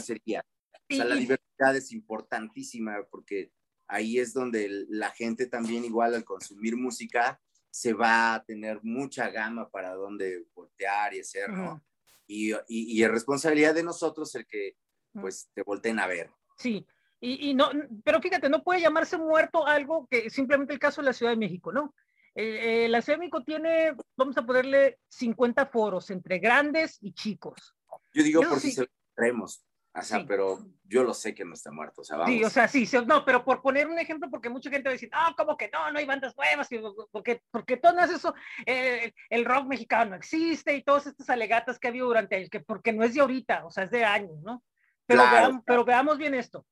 sería. 0.00 0.44
O 0.90 0.94
sea, 0.94 1.04
la 1.04 1.16
diversidad 1.16 1.76
es 1.76 1.90
importantísima 1.92 2.96
porque 3.10 3.50
ahí 3.88 4.18
es 4.18 4.32
donde 4.32 4.86
la 4.88 5.10
gente 5.10 5.46
también 5.46 5.84
igual 5.84 6.14
al 6.14 6.24
consumir 6.24 6.76
música 6.76 7.40
se 7.70 7.94
va 7.94 8.34
a 8.34 8.44
tener 8.44 8.80
mucha 8.84 9.30
gama 9.30 9.70
para 9.70 9.94
dónde 9.94 10.44
voltear 10.54 11.14
y 11.14 11.20
hacer, 11.20 11.48
¿no? 11.50 11.82
y, 12.26 12.52
y, 12.68 13.02
es 13.02 13.10
responsabilidad 13.10 13.74
de 13.74 13.82
nosotros 13.82 14.34
el 14.34 14.46
que 14.46 14.76
pues 15.12 15.48
te 15.54 15.62
volteen 15.62 15.98
a 15.98 16.06
ver. 16.06 16.30
Sí, 16.58 16.86
y, 17.24 17.50
y, 17.50 17.54
no, 17.54 17.70
pero 18.02 18.20
fíjate, 18.20 18.48
no 18.48 18.64
puede 18.64 18.80
llamarse 18.80 19.16
muerto 19.16 19.64
algo 19.64 20.08
que 20.10 20.28
simplemente 20.28 20.72
el 20.72 20.80
caso 20.80 21.00
de 21.00 21.06
la 21.06 21.12
Ciudad 21.12 21.30
de 21.30 21.38
México, 21.38 21.72
¿no? 21.72 21.94
Eh, 22.34 22.86
eh, 22.86 22.88
la 22.88 23.00
Ciudad 23.00 23.16
de 23.16 23.20
México 23.20 23.44
tiene, 23.44 23.94
vamos 24.16 24.36
a 24.36 24.44
ponerle 24.44 24.98
50 25.08 25.66
foros 25.66 26.10
entre 26.10 26.40
grandes 26.40 26.98
y 27.00 27.12
chicos. 27.12 27.76
Yo 28.12 28.24
digo 28.24 28.42
por 28.42 28.58
si 28.58 28.72
se 28.72 28.80
lo 28.80 28.88
traemos, 29.14 29.64
o 29.94 30.02
sea, 30.02 30.26
pero 30.26 30.58
yo 30.82 31.04
lo 31.04 31.14
sé 31.14 31.32
que 31.32 31.44
no 31.44 31.54
está 31.54 31.70
muerto, 31.70 32.00
o 32.00 32.04
sea, 32.04 32.16
vamos. 32.16 32.34
Sí, 32.34 32.42
o 32.42 32.50
sea, 32.50 32.66
sí, 32.66 32.88
no, 33.06 33.24
pero 33.24 33.44
por 33.44 33.62
poner 33.62 33.86
un 33.86 34.00
ejemplo, 34.00 34.28
porque 34.28 34.48
mucha 34.48 34.68
gente 34.68 34.88
va 34.88 34.90
a 34.90 34.94
decir, 34.94 35.10
ah, 35.12 35.32
¿cómo 35.36 35.56
que 35.56 35.70
no? 35.72 35.92
No 35.92 36.00
hay 36.00 36.06
bandas 36.06 36.34
nuevas, 36.36 36.68
porque, 37.12 37.40
porque 37.52 37.76
todo 37.76 38.00
eso, 38.00 38.34
eh, 38.66 39.12
el 39.30 39.44
rock 39.44 39.68
mexicano 39.68 40.10
no 40.10 40.16
existe 40.16 40.74
y 40.74 40.82
todas 40.82 41.06
estas 41.06 41.30
alegatas 41.30 41.78
que 41.78 41.86
ha 41.86 41.90
habido 41.90 42.08
durante 42.08 42.34
años, 42.34 42.50
que 42.50 42.58
porque 42.58 42.92
no 42.92 43.04
es 43.04 43.14
de 43.14 43.20
ahorita, 43.20 43.64
o 43.64 43.70
sea, 43.70 43.84
es 43.84 43.92
de 43.92 44.04
años, 44.04 44.42
¿no? 44.42 44.64
Pero, 45.06 45.22
veamos, 45.22 45.62
pero 45.64 45.84
veamos 45.84 46.18
bien 46.18 46.34
esto. 46.34 46.66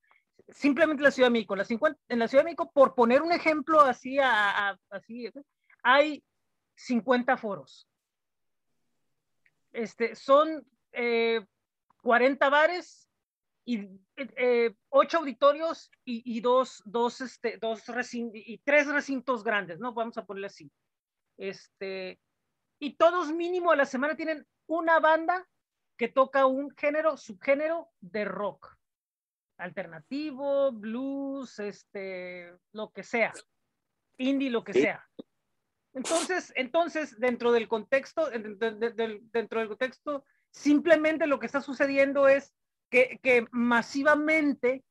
Simplemente 0.52 1.02
la 1.02 1.10
Ciudad 1.10 1.28
de 1.28 1.32
México, 1.32 1.56
la 1.56 1.64
50, 1.64 2.00
en 2.08 2.18
la 2.18 2.28
Ciudad 2.28 2.42
de 2.42 2.46
México, 2.46 2.70
por 2.72 2.94
poner 2.94 3.22
un 3.22 3.32
ejemplo 3.32 3.80
así, 3.80 4.18
a, 4.18 4.76
así 4.90 5.30
hay 5.82 6.24
50 6.76 7.36
foros. 7.36 7.86
Este, 9.72 10.14
son 10.14 10.66
40 12.02 12.46
eh, 12.46 12.50
bares 12.50 13.08
y 13.64 13.88
eh, 14.16 14.74
8 14.88 15.18
auditorios 15.18 15.90
y, 16.04 16.22
y 16.36 16.40
dos, 16.40 16.82
dos, 16.84 17.20
este, 17.20 17.58
dos 17.58 17.84
y 18.32 18.58
tres 18.58 18.88
recintos 18.88 19.44
grandes, 19.44 19.78
¿no? 19.78 19.92
Vamos 19.92 20.18
a 20.18 20.24
ponerle 20.24 20.48
así. 20.48 20.70
Este, 21.36 22.18
y 22.78 22.94
todos 22.96 23.32
mínimo 23.32 23.70
a 23.70 23.76
la 23.76 23.86
semana 23.86 24.16
tienen 24.16 24.46
una 24.66 24.98
banda 24.98 25.46
que 25.96 26.08
toca 26.08 26.46
un 26.46 26.70
género, 26.70 27.16
subgénero 27.16 27.90
de 28.00 28.24
rock. 28.24 28.76
Alternativo, 29.60 30.72
blues, 30.72 31.58
este, 31.58 32.52
lo 32.72 32.90
que 32.90 33.02
sea. 33.02 33.32
Indie, 34.18 34.50
lo 34.50 34.64
que 34.64 34.72
sea. 34.72 35.06
Entonces, 35.92 36.52
entonces, 36.56 37.18
dentro 37.18 37.52
del 37.52 37.68
contexto, 37.68 38.30
dentro 38.30 39.60
del 39.60 39.68
contexto, 39.68 40.24
simplemente 40.50 41.26
lo 41.26 41.40
que 41.40 41.46
está 41.46 41.60
sucediendo 41.60 42.28
es 42.28 42.54
que, 42.90 43.18
que 43.22 43.46
masivamente 43.50 44.84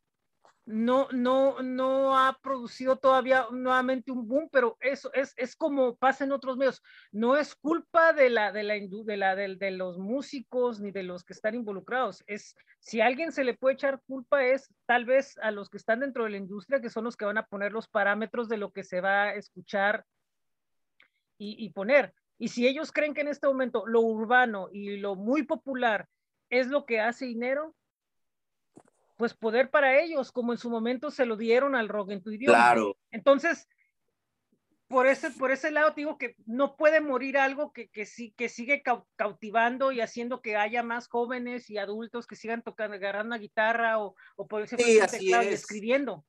no, 0.71 1.08
no, 1.12 1.63
no 1.63 2.15
ha 2.15 2.38
producido 2.43 2.95
todavía 2.95 3.47
nuevamente 3.49 4.12
un 4.12 4.27
boom, 4.27 4.49
pero 4.51 4.77
eso 4.82 5.12
es, 5.13 5.34
es 5.36 5.55
como 5.55 5.95
pasa 5.95 6.25
en 6.25 6.32
otros 6.32 6.58
medios. 6.58 6.84
No 7.12 7.38
es 7.38 7.55
culpa 7.55 8.13
de 8.13 8.29
la, 8.29 8.51
de 8.51 8.62
la, 8.62 8.75
de, 8.75 9.17
la 9.17 9.36
de, 9.36 9.71
los 9.71 9.97
músicos 9.97 10.79
ni 10.79 10.91
de 10.91 11.01
los 11.01 11.23
que 11.23 11.34
están 11.34 11.55
involucrados. 11.55 12.23
Es, 12.27 12.55
si 12.77 13.01
alguien 13.01 13.32
se 13.32 13.43
le 13.43 13.55
puede 13.55 13.73
echar 13.73 13.99
culpa 14.05 14.45
es 14.45 14.71
tal 14.86 15.05
vez 15.05 15.39
a 15.39 15.49
los 15.49 15.71
que 15.71 15.77
están 15.77 16.01
dentro 16.01 16.25
de 16.25 16.29
la 16.29 16.38
industria, 16.38 16.79
que 16.79 16.91
son 16.91 17.03
los 17.03 17.17
que 17.17 17.25
van 17.25 17.39
a 17.39 17.47
poner 17.47 17.71
los 17.71 17.88
parámetros 17.88 18.47
de 18.47 18.58
lo 18.58 18.71
que 18.71 18.84
se 18.84 19.01
va 19.01 19.23
a 19.23 19.34
escuchar 19.34 20.05
y 21.39 21.69
poner. 21.71 22.13
Y 22.38 22.49
si 22.49 22.67
ellos 22.67 22.91
creen 22.91 23.15
que 23.15 23.21
en 23.21 23.29
este 23.29 23.47
momento 23.47 23.88
lo 23.88 24.01
urbano 24.01 24.67
y 24.71 24.97
lo 24.97 25.15
muy 25.15 25.43
popular 25.43 26.08
es 26.51 26.67
lo 26.67 26.86
que 26.86 26.99
hace 26.99 27.25
dinero, 27.25 27.75
pues 29.19 29.34
poder 29.34 29.69
para 29.69 29.99
ellos, 29.99 30.32
como 30.32 30.53
en 30.53 30.58
su 30.58 30.69
momento 30.69 31.12
se 31.12 31.25
lo 31.25 31.36
dieron 31.36 31.75
al 31.75 31.89
rock 31.89 32.12
en 32.12 32.23
tu 32.23 32.32
idioma. 32.32 32.58
Claro. 32.58 32.95
Entonces, 33.12 33.67
por 34.88 35.08
ese, 35.08 35.29
por 35.32 35.51
ese 35.51 35.71
lado 35.71 35.91
digo 35.93 36.17
que 36.17 36.38
no 36.45 36.77
puede 36.77 37.01
morir 37.01 37.38
algo 37.38 37.73
que, 37.73 37.89
que, 37.89 38.05
sí, 38.05 38.34
que 38.38 38.47
sigue 38.47 38.82
cautivando 39.17 39.91
y 39.91 39.99
haciendo 39.99 40.41
que 40.41 40.55
haya 40.55 40.84
más 40.84 41.10
jóvenes 41.10 41.69
y 41.69 41.77
adultos 41.77 42.27
que 42.27 42.38
sigan 42.38 42.63
tocando, 42.63 42.95
agarrando 42.95 43.36
una 43.36 43.39
guitarra 43.39 43.99
o, 43.99 44.15
o 44.38 44.47
por 44.47 44.62
ese 44.62 44.77
sí, 44.77 44.97
es. 44.97 45.13
escribiendo. 45.13 46.25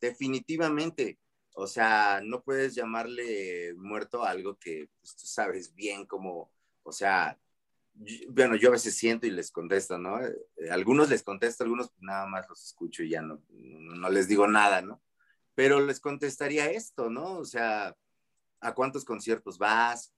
Definitivamente. 0.00 1.18
O 1.56 1.66
sea, 1.66 2.20
no 2.22 2.40
puedes 2.44 2.76
llamarle 2.76 3.74
muerto 3.74 4.22
a 4.22 4.30
algo 4.30 4.56
que 4.60 4.88
pues, 5.00 5.16
tú 5.16 5.26
sabes 5.26 5.74
bien 5.74 6.06
como, 6.06 6.52
o 6.84 6.92
sea, 6.92 7.36
bueno, 8.28 8.56
yo 8.56 8.68
a 8.68 8.72
veces 8.72 8.96
siento 8.96 9.26
y 9.26 9.30
les 9.30 9.50
contesto, 9.50 9.98
¿no? 9.98 10.20
Eh, 10.20 10.34
algunos 10.70 11.10
les 11.10 11.22
contesto, 11.22 11.64
algunos 11.64 11.90
nada 11.98 12.26
más 12.26 12.48
los 12.48 12.64
escucho 12.64 13.02
y 13.02 13.10
ya 13.10 13.22
no, 13.22 13.42
no 13.50 14.10
les 14.10 14.28
digo 14.28 14.46
nada, 14.46 14.82
¿no? 14.82 15.02
Pero 15.54 15.84
les 15.84 16.00
contestaría 16.00 16.70
esto, 16.70 17.10
¿no? 17.10 17.38
O 17.38 17.44
sea, 17.44 17.96
¿a 18.60 18.74
cuántos 18.74 19.04
conciertos 19.04 19.58
vas? 19.58 20.14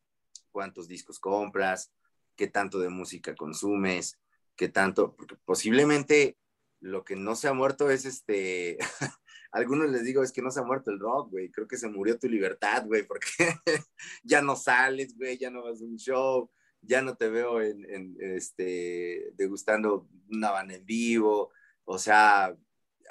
¿Cuántos 0.50 0.88
discos 0.88 1.18
compras? 1.18 1.92
¿Qué 2.36 2.48
tanto 2.48 2.78
de 2.78 2.90
música 2.90 3.34
consumes? 3.34 4.18
¿Qué 4.56 4.68
tanto? 4.68 5.14
Porque 5.16 5.36
posiblemente 5.44 6.36
lo 6.80 7.04
que 7.04 7.16
no 7.16 7.36
se 7.36 7.48
ha 7.48 7.54
muerto 7.54 7.90
es 7.90 8.04
este, 8.04 8.78
algunos 9.52 9.90
les 9.90 10.04
digo, 10.04 10.22
es 10.22 10.32
que 10.32 10.42
no 10.42 10.50
se 10.50 10.60
ha 10.60 10.64
muerto 10.64 10.90
el 10.90 10.98
rock, 10.98 11.30
güey, 11.30 11.50
creo 11.50 11.66
que 11.66 11.76
se 11.76 11.88
murió 11.88 12.18
tu 12.18 12.28
libertad, 12.28 12.86
güey, 12.86 13.04
porque 13.06 13.26
ya 14.22 14.42
no 14.42 14.56
sales, 14.56 15.16
güey, 15.16 15.38
ya 15.38 15.50
no 15.50 15.62
vas 15.62 15.80
a 15.80 15.84
un 15.84 15.96
show, 15.96 16.50
ya 16.82 17.02
no 17.02 17.16
te 17.16 17.28
veo 17.28 17.60
en, 17.60 18.16
este, 18.20 19.32
degustando 19.34 20.08
una 20.30 20.50
banda 20.50 20.74
en 20.74 20.86
vivo, 20.86 21.50
o 21.84 21.98
sea, 21.98 22.56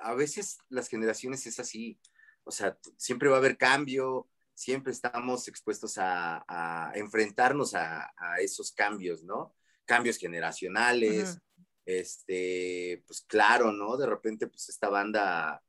a 0.01 0.13
veces 0.13 0.58
las 0.69 0.88
generaciones 0.88 1.45
es 1.45 1.60
así, 1.60 1.99
o 2.43 2.51
sea, 2.51 2.77
siempre 2.97 3.29
va 3.29 3.36
a 3.36 3.39
haber 3.39 3.58
cambio, 3.58 4.27
siempre 4.53 4.91
estamos 4.91 5.47
expuestos 5.47 5.95
a, 5.97 6.91
enfrentarnos 6.95 7.75
a, 7.75 8.12
esos 8.41 8.71
cambios, 8.71 9.23
¿no? 9.23 9.55
Cambios 9.86 10.17
generacionales, 10.17 11.39
este, 11.86 13.03
pues 13.08 13.21
claro, 13.21 13.71
¿no? 13.71 13.97
De 13.97 14.05
repente, 14.05 14.47
pues 14.47 14.69
esta 14.69 14.89
banda 14.89 15.63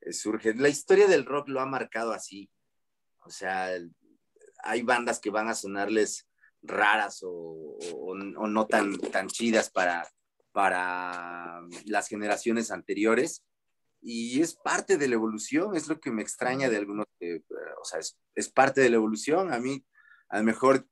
eh, 0.00 0.12
surge, 0.12 0.54
la 0.54 0.68
historia 0.68 1.06
del 1.06 1.24
rock 1.24 1.48
lo 1.48 1.60
ha 1.60 1.66
marcado 1.66 2.12
así, 2.12 2.50
o 3.24 3.30
sea, 3.30 3.70
hay 4.62 4.82
bandas 4.82 5.20
que 5.20 5.30
van 5.30 5.48
a 5.48 5.54
sonarles 5.54 6.28
raras 6.64 7.20
o, 7.22 7.78
no 8.14 8.66
tan, 8.66 8.98
tan 8.98 9.28
chidas 9.28 9.70
para, 9.70 10.08
para 10.52 11.62
las 11.86 12.08
generaciones 12.08 12.70
anteriores. 12.70 13.44
Y 14.00 14.42
es 14.42 14.54
parte 14.54 14.98
de 14.98 15.08
la 15.08 15.14
evolución, 15.14 15.76
es 15.76 15.88
lo 15.88 15.98
que 15.98 16.10
me 16.10 16.22
extraña 16.22 16.68
de 16.68 16.76
algunos, 16.76 17.06
eh, 17.20 17.42
o 17.80 17.84
sea, 17.84 18.00
es, 18.34 18.48
parte 18.50 18.80
de 18.82 18.90
la 18.90 18.96
evolución. 18.96 19.52
A 19.52 19.58
mí, 19.58 19.84
a 20.28 20.38
lo 20.38 20.44
mejor 20.44 20.86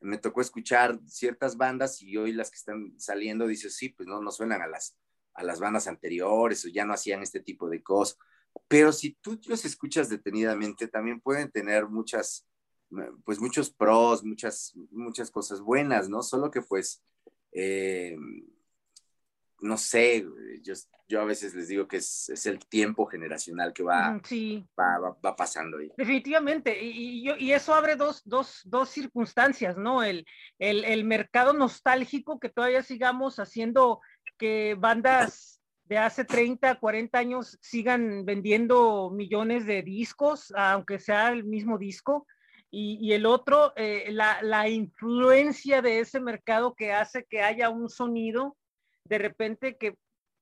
me 0.00 0.18
tocó 0.18 0.40
escuchar 0.40 0.98
ciertas 1.06 1.56
bandas 1.56 2.02
y 2.02 2.16
hoy 2.16 2.32
las 2.32 2.50
que 2.50 2.56
están 2.56 2.98
saliendo, 2.98 3.46
dices, 3.46 3.76
sí, 3.76 3.90
pues 3.90 4.08
no, 4.08 4.20
no 4.20 4.30
suenan 4.32 4.62
a 4.62 4.66
las, 4.66 4.98
a 5.34 5.44
las 5.44 5.60
bandas 5.60 5.86
anteriores 5.86 6.64
o 6.64 6.68
ya 6.68 6.84
no 6.84 6.94
hacían 6.94 7.22
este 7.22 7.40
tipo 7.40 7.68
de 7.68 7.82
cosas. 7.82 8.18
Pero 8.68 8.92
si 8.92 9.12
tú 9.20 9.38
los 9.46 9.64
escuchas 9.64 10.08
detenidamente, 10.08 10.88
también 10.88 11.20
pueden 11.20 11.50
tener 11.50 11.86
muchas, 11.86 12.46
pues 13.24 13.40
muchos 13.40 13.70
pros, 13.70 14.24
muchas, 14.24 14.72
muchas 14.90 15.30
cosas 15.30 15.60
buenas, 15.60 16.08
¿no? 16.08 16.22
Solo 16.22 16.50
que 16.50 16.62
pues, 16.62 17.02
eh, 17.52 18.16
no 19.60 19.76
sé, 19.76 20.24
yo, 20.62 20.74
yo, 21.08 21.20
a 21.20 21.24
veces 21.24 21.54
les 21.54 21.68
digo 21.68 21.88
que 21.88 21.96
es, 21.96 22.28
es 22.28 22.46
el 22.46 22.58
tiempo 22.58 23.06
generacional 23.06 23.72
que 23.72 23.82
va, 23.82 24.20
sí. 24.24 24.64
va, 24.78 25.16
va, 25.24 25.36
pasando 25.36 25.78
ahí. 25.78 25.90
Definitivamente, 25.96 26.82
y, 26.82 27.28
y, 27.28 27.32
y 27.38 27.52
eso 27.52 27.74
abre 27.74 27.96
dos, 27.96 28.22
dos, 28.24 28.60
dos 28.64 28.90
circunstancias, 28.90 29.76
¿no? 29.76 30.02
El, 30.02 30.26
el, 30.58 30.84
el, 30.84 31.04
mercado 31.04 31.52
nostálgico 31.52 32.38
que 32.38 32.50
todavía 32.50 32.82
sigamos 32.82 33.38
haciendo 33.38 34.00
que 34.38 34.76
bandas 34.78 35.60
de 35.84 35.98
hace 35.98 36.24
30, 36.24 36.78
40 36.78 37.18
años 37.18 37.58
sigan 37.60 38.24
vendiendo 38.24 39.10
millones 39.10 39.66
de 39.66 39.82
discos, 39.82 40.52
aunque 40.56 40.98
sea 40.98 41.30
el 41.30 41.44
mismo 41.44 41.78
disco 41.78 42.26
y, 42.70 43.12
el 43.12 43.24
otro, 43.24 43.72
eh, 43.76 44.08
la, 44.10 44.42
la, 44.42 44.68
influencia 44.68 45.80
de 45.80 46.00
ese 46.00 46.20
mercado 46.20 46.74
que 46.74 46.92
hace 46.92 47.24
que 47.24 47.40
haya 47.40 47.70
un 47.70 47.88
sonido 47.88 48.56
de 49.04 49.18
repente 49.18 49.76
que 49.78 49.96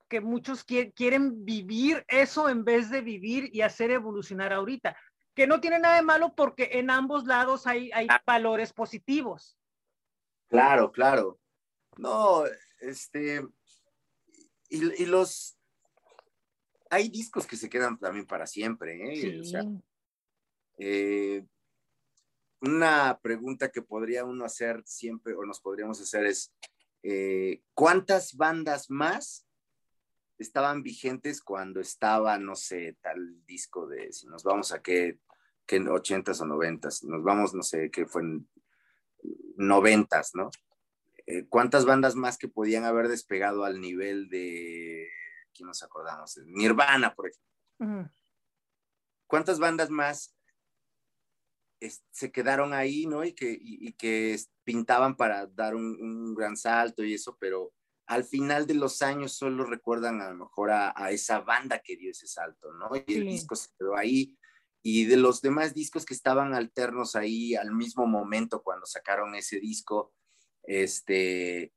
que 0.08 0.20
muchos 0.20 0.64
quieren 0.64 1.44
vivir 1.44 2.04
eso 2.08 2.48
en 2.48 2.64
vez 2.64 2.90
de 2.90 3.00
vivir 3.00 3.50
y 3.52 3.62
hacer 3.62 3.90
evolucionar 3.90 4.52
ahorita, 4.52 4.96
que 5.34 5.46
no 5.46 5.60
tiene 5.60 5.78
nada 5.78 5.96
de 5.96 6.02
malo 6.02 6.34
porque 6.36 6.70
en 6.74 6.90
ambos 6.90 7.24
lados 7.24 7.66
hay, 7.66 7.90
hay 7.92 8.06
ah. 8.08 8.22
valores 8.24 8.72
positivos. 8.72 9.58
Claro, 10.48 10.92
claro. 10.92 11.40
No, 11.96 12.44
este, 12.80 13.44
y, 14.68 15.06
los, 15.06 15.56
hay 16.90 17.08
discos 17.08 17.46
que 17.46 17.56
se 17.56 17.68
quedan 17.68 17.98
también 17.98 18.26
para 18.26 18.46
siempre, 18.46 18.94
¿eh? 18.94 19.40
O 19.40 19.44
sea, 19.44 19.64
eh, 20.78 21.44
una 22.66 23.18
pregunta 23.22 23.70
que 23.70 23.82
podría 23.82 24.24
uno 24.24 24.44
hacer 24.44 24.82
siempre, 24.86 25.34
o 25.34 25.44
nos 25.44 25.60
podríamos 25.60 26.00
hacer 26.00 26.26
es, 26.26 26.52
eh, 27.02 27.62
¿cuántas 27.74 28.36
bandas 28.36 28.90
más 28.90 29.46
estaban 30.38 30.82
vigentes 30.82 31.42
cuando 31.42 31.80
estaba, 31.80 32.38
no 32.38 32.56
sé, 32.56 32.96
tal 33.00 33.44
disco 33.46 33.86
de, 33.86 34.12
si 34.12 34.26
nos 34.26 34.42
vamos 34.42 34.72
a 34.72 34.82
qué, 34.82 35.18
en 35.68 35.86
80s 35.86 36.40
o 36.40 36.44
90s, 36.44 37.04
nos 37.04 37.22
vamos, 37.22 37.54
no 37.54 37.62
sé, 37.62 37.90
qué 37.90 38.06
fue 38.06 38.22
en 38.22 38.48
90s, 39.56 40.30
¿no? 40.34 40.50
Eh, 41.26 41.46
¿Cuántas 41.48 41.84
bandas 41.84 42.16
más 42.16 42.36
que 42.36 42.48
podían 42.48 42.84
haber 42.84 43.08
despegado 43.08 43.64
al 43.64 43.80
nivel 43.80 44.28
de, 44.28 45.08
¿quién 45.54 45.66
nos 45.66 45.82
acordamos? 45.82 46.38
Nirvana, 46.46 47.14
por 47.14 47.28
ejemplo. 47.28 48.10
¿Cuántas 49.26 49.58
bandas 49.58 49.90
más 49.90 50.36
se 52.10 52.32
quedaron 52.32 52.72
ahí, 52.72 53.06
¿no? 53.06 53.24
Y 53.24 53.32
que, 53.32 53.58
que 53.98 54.38
pintaban 54.64 55.16
para 55.16 55.46
dar 55.46 55.74
un, 55.74 56.34
gran 56.34 56.56
salto 56.56 57.04
y 57.04 57.14
eso, 57.14 57.36
pero 57.38 57.72
al 58.06 58.24
final 58.24 58.66
de 58.66 58.74
los 58.74 59.02
años 59.02 59.32
solo 59.32 59.64
recuerdan 59.64 60.20
a 60.20 60.30
lo 60.30 60.36
mejor 60.36 60.70
a, 60.70 60.92
esa 61.10 61.40
banda 61.40 61.78
que 61.78 61.96
dio 61.96 62.10
ese 62.10 62.26
salto, 62.26 62.72
¿no? 62.74 62.90
Y 63.06 63.14
el 63.14 63.26
disco 63.26 63.56
se 63.56 63.70
quedó 63.78 63.96
ahí. 63.96 64.36
Y 64.82 65.06
de 65.06 65.16
los 65.16 65.40
demás 65.40 65.72
discos 65.72 66.04
que 66.04 66.12
estaban 66.12 66.52
alternos 66.52 67.16
ahí 67.16 67.54
al 67.54 67.72
mismo 67.72 68.06
momento 68.06 68.62
cuando 68.62 68.84
sacaron 68.84 69.34
ese 69.34 69.58
disco, 69.58 70.12
este, 70.62 71.72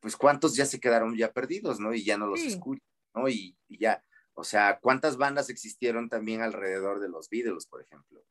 pues 0.00 0.16
cuántos 0.16 0.54
ya 0.54 0.64
se 0.64 0.78
quedaron 0.78 1.16
ya 1.16 1.32
perdidos, 1.32 1.80
¿no? 1.80 1.92
Y 1.92 2.04
ya 2.04 2.16
no 2.16 2.28
los 2.28 2.40
escuchan, 2.40 2.86
¿no? 3.14 3.28
Y, 3.28 3.56
ya, 3.68 4.04
o 4.34 4.44
sea, 4.44 4.78
¿cuántas 4.80 5.16
bandas 5.16 5.50
existieron 5.50 6.08
también 6.08 6.40
alrededor 6.40 7.00
de 7.00 7.08
los 7.08 7.28
Beatles, 7.28 7.66
por 7.66 7.82
ejemplo? 7.82 8.22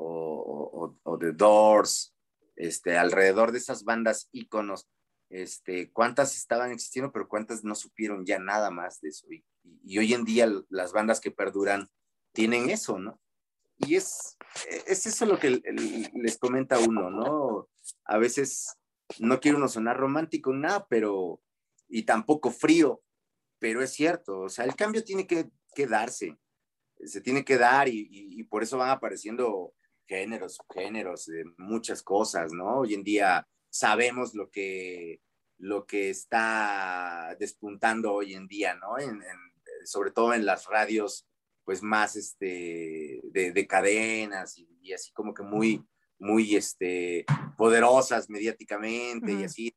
O, 0.00 0.94
o, 1.02 1.10
o 1.10 1.18
The 1.18 1.32
Doors, 1.32 2.14
este, 2.56 2.96
alrededor 2.96 3.52
de 3.52 3.58
esas 3.58 3.84
bandas 3.84 4.28
íconos, 4.32 4.88
este, 5.30 5.90
cuántas 5.92 6.36
estaban 6.36 6.70
existiendo, 6.70 7.12
pero 7.12 7.28
cuántas 7.28 7.64
no 7.64 7.74
supieron 7.74 8.24
ya 8.24 8.38
nada 8.38 8.70
más 8.70 9.00
de 9.00 9.08
eso. 9.08 9.26
Y, 9.30 9.44
y, 9.84 9.98
hoy 9.98 10.14
en 10.14 10.24
día 10.24 10.48
las 10.68 10.92
bandas 10.92 11.20
que 11.20 11.30
perduran 11.30 11.88
tienen 12.32 12.70
eso, 12.70 12.98
¿no? 12.98 13.20
Y 13.78 13.96
es, 13.96 14.36
es 14.86 15.06
eso 15.06 15.26
lo 15.26 15.38
que 15.38 15.60
les 16.14 16.38
comenta 16.38 16.78
uno, 16.78 17.10
¿no? 17.10 17.68
A 18.04 18.18
veces 18.18 18.76
no 19.18 19.40
quiero 19.40 19.58
uno 19.58 19.68
sonar 19.68 19.96
romántico, 19.96 20.52
nada, 20.52 20.86
pero, 20.88 21.40
y 21.88 22.02
tampoco 22.02 22.50
frío, 22.50 23.02
pero 23.58 23.82
es 23.82 23.92
cierto, 23.92 24.40
o 24.40 24.48
sea, 24.48 24.64
el 24.64 24.74
cambio 24.76 25.04
tiene 25.04 25.26
que, 25.26 25.50
darse, 25.86 26.36
se 27.04 27.20
tiene 27.20 27.44
que 27.44 27.56
dar 27.56 27.86
y, 27.88 28.42
por 28.50 28.64
eso 28.64 28.78
van 28.78 28.90
apareciendo 28.90 29.74
géneros, 30.08 30.58
géneros 30.74 31.26
de 31.26 31.44
muchas 31.58 32.02
cosas, 32.02 32.52
¿no? 32.52 32.78
Hoy 32.78 32.94
en 32.94 33.04
día 33.04 33.46
sabemos 33.70 34.34
lo 34.34 34.50
que, 34.50 35.20
lo 35.58 35.86
que 35.86 36.10
está 36.10 37.36
despuntando 37.38 38.14
hoy 38.14 38.34
en 38.34 38.48
día, 38.48 38.74
¿no? 38.74 38.96
sobre 39.84 40.10
todo 40.10 40.34
en 40.34 40.44
las 40.44 40.66
radios, 40.66 41.26
pues 41.64 41.82
más 41.82 42.16
este, 42.16 43.20
de, 43.24 43.66
cadenas 43.66 44.58
y, 44.58 44.92
así 44.92 45.12
como 45.12 45.34
que 45.34 45.42
muy, 45.42 45.86
muy 46.18 46.56
este, 46.56 47.26
poderosas 47.56 48.30
mediáticamente 48.30 49.32
y 49.32 49.44
así, 49.44 49.76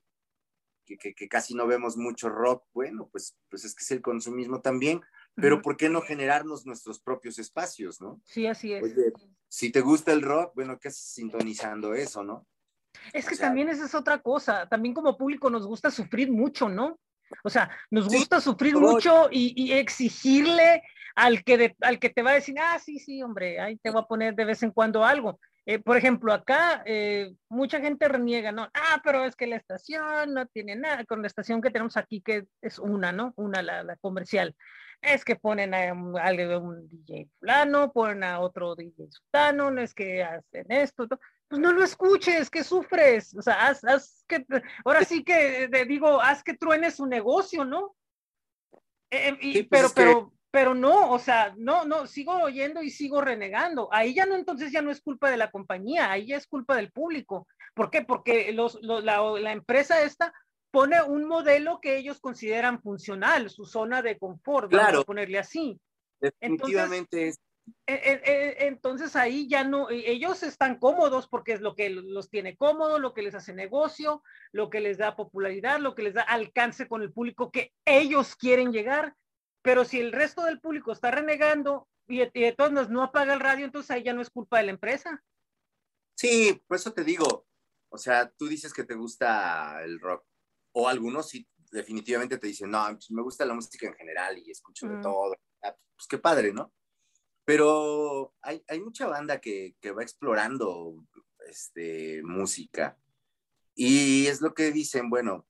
que, 0.86 0.98
que, 0.98 1.28
casi 1.28 1.54
no 1.54 1.67
vemos 1.67 1.98
mucho 1.98 2.30
rock, 2.30 2.65
bueno, 2.74 3.10
pues, 3.12 3.38
pues 3.50 3.65
es 3.65 3.76
que 3.76 3.84
es 3.84 3.91
el 3.91 4.02
consumismo 4.02 4.62
también, 4.62 5.02
pero 5.36 5.62
¿por 5.62 5.78
qué 5.78 5.89
no 5.89 6.02
generarnos 6.02 6.65
nuestros 6.65 7.00
propios 7.00 7.39
espacios, 7.39 8.02
no? 8.02 8.22
Sí, 8.26 8.48
así 8.48 8.74
es. 8.74 8.84
si 9.48 9.72
te 9.72 9.82
gusta 9.82 10.12
el 10.12 10.22
rock, 10.22 10.54
bueno, 10.56 10.80
¿qué 10.80 10.89
haces 10.89 11.13
sintonizando 11.13 11.94
eso, 11.94 12.24
no? 12.24 12.48
Es 13.13 13.28
que 13.28 13.38
también 13.38 13.70
esa 13.70 13.86
es 13.86 13.96
otra 13.96 14.20
cosa, 14.20 14.67
también 14.67 14.94
como 14.94 15.17
público 15.17 15.50
nos 15.50 15.65
gusta 15.65 15.89
sufrir 15.89 16.32
mucho, 16.32 16.67
¿no? 16.67 17.00
O 17.44 17.50
sea, 17.50 17.70
nos 17.89 18.08
gusta 18.08 18.41
sufrir 18.41 18.76
mucho 18.76 19.30
y, 19.32 19.54
y, 19.56 19.72
exigirle 19.72 20.84
al 21.15 21.44
que, 21.44 21.76
al 21.80 22.00
que 22.00 22.10
te 22.10 22.22
va 22.22 22.32
a 22.32 22.36
decir, 22.36 22.56
ah, 22.60 22.78
sí, 22.80 23.00
sí, 23.00 23.24
hombre, 23.24 23.60
ahí 23.60 23.78
te 23.78 23.89
voy 23.89 24.02
a 24.02 24.08
poner 24.08 24.36
de 24.36 24.46
vez 24.46 24.62
en 24.63 24.72
cuando 24.72 25.06
algo. 25.06 25.39
Eh, 25.65 25.80
por 25.80 25.96
ejemplo, 25.96 26.34
acá 26.34 26.82
eh, 26.86 27.34
mucha 27.48 27.80
gente 27.80 28.08
reniega, 28.08 28.52
¿no? 28.52 28.70
Ah, 28.74 29.00
pero 29.04 29.26
es 29.26 29.36
que 29.36 29.46
la 29.46 29.58
estación 29.58 30.34
no 30.34 30.48
tiene 30.48 30.76
nada, 30.76 31.06
con 31.06 31.22
la 31.22 31.28
estación 31.28 31.62
que 31.62 31.70
tenemos 31.70 31.98
aquí, 31.98 32.22
que 32.22 32.46
es 32.62 32.80
una, 32.80 33.12
¿no? 33.12 33.34
Una, 33.36 33.62
la, 33.62 33.96
comercial. 33.98 34.56
Es 35.02 35.26
que 35.26 35.36
ponen 35.36 35.74
a 35.74 35.94
un, 35.94 36.16
un, 36.16 36.90
DJ 36.90 37.28
fulano, 37.40 37.92
ponen 37.92 38.24
a 38.24 38.40
otro 38.40 38.76
DJ 38.76 39.10
sultano, 39.10 39.72
no 39.72 39.82
es 39.82 39.94
que 39.94 40.24
hacen 40.24 40.72
esto, 40.72 41.08
pues 41.48 41.60
no 41.60 41.72
lo 41.74 41.84
escuches, 41.84 42.50
que 42.50 42.64
sufres, 42.64 43.36
o 43.36 43.42
sea, 43.42 43.68
haz, 43.68 43.84
haz 43.84 44.24
que, 44.28 44.46
ahora 44.86 45.04
sí 45.04 45.24
que 45.24 45.68
te 45.72 45.86
digo, 45.86 46.22
haz 46.22 46.44
que 46.44 46.56
truene 46.56 46.92
su 46.92 47.08
negocio, 47.08 47.66
¿no? 47.66 47.96
Eh, 49.10 49.38
y, 49.42 49.64
pues 49.64 49.92
pero, 49.94 49.94
pero, 49.94 50.34
pero 50.52 50.74
no, 50.76 51.12
o 51.12 51.20
sea, 51.20 51.54
no, 51.58 51.86
no, 51.86 52.08
sigo 52.08 52.34
oyendo 52.34 52.84
y 52.84 52.90
sigo 52.90 53.22
renegando. 53.22 53.90
Ahí 53.92 54.14
ya 54.14 54.26
no, 54.26 54.36
entonces 54.36 54.72
ya 54.72 54.82
no 54.82 54.92
es 54.92 55.02
culpa 55.02 55.30
de 55.30 55.38
la 55.38 55.50
compañía, 55.50 56.12
ahí 56.12 56.28
ya 56.28 56.38
es 56.38 56.46
culpa 56.46 56.76
del 56.76 56.92
público. 56.92 57.48
¿Por 57.74 57.90
qué? 57.90 58.02
Porque 58.02 58.52
los, 58.52 58.78
la, 58.82 59.52
empresa 59.52 60.04
esta 60.04 60.34
pone 60.71 61.01
un 61.01 61.25
modelo 61.25 61.79
que 61.81 61.97
ellos 61.97 62.19
consideran 62.19 62.81
funcional, 62.81 63.49
su 63.49 63.65
zona 63.65 64.01
de 64.01 64.17
confort, 64.17 64.69
claro. 64.69 64.86
vamos 64.86 65.01
a 65.01 65.05
ponerle 65.05 65.38
así. 65.38 65.79
Definitivamente 66.19 67.27
entonces, 67.27 67.39
e, 67.88 67.93
e, 67.93 68.21
e, 68.23 68.67
entonces 68.67 69.15
ahí 69.15 69.47
ya 69.47 69.63
no, 69.63 69.89
ellos 69.89 70.43
están 70.43 70.79
cómodos 70.79 71.27
porque 71.27 71.53
es 71.53 71.62
lo 71.62 71.75
que 71.75 71.89
los 71.89 72.29
tiene 72.29 72.55
cómodo, 72.55 72.99
lo 72.99 73.13
que 73.13 73.21
les 73.21 73.36
hace 73.36 73.53
negocio, 73.53 74.23
lo 74.51 74.69
que 74.69 74.81
les 74.81 74.97
da 74.97 75.15
popularidad, 75.15 75.79
lo 75.79 75.93
que 75.93 76.03
les 76.03 76.15
da 76.15 76.23
alcance 76.23 76.88
con 76.88 77.01
el 77.01 77.13
público 77.13 77.51
que 77.51 77.71
ellos 77.86 78.36
quieren 78.36 78.71
llegar 78.71 79.15
pero 79.62 79.86
si 79.86 79.99
el 79.99 80.12
resto 80.12 80.43
del 80.43 80.60
público 80.60 80.91
está 80.91 81.12
renegando 81.12 81.88
y, 82.07 82.19
de 82.19 82.55
todos 82.57 82.71
nos 82.71 82.89
no 82.89 83.03
apaga 83.03 83.34
el 83.34 83.39
radio, 83.39 83.65
entonces 83.65 83.91
ahí 83.91 84.03
ya 84.03 84.13
no 84.13 84.21
es 84.21 84.29
culpa 84.29 84.57
de 84.57 84.65
la 84.65 84.71
empresa. 84.71 85.23
Sí, 86.15 86.62
por 86.67 86.77
eso 86.77 86.93
te 86.93 87.03
digo, 87.03 87.45
o 87.89 87.97
sea, 87.97 88.29
tú 88.29 88.47
dices 88.47 88.73
que 88.73 88.84
te 88.84 88.95
gusta 88.95 89.81
el 89.84 89.99
rock, 89.99 90.25
o 90.73 90.88
algunos 90.88 91.29
sí 91.29 91.47
definitivamente 91.71 92.38
te 92.38 92.47
dicen, 92.47 92.69
no, 92.69 92.86
pues 92.91 93.10
me 93.12 93.21
gusta 93.21 93.45
la 93.45 93.53
música 93.53 93.88
en 93.88 93.95
general 93.95 94.38
y 94.38 94.51
escucho 94.51 94.88
de 94.88 94.97
mm. 94.97 95.01
todo. 95.01 95.36
Ah, 95.63 95.75
pues 95.95 96.07
qué 96.07 96.17
padre, 96.17 96.53
¿no? 96.53 96.73
Pero 97.45 98.34
hay, 98.41 98.63
hay 98.67 98.79
mucha 98.81 99.07
banda 99.07 99.39
que, 99.39 99.75
que, 99.79 99.91
va 99.91 100.03
explorando 100.03 101.05
este, 101.47 102.21
música 102.23 102.97
y 103.73 104.27
es 104.27 104.41
lo 104.41 104.53
que 104.53 104.71
dicen, 104.71 105.10
bueno, 105.10 105.47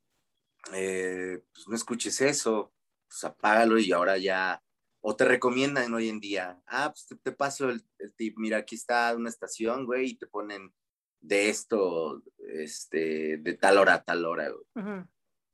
eh, 0.73 1.43
pues 1.53 1.67
no 1.67 1.75
escuches 1.75 2.21
eso, 2.21 2.73
pues 3.07 3.23
apágalo 3.23 3.77
y 3.79 3.91
ahora 3.91 4.17
ya, 4.17 4.63
o 5.01 5.15
te 5.15 5.25
recomiendan 5.25 5.93
hoy 5.93 6.07
en 6.07 6.19
día, 6.19 6.61
ah, 6.67 6.93
pues 6.93 7.07
te, 7.21 7.31
paso 7.31 7.69
el, 7.69 7.83
tip, 8.15 8.35
mira, 8.37 8.57
aquí 8.57 8.75
está 8.75 9.15
una 9.15 9.29
estación, 9.29 9.85
güey, 9.85 10.11
y 10.11 10.17
te 10.17 10.27
ponen 10.27 10.73
de 11.19 11.49
esto, 11.49 12.23
este, 12.37 13.37
de 13.37 13.53
tal 13.55 13.77
hora 13.77 13.95
a 13.95 14.03
tal 14.03 14.25
hora, 14.25 14.49
O 14.51 15.07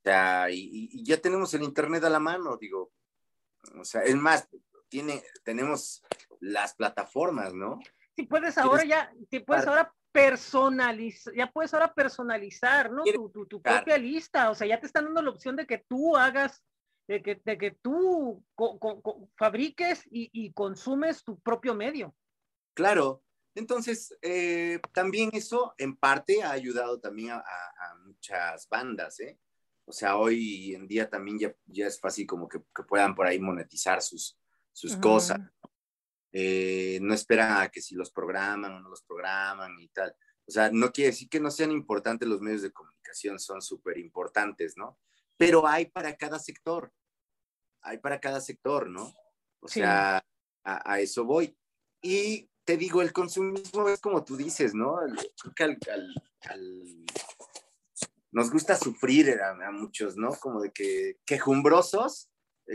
sea, 0.08 0.46
y, 0.50 1.04
ya 1.04 1.20
tenemos 1.20 1.52
el 1.54 1.62
internet 1.62 2.04
a 2.04 2.10
la 2.10 2.18
mano, 2.18 2.56
digo, 2.56 2.92
o 3.78 3.84
sea, 3.84 4.02
es 4.02 4.16
más, 4.16 4.48
tiene, 4.88 5.22
tenemos 5.44 6.02
las 6.40 6.74
plataformas, 6.74 7.52
¿no? 7.52 7.78
Sí, 8.16 8.24
puedes 8.24 8.56
ahora 8.58 8.84
ya, 8.84 9.12
puedes 9.46 9.66
ahora 9.66 9.94
personalizar, 10.12 11.34
ya 11.34 11.50
puedes 11.50 11.74
ahora 11.74 11.92
personalizar, 11.92 12.90
¿no? 12.90 13.04
Tu, 13.04 13.46
tu, 13.46 13.60
propia 13.60 13.98
lista, 13.98 14.50
o 14.50 14.54
sea, 14.54 14.66
ya 14.66 14.80
te 14.80 14.86
están 14.86 15.04
dando 15.04 15.22
la 15.22 15.30
opción 15.30 15.56
de 15.56 15.66
que 15.66 15.78
tú 15.78 16.16
hagas 16.16 16.62
de 17.08 17.22
que, 17.22 17.40
de 17.42 17.58
que 17.58 17.70
tú 17.70 18.44
fabriques 19.36 20.06
y, 20.10 20.52
consumes 20.52 21.24
tu 21.24 21.38
propio 21.40 21.74
medio. 21.74 22.14
Claro, 22.74 23.22
entonces 23.54 24.16
eh, 24.22 24.78
también 24.92 25.30
eso 25.32 25.74
en 25.78 25.96
parte 25.96 26.42
ha 26.42 26.50
ayudado 26.52 27.00
también 27.00 27.32
a, 27.32 27.42
muchas 28.04 28.68
bandas, 28.68 29.18
¿eh? 29.20 29.38
O 29.88 29.92
sea, 29.92 30.18
hoy 30.18 30.74
en 30.74 30.86
día 30.86 31.08
también 31.08 31.38
ya, 31.38 31.54
ya 31.64 31.86
es 31.86 31.98
fácil 31.98 32.26
como 32.26 32.46
que, 32.46 32.60
puedan 32.86 33.14
por 33.14 33.26
ahí 33.26 33.40
monetizar 33.40 34.02
sus, 34.02 34.38
sus 34.70 34.96
cosas. 34.98 35.40
Eh, 36.30 36.98
no 37.00 37.14
esperan 37.14 37.62
a 37.62 37.68
que 37.70 37.80
si 37.80 37.94
los 37.94 38.10
programan 38.10 38.72
o 38.72 38.80
no 38.80 38.90
los 38.90 39.02
programan 39.02 39.80
y 39.80 39.88
tal. 39.88 40.14
O 40.46 40.50
sea, 40.50 40.70
no 40.70 40.92
quiere 40.92 41.12
decir 41.12 41.30
que 41.30 41.40
no 41.40 41.50
sean 41.50 41.72
importantes 41.72 42.28
los 42.28 42.42
medios 42.42 42.60
de 42.60 42.70
comunicación, 42.70 43.38
son 43.38 43.62
súper 43.62 43.96
importantes, 43.96 44.76
¿no? 44.76 44.98
Pero 45.38 45.66
hay 45.66 45.86
para 45.86 46.14
cada 46.16 46.38
sector. 46.38 46.92
hay 47.80 47.96
para 47.96 48.20
cada 48.20 48.42
sector, 48.42 48.90
¿no? 48.90 49.14
O 49.60 49.68
sea, 49.68 50.22
a, 50.64 51.00
eso 51.00 51.24
voy. 51.24 51.56
Y 52.02 52.50
te 52.64 52.76
digo, 52.76 53.00
el 53.00 53.14
consumismo 53.14 53.88
es 53.88 54.00
como 54.00 54.22
tú 54.22 54.36
dices, 54.36 54.74
¿no? 54.74 54.98
Creo 55.54 55.54
que 55.54 55.76
nos 58.30 58.50
gusta 58.50 58.76
sufrir 58.76 59.40
a, 59.40 59.70
muchos, 59.70 60.16
¿no? 60.16 60.30
Como 60.30 60.60
de 60.60 60.70
que 60.70 61.18
quejumbrosos, 61.24 62.30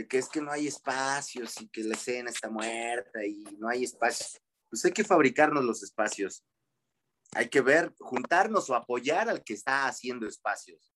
que 0.08 0.18
es 0.18 0.28
que 0.28 0.40
no 0.40 0.50
hay 0.50 0.66
espacios 0.66 1.60
y 1.60 1.68
que 1.68 1.84
la 1.84 1.94
escena 1.94 2.30
está 2.30 2.50
muerta 2.50 3.24
y 3.24 3.44
no 3.58 3.68
hay 3.68 3.84
espacios. 3.84 4.40
Pues 4.68 4.84
hay 4.84 4.92
que 4.92 5.04
fabricarnos 5.04 5.64
los 5.64 5.82
espacios. 5.82 6.44
Hay 7.32 7.48
que 7.48 7.60
ver, 7.60 7.94
juntarnos 7.98 8.68
o 8.70 8.74
apoyar 8.74 9.28
al 9.28 9.42
que 9.44 9.54
está 9.54 9.86
haciendo 9.86 10.26
espacios. 10.26 10.93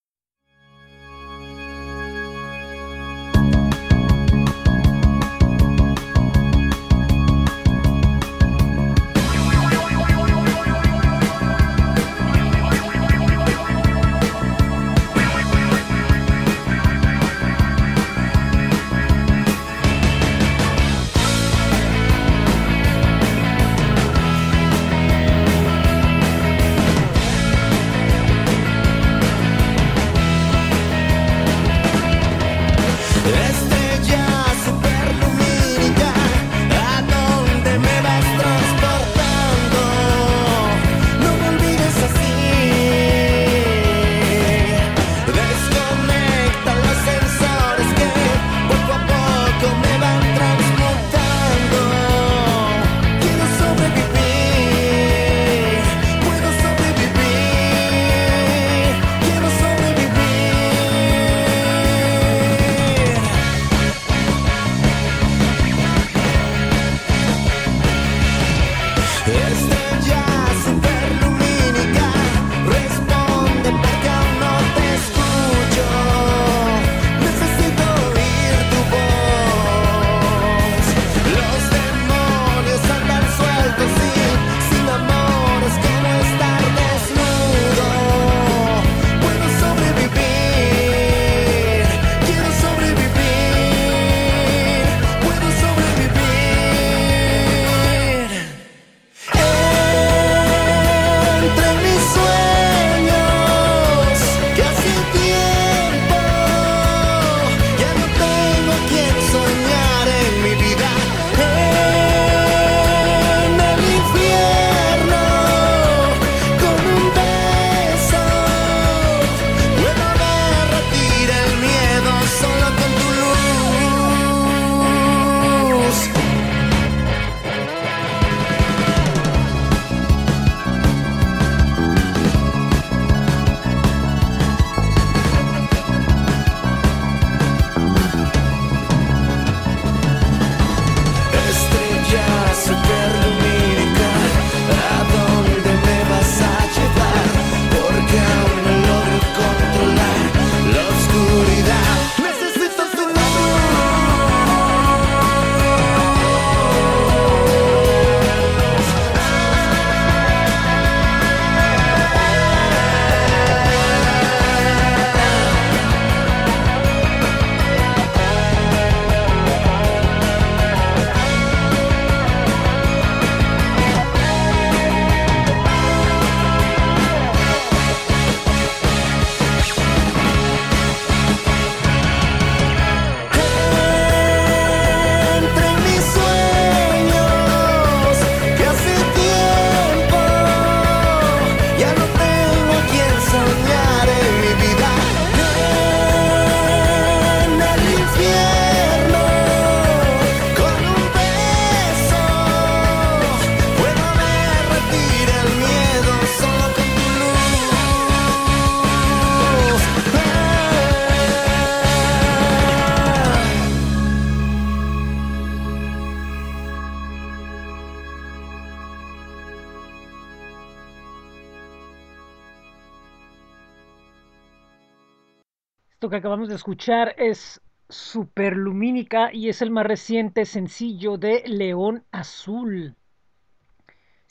Que 226.06 226.16
acabamos 226.16 226.49
de 226.49 226.55
escuchar 226.55 227.16
es 227.18 227.61
Superlumínica 227.88 229.32
y 229.32 229.49
es 229.49 229.62
el 229.62 229.72
más 229.72 229.84
reciente 229.84 230.44
sencillo 230.44 231.18
de 231.18 231.42
León 231.46 232.05
Azul. 232.12 232.94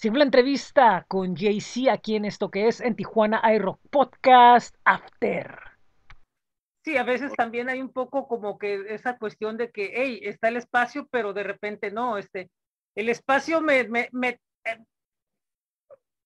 La 0.02 0.24
entrevista 0.24 1.06
con 1.10 1.36
JC 1.36 1.90
aquí 1.92 2.16
en 2.16 2.24
esto 2.24 2.50
que 2.50 2.68
es 2.68 2.80
en 2.80 2.96
Tijuana 2.96 3.42
iRock 3.54 3.82
Podcast 3.90 4.76
After. 4.86 5.60
Sí, 6.86 6.96
a 6.96 7.04
veces 7.04 7.34
también 7.34 7.68
hay 7.68 7.82
un 7.82 7.92
poco 7.92 8.28
como 8.28 8.58
que 8.58 8.86
esa 8.94 9.18
cuestión 9.18 9.58
de 9.58 9.72
que, 9.72 9.92
hey, 9.94 10.22
está 10.24 10.48
el 10.48 10.58
espacio, 10.58 11.08
pero 11.12 11.34
de 11.34 11.44
repente 11.44 11.92
no, 11.92 12.18
este, 12.18 12.50
el 12.96 13.10
espacio 13.10 13.60
me, 13.60 13.90
me, 13.90 14.08
me 14.14 14.40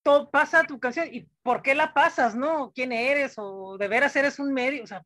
eh, 0.03 0.27
pasa 0.31 0.63
tu 0.63 0.79
canción 0.79 1.07
y 1.11 1.27
¿por 1.43 1.61
qué 1.61 1.75
la 1.75 1.93
pasas, 1.93 2.35
no? 2.35 2.71
¿Quién 2.73 2.91
eres? 2.91 3.35
O 3.37 3.77
de 3.77 3.87
veras 3.87 4.15
eres 4.15 4.39
un 4.39 4.53
medio, 4.53 4.83
o 4.83 4.87
sea, 4.87 5.03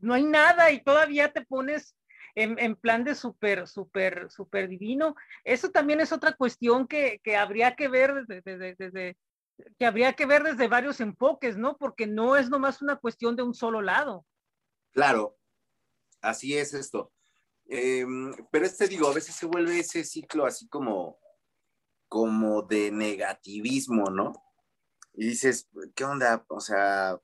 no 0.00 0.14
hay 0.14 0.24
nada 0.24 0.70
y 0.70 0.82
todavía 0.82 1.32
te 1.32 1.44
pones 1.44 1.94
en, 2.34 2.76
plan 2.76 3.04
de 3.04 3.14
súper, 3.14 3.66
súper, 3.66 4.30
súper 4.30 4.68
divino. 4.68 5.14
Eso 5.44 5.70
también 5.70 6.00
es 6.00 6.12
otra 6.12 6.32
cuestión 6.32 6.86
que, 6.86 7.20
habría 7.36 7.74
que 7.74 7.88
ver 7.88 8.26
desde, 8.26 9.16
que 9.78 9.86
habría 9.86 10.12
que 10.12 10.26
ver 10.26 10.44
desde 10.44 10.68
varios 10.68 11.00
enfoques, 11.00 11.56
¿no? 11.56 11.76
Porque 11.76 12.06
no 12.06 12.36
es 12.36 12.48
nomás 12.48 12.80
una 12.80 12.96
cuestión 12.96 13.34
de 13.34 13.42
un 13.42 13.54
solo 13.54 13.82
lado. 13.82 14.24
Claro, 14.92 15.36
así 16.20 16.56
es 16.56 16.74
esto. 16.74 17.12
Em, 17.66 18.32
pero 18.50 18.64
este 18.64 18.86
digo, 18.86 19.08
a 19.08 19.14
veces 19.14 19.34
se 19.34 19.46
vuelve 19.46 19.80
ese 19.80 20.04
ciclo 20.04 20.46
así 20.46 20.68
como, 20.68 21.18
como 22.08 22.62
de 22.62 22.90
negativismo, 22.90 24.10
¿no? 24.10 24.32
Y 25.14 25.28
dices, 25.28 25.68
¿qué 25.94 26.04
onda? 26.04 26.44
O 26.48 26.60
sea, 26.60 27.20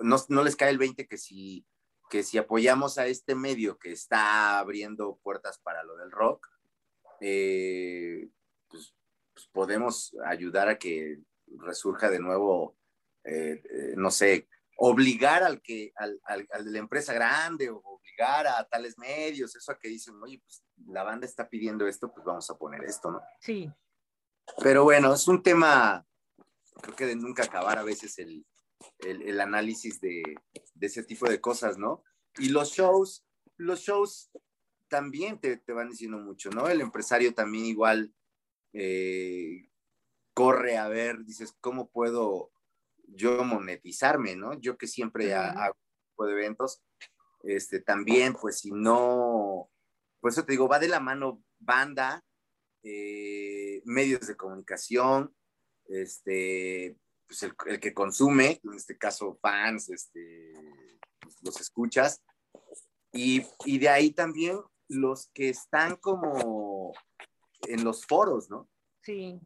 no, 0.00 0.16
no 0.28 0.42
les 0.42 0.56
cae 0.56 0.70
el 0.70 0.78
20 0.78 1.06
que 1.06 1.18
si, 1.18 1.66
que 2.10 2.22
si 2.22 2.38
apoyamos 2.38 2.98
a 2.98 3.06
este 3.06 3.34
medio 3.34 3.78
que 3.78 3.92
está 3.92 4.58
abriendo 4.58 5.18
puertas 5.22 5.58
para 5.58 5.82
lo 5.84 5.96
del 5.96 6.10
rock, 6.10 6.48
eh, 7.20 8.28
pues, 8.68 8.94
pues, 9.32 9.46
podemos 9.52 10.16
ayudar 10.26 10.68
a 10.68 10.78
que 10.78 11.20
resurja 11.58 12.10
de 12.10 12.18
nuevo, 12.18 12.76
eh, 13.24 13.62
eh, 13.64 13.94
no 13.96 14.10
sé, 14.10 14.48
obligar 14.76 15.42
al 15.42 15.62
que, 15.62 15.92
al, 15.96 16.20
al, 16.24 16.64
de 16.64 16.70
la 16.70 16.78
empresa 16.78 17.12
grande 17.12 17.70
o 17.70 17.76
obligar 17.76 18.46
a 18.46 18.66
tales 18.68 18.98
medios, 18.98 19.54
eso 19.54 19.72
a 19.72 19.78
que 19.78 19.88
dicen, 19.88 20.14
oye, 20.22 20.40
pues 20.40 20.64
la 20.86 21.02
banda 21.02 21.26
está 21.26 21.48
pidiendo 21.48 21.86
esto, 21.86 22.12
pues 22.12 22.24
vamos 22.24 22.48
a 22.50 22.56
poner 22.56 22.84
esto, 22.84 23.10
¿no? 23.10 23.20
Sí. 23.40 23.70
Pero 24.62 24.84
bueno, 24.84 25.14
es 25.14 25.28
un 25.28 25.42
tema, 25.42 26.06
creo 26.80 26.96
que 26.96 27.06
de 27.06 27.16
nunca 27.16 27.44
acabar 27.44 27.78
a 27.78 27.84
veces 27.84 28.18
el, 28.18 28.44
el, 28.98 29.22
el 29.22 29.40
análisis 29.40 30.00
de, 30.00 30.22
de, 30.74 30.86
ese 30.86 31.04
tipo 31.04 31.28
de 31.28 31.40
cosas, 31.40 31.78
¿no? 31.78 32.02
Y 32.38 32.48
los 32.48 32.70
shows, 32.70 33.24
los 33.56 33.80
shows 33.80 34.30
también 34.88 35.38
te, 35.38 35.56
te 35.56 35.72
van 35.72 35.90
diciendo 35.90 36.18
mucho, 36.18 36.50
¿no? 36.50 36.68
El 36.68 36.80
empresario 36.80 37.34
también 37.34 37.66
igual 37.66 38.12
eh, 38.72 39.68
corre 40.34 40.76
a 40.76 40.88
ver, 40.88 41.24
dices, 41.24 41.56
¿cómo 41.60 41.90
puedo 41.90 42.50
yo 43.06 43.44
monetizarme, 43.44 44.36
¿no? 44.36 44.54
Yo 44.60 44.76
que 44.78 44.86
siempre 44.86 45.34
hago 45.34 45.76
tipo 46.10 46.26
de 46.26 46.32
eventos, 46.32 46.82
este, 47.42 47.80
también, 47.80 48.34
pues 48.34 48.58
si 48.58 48.70
no, 48.70 49.41
por 50.22 50.30
eso 50.30 50.44
te 50.44 50.52
digo, 50.52 50.68
va 50.68 50.78
de 50.78 50.86
la 50.86 51.00
mano 51.00 51.42
banda, 51.58 52.24
eh, 52.84 53.82
medios 53.84 54.28
de 54.28 54.36
comunicación, 54.36 55.34
este, 55.86 56.96
pues 57.26 57.42
el, 57.42 57.54
el, 57.66 57.80
que 57.80 57.92
consume, 57.92 58.60
en 58.62 58.74
este 58.74 58.96
caso 58.96 59.36
fans, 59.42 59.90
este, 59.90 60.52
los 61.42 61.60
escuchas, 61.60 62.22
y, 63.12 63.44
y 63.64 63.80
de 63.80 63.88
ahí 63.88 64.12
también 64.12 64.60
los 64.86 65.28
que 65.34 65.48
están 65.48 65.96
como 65.96 66.92
en 67.66 67.82
los 67.82 68.06
foros, 68.06 68.48
¿no? 68.48 68.70
Sí. 69.02 69.40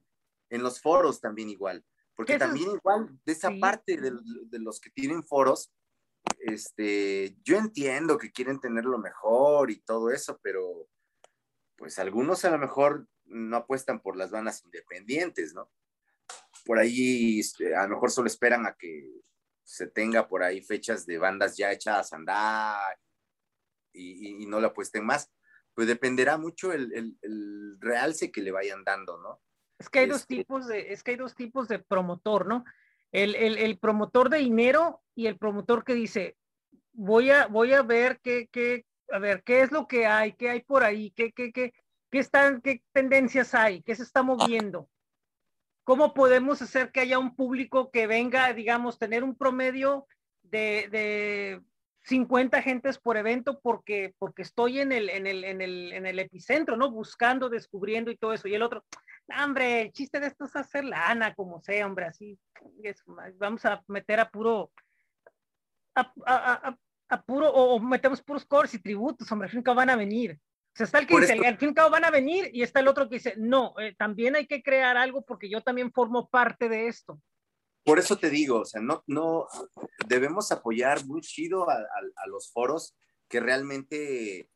En 0.50 0.62
los 0.62 0.82
foros 0.82 1.22
también 1.22 1.48
igual. 1.48 1.82
Porque 2.14 2.38
también 2.38 2.70
igual 2.70 3.18
de 3.24 3.32
esa 3.32 3.50
parte 3.58 3.96
de, 3.96 4.12
de, 4.46 4.58
los 4.58 4.78
que 4.78 4.90
tienen 4.90 5.24
foros, 5.24 5.72
este, 6.38 7.36
yo 7.42 7.58
entiendo 7.58 8.18
que 8.18 8.32
quieren 8.32 8.60
tener 8.60 8.84
lo 8.84 8.98
mejor 8.98 9.70
y 9.70 9.80
todo 9.80 10.10
eso, 10.10 10.38
pero 10.42 10.88
pues 11.76 11.98
algunos 11.98 12.44
a 12.44 12.50
lo 12.50 12.58
mejor 12.58 13.06
no 13.24 13.56
apuestan 13.56 14.00
por 14.00 14.16
las 14.16 14.30
bandas 14.30 14.64
independientes, 14.64 15.54
¿no? 15.54 15.70
Por 16.64 16.78
ahí 16.78 17.40
este, 17.40 17.74
a 17.74 17.82
lo 17.84 17.90
mejor 17.90 18.10
solo 18.10 18.26
esperan 18.26 18.66
a 18.66 18.76
que 18.76 19.10
se 19.64 19.86
tenga 19.86 20.28
por 20.28 20.42
ahí 20.42 20.62
fechas 20.62 21.06
de 21.06 21.18
bandas 21.18 21.56
ya 21.56 21.72
echadas 21.72 22.12
a 22.12 22.16
andar 22.16 22.98
y, 23.92 24.42
y 24.42 24.46
no 24.46 24.60
le 24.60 24.68
apuesten 24.68 25.04
más. 25.04 25.30
Pues 25.74 25.88
dependerá 25.88 26.38
mucho 26.38 26.72
el, 26.72 26.92
el, 26.94 27.18
el 27.20 27.76
realce 27.80 28.32
que 28.32 28.40
le 28.40 28.52
vayan 28.52 28.82
dando, 28.84 29.18
¿no? 29.18 29.42
Es 29.78 29.90
que 29.90 29.98
hay 29.98 30.06
dos 30.06 30.22
este 30.22 30.36
tipos 30.36 30.66
de, 30.66 30.92
es 30.92 31.02
que 31.02 31.10
hay 31.10 31.16
dos 31.18 31.34
tipos 31.34 31.68
de 31.68 31.78
promotor, 31.78 32.46
¿no? 32.46 32.64
El, 33.24 33.34
el, 33.34 33.78
promotor 33.78 34.28
de 34.28 34.38
dinero 34.38 35.00
y 35.14 35.26
el 35.26 35.38
promotor 35.38 35.84
que 35.84 35.94
dice, 35.94 36.36
voy 36.92 37.30
a, 37.30 37.46
voy 37.46 37.72
a 37.72 37.82
ver 37.82 38.20
qué, 38.20 38.46
qué, 38.52 38.84
a 39.10 39.18
ver, 39.18 39.42
qué 39.42 39.62
es 39.62 39.72
lo 39.72 39.86
que 39.86 40.06
hay, 40.06 40.34
qué 40.34 40.50
hay 40.50 40.60
por 40.60 40.84
ahí, 40.84 41.12
qué, 41.12 41.32
qué, 41.32 41.50
qué, 41.50 41.72
qué 42.10 42.18
están, 42.18 42.60
qué 42.60 42.82
tendencias 42.92 43.54
hay, 43.54 43.82
qué 43.82 43.94
se 43.94 44.02
está 44.02 44.22
moviendo. 44.22 44.90
¿Cómo 45.84 46.12
podemos 46.12 46.60
hacer 46.60 46.92
que 46.92 47.00
haya 47.00 47.18
un 47.18 47.34
público 47.34 47.90
que 47.90 48.06
venga, 48.06 48.52
digamos, 48.52 48.98
tener 48.98 49.24
un 49.24 49.34
promedio 49.34 50.06
de 50.42 51.62
50 52.06 52.62
gentes 52.62 52.98
por 52.98 53.16
evento 53.16 53.58
porque, 53.60 54.14
porque 54.18 54.42
estoy 54.42 54.78
en 54.78 54.92
el, 54.92 55.10
en, 55.10 55.26
el, 55.26 55.42
en, 55.44 55.60
el, 55.60 55.92
en 55.92 56.06
el 56.06 56.18
epicentro, 56.20 56.76
¿no? 56.76 56.90
Buscando, 56.90 57.48
descubriendo 57.48 58.12
y 58.12 58.16
todo 58.16 58.32
eso. 58.32 58.46
Y 58.46 58.54
el 58.54 58.62
otro, 58.62 58.84
hombre, 59.42 59.82
el 59.82 59.92
chiste 59.92 60.20
de 60.20 60.28
esto 60.28 60.44
es 60.44 60.54
hacer 60.54 60.84
lana, 60.84 61.34
como 61.34 61.60
sea, 61.60 61.84
hombre, 61.84 62.06
así. 62.06 62.38
Vamos 63.38 63.64
a 63.64 63.82
meter 63.88 64.20
a 64.20 64.30
puro, 64.30 64.70
a, 65.96 66.12
a, 66.26 66.68
a, 66.68 66.78
a 67.08 67.22
puro, 67.22 67.50
o, 67.50 67.74
o, 67.74 67.80
metemos 67.80 68.22
puros 68.22 68.44
cores 68.46 68.72
y 68.74 68.78
tributos, 68.78 69.30
hombre, 69.32 69.46
al 69.46 69.50
fin 69.50 69.64
y 69.66 69.74
van 69.74 69.90
a 69.90 69.96
venir. 69.96 70.38
O 70.38 70.76
sea, 70.76 70.84
está 70.84 71.00
el 71.00 71.08
que 71.08 71.14
Por 71.14 71.22
dice, 71.22 71.34
esto... 71.34 71.48
al 71.48 71.58
fin 71.58 71.70
y 71.70 71.74
cabo 71.74 71.90
van 71.90 72.04
a 72.04 72.10
venir, 72.10 72.50
y 72.52 72.62
está 72.62 72.78
el 72.78 72.88
otro 72.88 73.08
que 73.08 73.16
dice, 73.16 73.34
no, 73.36 73.74
eh, 73.80 73.96
también 73.98 74.36
hay 74.36 74.46
que 74.46 74.62
crear 74.62 74.96
algo 74.96 75.22
porque 75.22 75.50
yo 75.50 75.60
también 75.60 75.90
formo 75.90 76.28
parte 76.28 76.68
de 76.68 76.86
esto. 76.86 77.20
Por 77.86 78.00
eso 78.00 78.18
te 78.18 78.30
digo, 78.30 78.62
o 78.62 78.64
sea, 78.64 78.80
no, 78.80 79.04
no, 79.06 79.46
debemos 80.08 80.50
apoyar 80.50 81.06
muy 81.06 81.20
chido 81.20 81.70
a, 81.70 81.74
a, 81.74 82.00
a 82.16 82.26
los 82.26 82.50
foros 82.50 82.96
que 83.28 83.38
realmente 83.38 84.50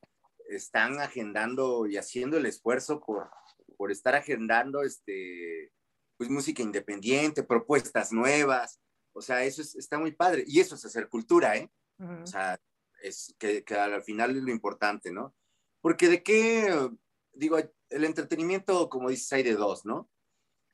están 0.49 0.99
agendando 0.99 1.87
y 1.87 1.97
haciendo 1.97 2.37
el 2.39 2.47
esfuerzo 2.47 3.01
por, 3.01 3.31
por 3.77 3.93
estar 3.93 4.17
agendando 4.17 4.83
este, 4.83 5.73
pues, 6.17 6.29
música 6.29 6.61
independiente, 6.61 7.45
propuestas 7.45 8.13
nuevas. 8.13 8.81
O 9.13 9.23
sea, 9.23 9.45
eso 9.45 9.63
es, 9.63 9.77
está 9.77 9.97
muy 9.97 10.11
padre. 10.11 10.45
Y 10.47 10.59
eso 10.59 10.75
es 10.75 10.85
hacer 10.85 11.09
cultura, 11.09 11.57
¿eh? 11.57 11.71
Uh 11.99 12.05
-huh. 12.05 12.23
O 12.25 12.27
sea, 12.27 12.61
es 13.01 13.33
que, 13.39 13.63
que, 13.63 13.75
al 13.77 14.03
final 14.03 14.37
es 14.37 14.43
lo 14.43 14.51
importante, 14.51 15.13
¿no? 15.13 15.37
Porque 15.81 16.09
de 16.09 16.23
qué, 16.23 16.91
digo, 17.33 17.59
el 17.89 18.05
entretenimiento, 18.05 18.89
como 18.89 19.09
dices, 19.09 19.33
hay 19.33 19.45
de 19.45 19.55
dos, 19.55 19.85
¿no? 19.87 20.11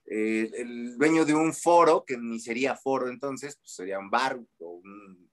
Eh, 0.09 0.51
el 0.55 0.97
dueño 0.97 1.25
de 1.25 1.35
un 1.35 1.53
foro, 1.53 2.05
que 2.05 2.17
ni 2.17 2.39
sería 2.41 2.77
foro 2.77 3.09
entonces, 3.09 3.57
pues 3.57 3.75
sería 3.75 3.99
un 3.99 4.11
bar 4.11 4.41
o 4.59 4.71
un, 4.71 5.31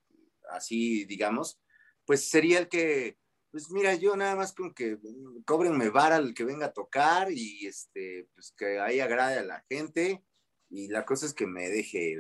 así, 0.50 1.06
digamos, 1.06 1.60
pues 2.06 2.30
sería 2.30 2.60
el 2.60 2.68
que 2.68 3.18
pues 3.54 3.70
mira, 3.70 3.94
yo 3.94 4.18
nada 4.18 4.36
más 4.36 4.52
con 4.52 4.74
que 4.74 4.98
cobrenme 5.46 5.90
vara 5.90 6.16
al 6.16 6.34
que 6.34 6.44
venga 6.44 6.66
a 6.66 6.74
tocar 6.74 7.32
y 7.32 7.68
este, 7.68 8.28
pues 8.34 8.52
que 8.58 8.80
ahí 8.80 9.00
agrade 9.00 9.38
a 9.38 9.44
la 9.44 9.64
gente 9.70 10.24
y 10.72 10.88
la 10.88 11.06
cosa 11.06 11.28
es 11.28 11.36
que 11.36 11.46
me 11.46 11.70
deje, 11.70 12.18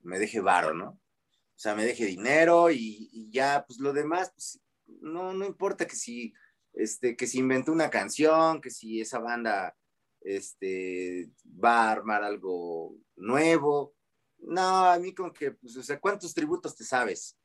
me 0.00 0.18
deje 0.18 0.40
varo, 0.40 0.72
¿no? 0.72 0.92
O 0.92 1.58
sea, 1.58 1.74
me 1.74 1.84
deje 1.84 2.06
dinero 2.06 2.70
y, 2.70 3.10
y 3.12 3.30
ya, 3.30 3.62
pues 3.66 3.78
lo 3.78 3.92
demás, 3.92 4.32
pues 4.34 4.58
no, 5.02 5.34
no 5.34 5.44
importa 5.44 5.86
que 5.86 5.96
si, 5.96 6.32
este, 6.72 7.14
que 7.14 7.26
si 7.26 7.40
inventó 7.40 7.72
una 7.72 7.90
canción, 7.90 8.62
que 8.62 8.70
si 8.70 9.02
esa 9.02 9.18
banda, 9.18 9.76
este, 10.20 11.30
va 11.62 11.84
a 11.84 11.92
armar 11.92 12.22
algo 12.22 12.96
nuevo. 13.16 13.94
No, 14.38 14.84
a 14.86 14.98
mí 14.98 15.14
con 15.14 15.32
que, 15.32 15.52
pues, 15.52 15.76
o 15.76 15.82
sea, 15.82 16.00
¿cuántos 16.00 16.34
tributos 16.34 16.76
te 16.76 16.84
sabes? 16.84 17.36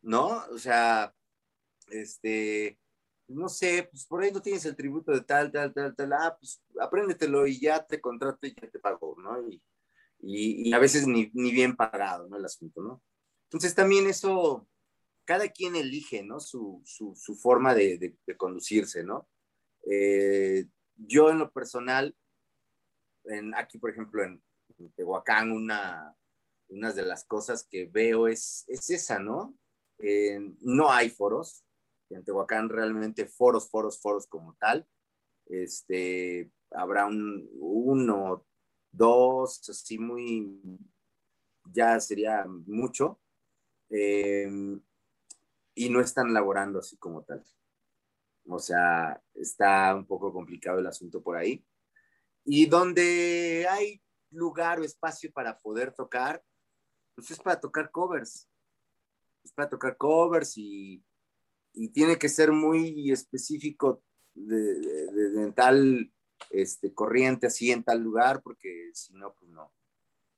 ¿No? 0.00 0.44
O 0.50 0.58
sea, 0.58 1.14
este, 1.88 2.78
no 3.28 3.48
sé, 3.48 3.88
pues 3.90 4.06
por 4.06 4.22
ahí 4.22 4.30
no 4.32 4.42
tienes 4.42 4.64
el 4.64 4.76
tributo 4.76 5.12
de 5.12 5.22
tal, 5.22 5.50
tal, 5.50 5.72
tal, 5.72 5.94
tal, 5.94 6.12
ah, 6.12 6.36
pues 6.38 6.62
apréndetelo 6.80 7.46
y 7.46 7.60
ya 7.60 7.84
te 7.84 8.00
contrato 8.00 8.46
y 8.46 8.54
ya 8.54 8.68
te 8.68 8.78
pago, 8.78 9.16
¿no? 9.18 9.48
Y, 9.48 9.62
y, 10.20 10.68
y 10.68 10.72
a 10.72 10.78
veces 10.78 11.06
ni, 11.06 11.30
ni, 11.34 11.52
bien 11.52 11.76
pagado, 11.76 12.28
¿no? 12.28 12.36
El 12.36 12.44
asunto, 12.44 12.82
¿no? 12.82 13.02
Entonces 13.44 13.74
también 13.74 14.06
eso, 14.06 14.68
cada 15.24 15.48
quien 15.48 15.76
elige, 15.76 16.22
¿no? 16.22 16.40
Su, 16.40 16.82
su, 16.84 17.14
su 17.16 17.34
forma 17.36 17.74
de, 17.74 17.98
de, 17.98 18.16
de, 18.26 18.36
conducirse, 18.36 19.04
¿no? 19.04 19.28
Eh, 19.90 20.66
yo 20.96 21.30
en 21.30 21.38
lo 21.38 21.50
personal, 21.50 22.16
en, 23.24 23.54
aquí 23.54 23.78
por 23.78 23.90
ejemplo 23.90 24.22
en, 24.24 24.42
Tehuacán, 24.96 25.52
una, 25.52 26.16
una 26.68 26.92
de 26.92 27.02
las 27.02 27.24
cosas 27.24 27.64
que 27.68 27.86
veo 27.86 28.26
es, 28.26 28.64
es 28.66 28.90
esa, 28.90 29.20
¿no? 29.20 29.54
Eh, 29.98 30.40
no 30.60 30.90
hay 30.90 31.08
foros, 31.08 31.64
en 32.10 32.24
Tehuacán 32.24 32.68
realmente 32.68 33.26
foros, 33.26 33.70
foros, 33.70 34.00
foros 34.00 34.26
como 34.26 34.54
tal. 34.54 34.86
Este, 35.46 36.50
habrá 36.70 37.06
un, 37.06 37.48
uno, 37.54 38.44
dos, 38.90 39.68
así 39.68 39.98
muy, 39.98 40.60
ya 41.72 42.00
sería 42.00 42.44
mucho. 42.46 43.20
Eh, 43.90 44.48
y 45.74 45.88
no 45.88 46.00
están 46.00 46.32
laborando 46.32 46.78
así 46.78 46.96
como 46.96 47.22
tal. 47.22 47.44
O 48.46 48.58
sea, 48.58 49.22
está 49.34 49.94
un 49.94 50.06
poco 50.06 50.32
complicado 50.32 50.78
el 50.78 50.86
asunto 50.86 51.22
por 51.22 51.36
ahí. 51.36 51.64
Y 52.44 52.66
donde 52.66 53.66
hay 53.70 54.02
lugar 54.30 54.80
o 54.80 54.84
espacio 54.84 55.30
para 55.32 55.58
poder 55.58 55.92
tocar, 55.92 56.42
pues 57.14 57.30
es 57.30 57.38
para 57.38 57.60
tocar 57.60 57.90
covers. 57.90 58.48
Es 59.44 59.52
para 59.52 59.68
tocar 59.68 59.96
covers 59.96 60.56
y, 60.56 61.04
y 61.72 61.88
tiene 61.88 62.18
que 62.18 62.28
ser 62.28 62.52
muy 62.52 63.10
específico 63.10 64.02
de, 64.34 64.56
de, 64.56 65.12
de, 65.12 65.30
de, 65.30 65.52
tal 65.52 66.12
este, 66.50 66.92
corriente, 66.92 67.46
así 67.46 67.70
en 67.70 67.84
tal 67.84 68.02
lugar, 68.02 68.42
porque 68.42 68.90
si 68.94 69.12
no, 69.14 69.34
pues 69.34 69.50
no. 69.50 69.72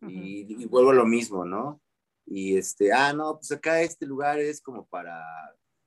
Uh 0.00 0.06
-huh. 0.06 0.10
y, 0.10 0.62
y, 0.62 0.66
vuelvo 0.66 0.90
a 0.90 0.94
lo 0.94 1.06
mismo, 1.06 1.44
¿no? 1.44 1.80
Y 2.26 2.56
este, 2.56 2.92
ah, 2.92 3.12
no, 3.12 3.36
pues 3.36 3.52
acá 3.52 3.80
este 3.82 4.06
lugar 4.06 4.38
es 4.38 4.60
como 4.60 4.86
para, 4.86 5.22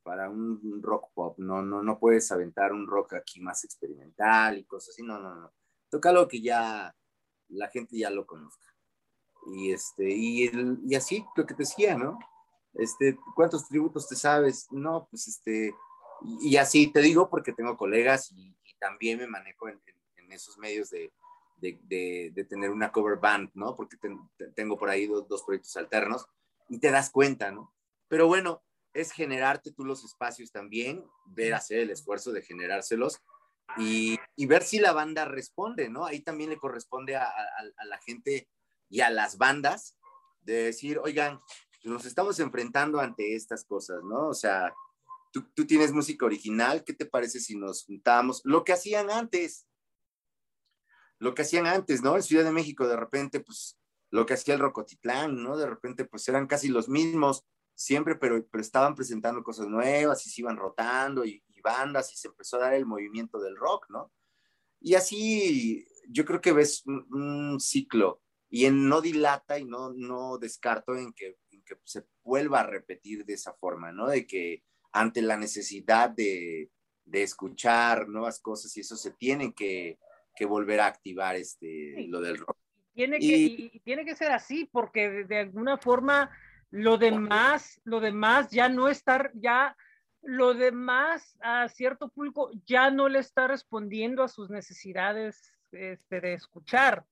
para 0.07 0.29
un 0.29 0.81
rock 0.81 1.09
pop, 1.13 1.37
no, 1.37 1.61
no, 1.61 1.83
no 1.83 1.99
puedes 1.99 2.31
aventar 2.31 2.71
un 2.71 2.87
rock 2.87 3.15
aquí 3.15 3.41
más 3.41 3.65
experimental 3.65 4.57
y 4.57 4.63
cosas 4.63 4.91
así, 4.91 5.03
no, 5.03 5.19
no, 5.19 5.35
no. 5.35 5.51
Toca 5.89 6.13
lo 6.13 6.29
que 6.29 6.39
ya 6.39 6.95
la 7.49 7.67
gente 7.67 7.97
ya 7.97 8.09
lo 8.09 8.25
conozca. 8.25 8.73
Y, 9.47 9.73
este, 9.73 10.09
y, 10.09 10.49
y 10.85 10.95
así, 10.95 11.25
lo 11.35 11.45
que 11.45 11.55
te 11.55 11.63
decía, 11.63 11.97
¿no? 11.97 12.17
Este, 12.75 13.19
¿Cuántos 13.35 13.67
tributos 13.67 14.07
te 14.07 14.15
sabes? 14.15 14.71
No, 14.71 15.09
pues 15.09 15.27
este, 15.27 15.75
y, 16.39 16.55
así 16.55 16.87
te 16.87 17.01
digo 17.01 17.29
porque 17.29 17.51
tengo 17.51 17.75
colegas 17.75 18.31
y, 18.31 18.55
también 18.79 19.17
me 19.17 19.27
manejo 19.27 19.67
en, 19.67 19.81
esos 20.29 20.57
medios 20.57 20.89
de, 20.89 21.11
de, 21.57 22.31
de, 22.33 22.43
tener 22.45 22.69
una 22.69 22.93
cover 22.93 23.17
band, 23.17 23.49
¿no? 23.55 23.75
Porque 23.75 23.97
tengo 24.55 24.77
por 24.77 24.89
ahí 24.89 25.05
dos, 25.05 25.27
dos 25.27 25.43
proyectos 25.43 25.75
alternos 25.75 26.27
y 26.69 26.79
te 26.79 26.91
das 26.91 27.09
cuenta, 27.09 27.51
¿no? 27.51 27.73
Pero 28.07 28.27
bueno, 28.27 28.61
es 28.97 29.11
generarte 29.11 29.71
tú 29.71 29.85
los 29.85 30.03
espacios 30.03 30.51
también, 30.51 31.05
ver 31.27 31.53
hacer 31.53 31.79
el 31.79 31.91
esfuerzo 31.91 32.31
de 32.31 32.41
generárselos 32.41 33.21
y, 33.77 34.19
ver 34.47 34.63
si 34.63 34.79
la 34.79 34.91
banda 34.91 35.25
responde, 35.25 35.87
¿no? 35.87 36.05
Ahí 36.05 36.21
también 36.21 36.49
le 36.49 36.57
corresponde 36.57 37.15
a, 37.15 37.31
la 37.85 37.99
gente 37.99 38.49
y 38.89 39.01
a 39.01 39.11
las 39.11 39.37
bandas 39.37 39.97
de 40.41 40.63
decir, 40.63 40.99
oigan, 40.99 41.39
nos 41.83 42.05
estamos 42.05 42.39
enfrentando 42.39 42.99
ante 42.99 43.35
estas 43.35 43.65
cosas, 43.65 44.03
¿no? 44.03 44.29
O 44.29 44.33
sea, 44.33 44.73
tú, 45.31 45.43
tú 45.53 45.67
tienes 45.67 45.91
música 45.91 46.25
original, 46.25 46.83
¿qué 46.83 46.93
te 46.93 47.05
parece 47.05 47.39
si 47.39 47.55
nos 47.55 47.85
juntamos? 47.85 48.41
Lo 48.45 48.63
que 48.63 48.73
hacían 48.73 49.11
antes, 49.11 49.67
lo 51.19 51.35
que 51.35 51.43
hacían 51.43 51.67
antes, 51.67 52.01
¿no? 52.01 52.15
En 52.15 52.23
Ciudad 52.23 52.45
de 52.45 52.51
México, 52.51 52.87
de 52.87 52.97
repente, 52.97 53.41
pues, 53.41 53.77
lo 54.09 54.25
que 54.25 54.33
hacía 54.33 54.55
el 54.55 54.59
Rocotitlán, 54.59 55.43
¿no? 55.43 55.55
De 55.55 55.67
repente, 55.67 56.05
pues, 56.05 56.27
eran 56.27 56.47
casi 56.47 56.69
los 56.69 56.89
mismos 56.89 57.45
siempre, 57.77 58.15
pero, 58.15 58.43
pero 58.47 58.61
estaban 58.61 58.95
presentando 58.95 59.43
cosas 59.43 59.67
nuevas 59.67 60.25
y 60.25 60.31
se 60.31 60.41
iban 60.41 60.57
rotando 60.57 61.23
y, 61.23 61.43
bandas 61.63 62.13
y 62.13 62.15
se 62.15 62.29
empezó 62.29 62.55
a 62.55 62.61
dar 62.61 62.75
el 62.75 62.85
movimiento 62.85 63.41
del 63.41 63.57
rock, 63.57 63.87
¿no? 63.89 64.13
Y 64.79 64.93
así 64.93 65.85
yo 66.07 66.23
creo 66.23 66.39
que 66.39 66.53
ves 66.53 66.83
un, 66.85 67.59
ciclo 67.59 68.21
y 68.49 68.65
en 68.65 68.87
no 68.87 69.01
dilata 69.01 69.59
y 69.59 69.65
no, 69.65 69.91
no 69.91 70.37
descarto 70.37 70.95
en 70.95 71.11
que, 71.11 71.35
que, 71.49 71.77
se 71.83 72.05
vuelva 72.23 72.61
a 72.61 72.67
repetir 72.67 73.25
de 73.25 73.33
esa 73.33 73.53
forma, 73.53 73.91
¿no? 73.91 74.07
De 74.07 74.25
que 74.25 74.63
ante 74.93 75.21
la 75.21 75.35
necesidad 75.35 76.09
de, 76.09 76.71
de 77.03 77.23
escuchar 77.23 78.07
nuevas 78.07 78.39
cosas 78.39 78.77
y 78.77 78.79
eso 78.79 78.95
se 78.95 79.11
tiene 79.11 79.53
que, 79.53 79.99
que 80.33 80.45
volver 80.45 80.79
a 80.79 80.85
activar 80.85 81.35
este, 81.35 82.05
lo 82.07 82.21
del 82.21 82.37
rock. 82.37 82.55
Tiene 82.93 83.19
que, 83.19 83.25
y 83.25 83.79
tiene 83.83 84.05
que 84.05 84.15
ser 84.15 84.31
así 84.31 84.69
porque 84.71 85.25
de 85.25 85.39
alguna 85.39 85.77
forma 85.77 86.31
lo 86.71 86.97
demás, 86.97 87.79
lo 87.83 87.99
demás 87.99 88.49
ya 88.51 88.69
no 88.69 88.89
estar, 88.89 89.31
ya 89.33 89.75
lo 90.21 90.53
demás 90.53 91.37
a 91.41 91.69
cierto 91.69 92.09
público 92.09 92.51
ya 92.65 92.91
no 92.91 93.07
le 93.07 93.19
está 93.19 93.47
respondiendo 93.47 94.23
a 94.23 94.27
sus 94.27 94.49
necesidades 94.49 95.53
este, 95.71 96.21
de 96.21 96.33
escuchar. 96.33 97.05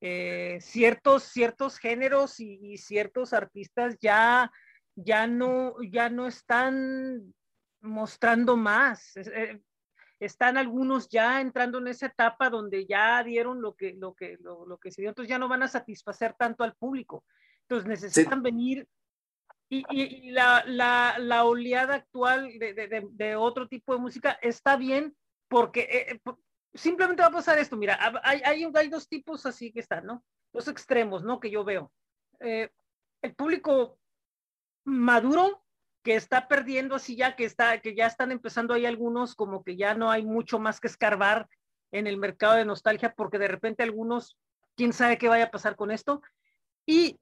Eh, 0.00 0.58
ciertos, 0.60 1.22
ciertos 1.24 1.78
géneros 1.78 2.38
y, 2.38 2.76
ciertos 2.76 3.32
artistas 3.32 3.96
ya, 4.00 4.52
ya, 4.94 5.26
no, 5.26 5.74
ya 5.82 6.10
no 6.10 6.26
están 6.26 7.34
mostrando 7.80 8.56
más. 8.56 9.16
Eh, 9.16 9.62
están 10.20 10.56
algunos 10.56 11.08
ya 11.08 11.40
entrando 11.40 11.78
en 11.78 11.88
esa 11.88 12.06
etapa 12.06 12.50
donde 12.50 12.86
ya 12.86 13.22
dieron 13.22 13.60
lo 13.60 13.74
que, 13.74 13.94
lo 13.94 14.14
que, 14.14 14.36
lo, 14.40 14.78
que 14.78 14.90
se 14.90 15.02
dio, 15.02 15.10
entonces 15.10 15.28
ya 15.28 15.38
no 15.38 15.48
van 15.48 15.62
a 15.62 15.68
satisfacer 15.68 16.34
tanto 16.34 16.64
al 16.64 16.74
público. 16.74 17.24
Entonces 17.64 17.88
necesitan 17.88 18.42
venir 18.42 18.86
y, 19.68 19.84
y, 19.90 20.30
la, 20.30 20.62
la, 20.66 21.16
la, 21.18 21.44
oleada 21.44 21.94
actual 21.94 22.58
de, 22.58 22.74
de, 22.74 23.08
de, 23.10 23.36
otro 23.36 23.66
tipo 23.66 23.94
de 23.94 24.00
música 24.00 24.38
está 24.42 24.76
bien 24.76 25.16
porque 25.48 25.80
eh, 25.80 26.12
eh, 26.12 26.32
simplemente 26.74 27.22
va 27.22 27.28
a 27.28 27.32
pasar 27.32 27.58
esto. 27.58 27.76
Mira, 27.76 27.98
hay, 28.22 28.40
hay, 28.44 28.64
hay, 28.74 28.88
dos 28.88 29.08
tipos 29.08 29.46
así 29.46 29.72
que 29.72 29.80
están, 29.80 30.06
¿no? 30.06 30.22
Los 30.52 30.68
extremos, 30.68 31.24
¿no? 31.24 31.40
Que 31.40 31.50
yo 31.50 31.64
veo. 31.64 31.90
Eh, 32.40 32.70
el 33.22 33.34
público 33.34 33.98
maduro 34.84 35.64
que 36.02 36.14
está 36.14 36.46
perdiendo 36.46 36.94
así 36.94 37.16
ya, 37.16 37.34
que, 37.34 37.44
está, 37.46 37.80
que 37.80 37.94
ya 37.94 38.06
están 38.06 38.30
empezando 38.30 38.74
ahí 38.74 38.84
algunos 38.84 39.34
como 39.34 39.64
que 39.64 39.76
ya 39.76 39.94
no 39.94 40.10
hay 40.10 40.24
mucho 40.24 40.58
más 40.58 40.78
que 40.78 40.88
escarbar 40.88 41.48
en 41.90 42.06
el 42.06 42.18
mercado 42.18 42.56
de 42.56 42.66
nostalgia 42.66 43.14
porque 43.14 43.38
de 43.38 43.48
repente 43.48 43.82
algunos, 43.82 44.36
quién 44.76 44.92
sabe 44.92 45.16
qué 45.16 45.28
vaya 45.28 45.44
a 45.44 45.50
pasar 45.50 45.76
con 45.76 45.90
esto. 45.90 46.20
Y 46.86 47.18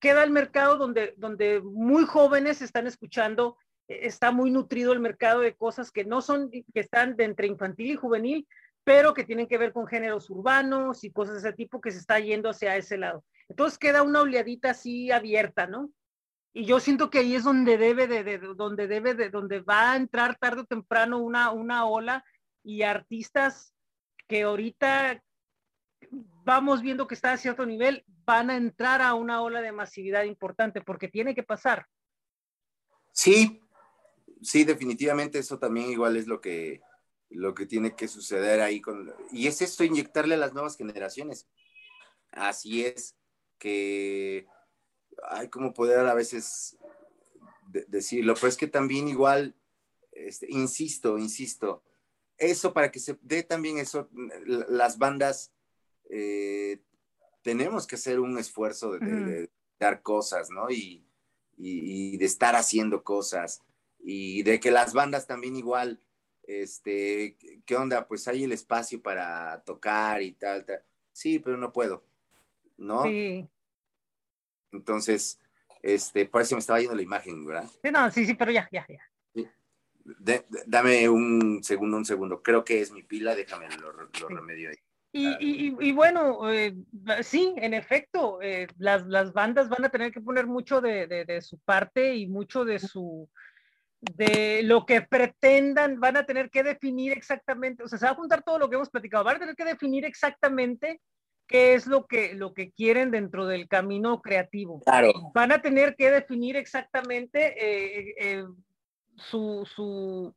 queda 0.00 0.24
el 0.24 0.30
mercado 0.30 0.76
donde, 0.76 1.14
donde 1.16 1.60
muy 1.60 2.04
jóvenes 2.04 2.62
están 2.62 2.86
escuchando, 2.86 3.56
eh, 3.88 4.00
está 4.02 4.30
muy 4.30 4.50
nutrido 4.50 4.92
el 4.92 5.00
mercado 5.00 5.40
de 5.40 5.54
cosas 5.54 5.90
que 5.90 6.04
no 6.04 6.20
son, 6.20 6.50
que 6.50 6.64
están 6.74 7.16
de 7.16 7.24
entre 7.24 7.46
infantil 7.46 7.90
y 7.92 7.96
juvenil, 7.96 8.48
pero 8.84 9.12
que 9.12 9.24
tienen 9.24 9.46
que 9.46 9.58
ver 9.58 9.72
con 9.72 9.86
géneros 9.86 10.30
urbanos 10.30 11.04
y 11.04 11.10
cosas 11.10 11.34
de 11.42 11.48
ese 11.48 11.56
tipo 11.56 11.80
que 11.80 11.90
se 11.90 11.98
está 11.98 12.18
yendo 12.20 12.48
hacia 12.48 12.76
ese 12.76 12.96
lado. 12.96 13.24
Entonces 13.48 13.78
queda 13.78 14.02
una 14.02 14.22
oleadita 14.22 14.70
así 14.70 15.10
abierta, 15.10 15.66
¿no? 15.66 15.90
Y 16.54 16.64
yo 16.64 16.80
siento 16.80 17.10
que 17.10 17.18
ahí 17.18 17.34
es 17.34 17.44
donde 17.44 17.76
debe 17.76 18.06
de, 18.06 18.38
donde 18.56 18.88
debe 18.88 19.14
de, 19.14 19.30
donde 19.30 19.60
va 19.60 19.92
a 19.92 19.96
entrar 19.96 20.38
tarde 20.38 20.62
o 20.62 20.64
temprano 20.64 21.18
una, 21.18 21.52
una 21.52 21.86
ola 21.86 22.24
y 22.64 22.82
artistas 22.82 23.74
que 24.26 24.42
ahorita 24.42 25.22
vamos 26.44 26.82
viendo 26.82 27.06
que 27.06 27.14
está 27.14 27.32
a 27.32 27.36
cierto 27.36 27.66
nivel, 27.66 28.04
van 28.24 28.50
a 28.50 28.56
entrar 28.56 29.02
a 29.02 29.14
una 29.14 29.42
ola 29.42 29.60
de 29.60 29.72
masividad 29.72 30.24
importante 30.24 30.80
porque 30.80 31.08
tiene 31.08 31.34
que 31.34 31.42
pasar. 31.42 31.86
Sí, 33.12 33.60
sí, 34.42 34.64
definitivamente 34.64 35.38
eso 35.38 35.58
también 35.58 35.90
igual 35.90 36.16
es 36.16 36.26
lo 36.26 36.40
que, 36.40 36.80
lo 37.30 37.54
que 37.54 37.66
tiene 37.66 37.94
que 37.94 38.08
suceder 38.08 38.60
ahí 38.60 38.80
con, 38.80 39.12
y 39.32 39.46
es 39.46 39.60
esto, 39.60 39.84
inyectarle 39.84 40.34
a 40.34 40.38
las 40.38 40.54
nuevas 40.54 40.76
generaciones. 40.76 41.48
Así 42.30 42.84
es 42.84 43.16
que 43.58 44.46
hay 45.28 45.48
como 45.48 45.74
poder 45.74 45.98
a 46.00 46.14
veces 46.14 46.78
decirlo, 47.88 48.34
pero 48.34 48.48
es 48.48 48.56
que 48.56 48.68
también 48.68 49.08
igual, 49.08 49.56
este, 50.12 50.46
insisto, 50.48 51.18
insisto, 51.18 51.82
eso 52.36 52.72
para 52.72 52.90
que 52.90 53.00
se 53.00 53.18
dé 53.20 53.42
también 53.42 53.78
eso, 53.78 54.08
las 54.46 54.98
bandas 54.98 55.52
eh, 56.08 56.80
tenemos 57.42 57.86
que 57.86 57.96
hacer 57.96 58.20
un 58.20 58.38
esfuerzo 58.38 58.92
de, 58.92 59.50
dar 59.78 60.02
cosas, 60.02 60.50
¿no? 60.50 60.70
Y, 60.70 61.04
de 61.56 62.24
estar 62.24 62.54
haciendo 62.54 63.02
cosas 63.02 63.62
y 63.98 64.44
de 64.44 64.60
que 64.60 64.70
las 64.70 64.92
bandas 64.92 65.26
también 65.26 65.56
igual, 65.56 66.00
este, 66.44 67.36
¿qué 67.66 67.76
onda? 67.76 68.06
Pues 68.06 68.28
hay 68.28 68.44
el 68.44 68.52
espacio 68.52 69.02
para 69.02 69.60
tocar 69.64 70.22
y 70.22 70.32
tal, 70.32 70.64
tal. 70.64 70.82
Sí, 71.12 71.40
pero 71.40 71.56
no 71.56 71.72
puedo, 71.72 72.04
¿no? 72.76 73.02
Sí. 73.04 73.48
Entonces, 74.70 75.40
este, 75.82 76.26
por 76.26 76.42
eso 76.42 76.54
me 76.54 76.60
estaba 76.60 76.80
yendo 76.80 76.94
la 76.94 77.02
imagen, 77.02 77.44
¿verdad? 77.44 77.68
Sí, 77.82 77.90
no, 77.90 78.10
sí, 78.10 78.24
sí, 78.24 78.34
pero 78.34 78.52
ya, 78.52 78.68
ya, 78.70 78.86
ya. 78.88 80.44
dame 80.66 81.08
un 81.08 81.62
segundo, 81.64 81.96
un 81.96 82.04
segundo. 82.04 82.42
Creo 82.42 82.64
que 82.64 82.80
es 82.80 82.92
mi 82.92 83.02
pila, 83.02 83.34
déjame 83.34 83.68
lo, 83.78 83.92
lo 83.92 84.28
remedio 84.28 84.70
ahí. 84.70 84.78
Y, 85.10 85.92
bueno, 85.92 86.50
eh, 86.50 86.74
sí, 87.22 87.54
en 87.56 87.74
efecto, 87.74 88.40
eh, 88.42 88.66
las, 88.78 89.06
las, 89.06 89.32
bandas 89.32 89.68
van 89.68 89.84
a 89.84 89.88
tener 89.88 90.12
que 90.12 90.20
poner 90.20 90.46
mucho 90.46 90.80
de, 90.80 91.06
de, 91.06 91.40
su 91.40 91.58
parte 91.58 92.14
y 92.14 92.26
mucho 92.26 92.64
de 92.64 92.78
su 92.78 93.28
de 94.00 94.62
lo 94.62 94.86
que 94.86 95.02
pretendan, 95.02 95.98
van 95.98 96.16
a 96.16 96.24
tener 96.24 96.50
que 96.50 96.62
definir 96.62 97.12
exactamente, 97.12 97.82
o 97.82 97.88
sea, 97.88 97.98
se 97.98 98.04
va 98.04 98.12
a 98.12 98.16
juntar 98.16 98.44
todo 98.44 98.58
lo 98.58 98.68
que 98.68 98.76
hemos 98.76 98.90
platicado, 98.90 99.24
van 99.24 99.36
a 99.36 99.40
tener 99.40 99.56
que 99.56 99.64
definir 99.64 100.04
exactamente 100.04 101.00
qué 101.48 101.74
es 101.74 101.86
lo 101.86 102.06
que, 102.06 102.34
lo 102.34 102.54
que 102.54 102.70
quieren 102.70 103.10
dentro 103.10 103.46
del 103.46 103.66
camino 103.66 104.20
creativo. 104.20 104.80
Claro. 104.82 105.12
Van 105.34 105.50
a 105.50 105.60
tener 105.60 105.96
que 105.96 106.10
definir 106.10 106.56
exactamente 106.56 107.54
eh, 107.58 108.44
su, 109.16 109.66
su, 109.74 110.34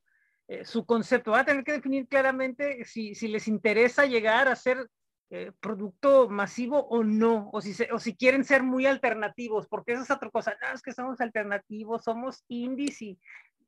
eh, 0.52 0.66
su 0.66 0.86
concepto. 0.86 1.32
Van 1.32 1.42
a 1.42 1.46
tener 1.46 1.64
que 1.64 1.72
definir 1.72 2.10
claramente 2.10 2.84
si, 2.84 3.16
si 3.16 3.30
les 3.30 3.48
interesa 3.48 4.06
llegar 4.06 4.50
a 4.50 4.56
ser 4.58 4.90
eh, 5.30 5.54
producto 5.62 6.28
masivo 6.28 6.88
o 6.90 7.06
no, 7.06 7.50
o 7.54 7.62
si, 7.62 7.74
o 7.90 8.00
si 8.00 8.18
quieren 8.18 8.44
ser 8.44 8.62
muy 8.62 8.86
alternativos, 8.86 9.66
porque 9.70 9.94
esa 9.94 10.04
es 10.04 10.12
otra 10.12 10.30
cosa. 10.30 10.58
No, 10.62 10.74
es 10.74 10.82
que 10.82 10.92
somos 10.92 11.22
alternativos, 11.22 12.04
somos 12.04 12.44
indies 12.50 13.02
y 13.02 13.18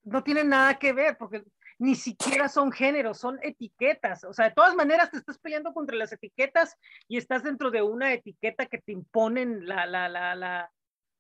no 0.04 0.26
tienen 0.26 0.50
nada 0.50 0.78
que 0.78 0.92
ver, 0.92 1.16
porque 1.18 1.46
ni 1.80 1.96
siquiera 1.96 2.50
son 2.50 2.70
géneros, 2.74 3.18
son 3.18 3.40
etiquetas. 3.44 4.26
O 4.26 4.34
sea, 4.34 4.50
de 4.50 4.54
todas 4.54 4.76
maneras 4.76 5.10
te 5.10 5.20
estás 5.20 5.40
peleando 5.40 5.74
contra 5.74 5.96
las 5.96 6.12
etiquetas 6.12 6.76
y 7.08 7.16
estás 7.16 7.44
dentro 7.44 7.72
de 7.72 7.82
una 7.82 8.12
etiqueta 8.12 8.66
que 8.66 8.80
te 8.80 8.92
imponen 8.92 9.66
la, 9.66 9.86
la, 9.86 10.10
la, 10.10 10.36
la, 10.36 10.70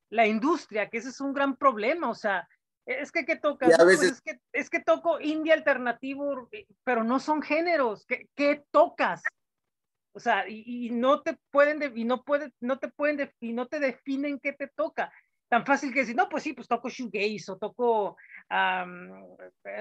la 0.09 0.27
industria, 0.27 0.89
que 0.89 0.97
ese 0.97 1.07
es 1.07 1.21
un 1.21 1.31
gran 1.31 1.55
problema. 1.55 2.09
O 2.09 2.15
sea, 2.15 2.49
es 2.85 3.11
que, 3.11 3.25
¿qué 3.25 3.37
tocas? 3.37 3.75
Pues 3.77 4.01
es, 4.01 4.21
que, 4.21 4.39
es 4.51 4.69
que 4.69 4.79
toco 4.79 5.19
indie 5.19 5.53
alternativo, 5.53 6.49
eh, 6.51 6.65
pero 6.83 7.03
no 7.03 7.19
son 7.19 7.41
géneros. 7.41 8.05
¿Qué, 8.05 8.27
qué 8.35 8.63
tocas? 8.71 9.23
O 10.13 10.19
sea, 10.19 10.47
y, 10.47 10.63
y, 10.65 10.89
no 10.91 11.21
te 11.21 11.37
pueden, 11.49 11.97
y 11.97 12.03
no, 12.03 12.23
puede, 12.23 12.53
no 12.59 12.77
te 12.77 12.89
pueden, 12.89 13.31
y 13.39 13.53
no 13.53 13.67
te 13.67 13.79
definen 13.79 14.39
qué 14.39 14.53
te 14.53 14.67
toca. 14.67 15.11
tan 15.49 15.65
fácil 15.65 15.93
que 15.93 16.01
decir, 16.01 16.15
no, 16.15 16.29
pues 16.29 16.43
sí, 16.43 16.53
pues 16.53 16.67
toco 16.67 16.89
shoegaze 16.89 17.51
o 17.51 17.57
toco 17.57 18.17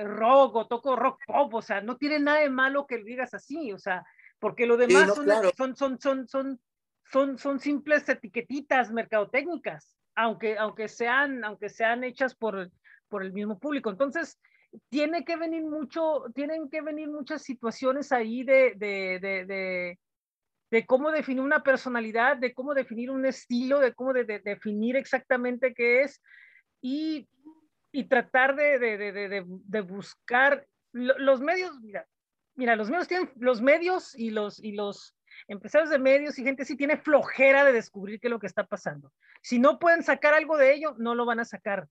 rock 0.05 0.57
o 0.57 0.67
toco 0.67 0.97
rock 0.97 1.21
pop, 1.27 1.55
o 1.55 1.63
sea, 1.63 1.81
no 1.81 1.97
tiene 1.97 2.19
nada 2.19 2.41
de 2.41 2.51
malo 2.51 2.87
que 2.87 2.99
lo 2.99 3.05
digas 3.05 3.35
así, 3.35 3.73
o 3.73 3.79
sea, 3.79 4.05
porque 4.39 4.67
lo 4.67 4.77
demás 4.77 5.15
son, 5.15 5.77
son, 5.77 5.77
son, 5.77 6.29
son, 6.29 6.59
son, 7.05 7.39
son, 7.39 7.61
simples 7.61 8.09
etiquetitas 8.09 8.91
mercadotécnicas, 8.91 9.97
aunque, 10.15 10.57
aunque, 10.57 10.89
sean, 10.89 11.45
aunque 11.45 11.69
sean 11.69 12.05
hechas 12.05 12.35
por, 12.35 12.71
por 13.13 13.23
el 13.23 13.35
mismo 13.35 13.59
público. 13.59 13.91
Entonces, 13.91 14.41
tiene 14.89 15.23
que 15.23 15.37
venir 15.37 15.63
mucho, 15.65 16.25
tienen 16.35 16.71
que 16.71 16.81
venir 16.81 17.11
muchas 17.11 17.43
situaciones 17.43 18.11
ahí 18.11 18.43
de, 18.43 18.73
de, 18.77 19.99
de, 20.71 20.87
cómo 20.87 21.11
definir 21.11 21.43
una 21.43 21.63
personalidad, 21.63 22.39
de 22.39 22.55
cómo 22.55 22.73
definir 22.73 23.11
un 23.11 23.27
estilo, 23.27 23.81
de 23.81 23.93
cómo 23.93 24.15
de, 24.15 24.25
definir 24.25 24.97
exactamente 24.97 25.75
qué 25.75 26.01
es 26.05 26.23
y, 26.81 27.29
y 27.93 28.05
tratar 28.05 28.57
de, 28.57 29.45
buscar 29.87 30.67
los 30.93 31.43
medios, 31.43 31.79
mira, 31.83 32.07
mira, 32.55 32.75
los 32.75 32.89
medios 32.89 33.09
tienen, 33.09 33.31
los 33.37 33.61
medios 33.61 34.19
y 34.19 34.31
los, 34.31 34.59
y 34.65 34.73
los 34.73 35.15
empresarios 35.49 35.91
de 35.91 35.99
medios 35.99 36.39
y 36.39 36.45
gente 36.45 36.65
sí 36.65 36.79
tiene 36.79 36.97
flojera 36.97 37.63
de 37.67 37.75
descubrir 37.75 38.19
qué 38.21 38.29
es 38.29 38.33
lo 38.33 38.41
que 38.41 38.47
está 38.47 38.65
pasando. 38.65 39.13
Si 39.43 39.59
no 39.59 39.79
pueden 39.79 40.03
sacar 40.03 40.33
algo 40.33 40.57
de 40.57 40.73
ello, 40.73 40.95
no 40.97 41.15
lo 41.15 41.27
van 41.27 41.41
a 41.41 41.45
sacar 41.45 41.89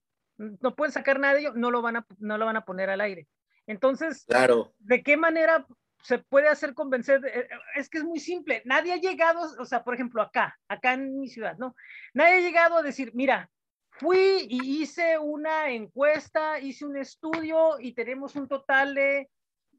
no 0.60 0.74
pueden 0.74 0.92
sacar 0.92 1.20
nada 1.20 1.34
de 1.34 1.40
ello, 1.40 1.52
no 1.54 1.70
lo 1.70 1.82
van 1.82 1.96
a, 1.96 2.06
no 2.18 2.38
lo 2.38 2.46
van 2.46 2.56
a 2.56 2.64
poner 2.64 2.90
al 2.90 3.00
aire. 3.00 3.28
Entonces, 3.66 4.24
claro. 4.26 4.74
¿de 4.78 5.02
qué 5.02 5.16
manera 5.16 5.66
se 6.02 6.18
puede 6.18 6.48
hacer 6.48 6.74
convencer? 6.74 7.24
Eh, 7.24 7.48
es 7.76 7.88
que 7.88 7.98
es 7.98 8.04
muy 8.04 8.18
simple. 8.18 8.62
Nadie 8.64 8.92
ha 8.92 8.96
llegado, 8.96 9.40
o 9.58 9.64
sea, 9.64 9.84
por 9.84 9.94
ejemplo, 9.94 10.20
acá, 10.20 10.58
acá 10.68 10.94
en 10.94 11.18
mi 11.18 11.28
ciudad, 11.28 11.56
¿no? 11.58 11.76
Nadie 12.14 12.36
ha 12.36 12.40
llegado 12.40 12.76
a 12.76 12.82
decir, 12.82 13.12
mira, 13.14 13.50
fui 13.90 14.46
y 14.48 14.82
hice 14.82 15.18
una 15.18 15.70
encuesta, 15.70 16.58
hice 16.58 16.84
un 16.84 16.96
estudio 16.96 17.78
y 17.78 17.94
tenemos 17.94 18.34
un 18.34 18.48
total 18.48 18.94
de, 18.94 19.30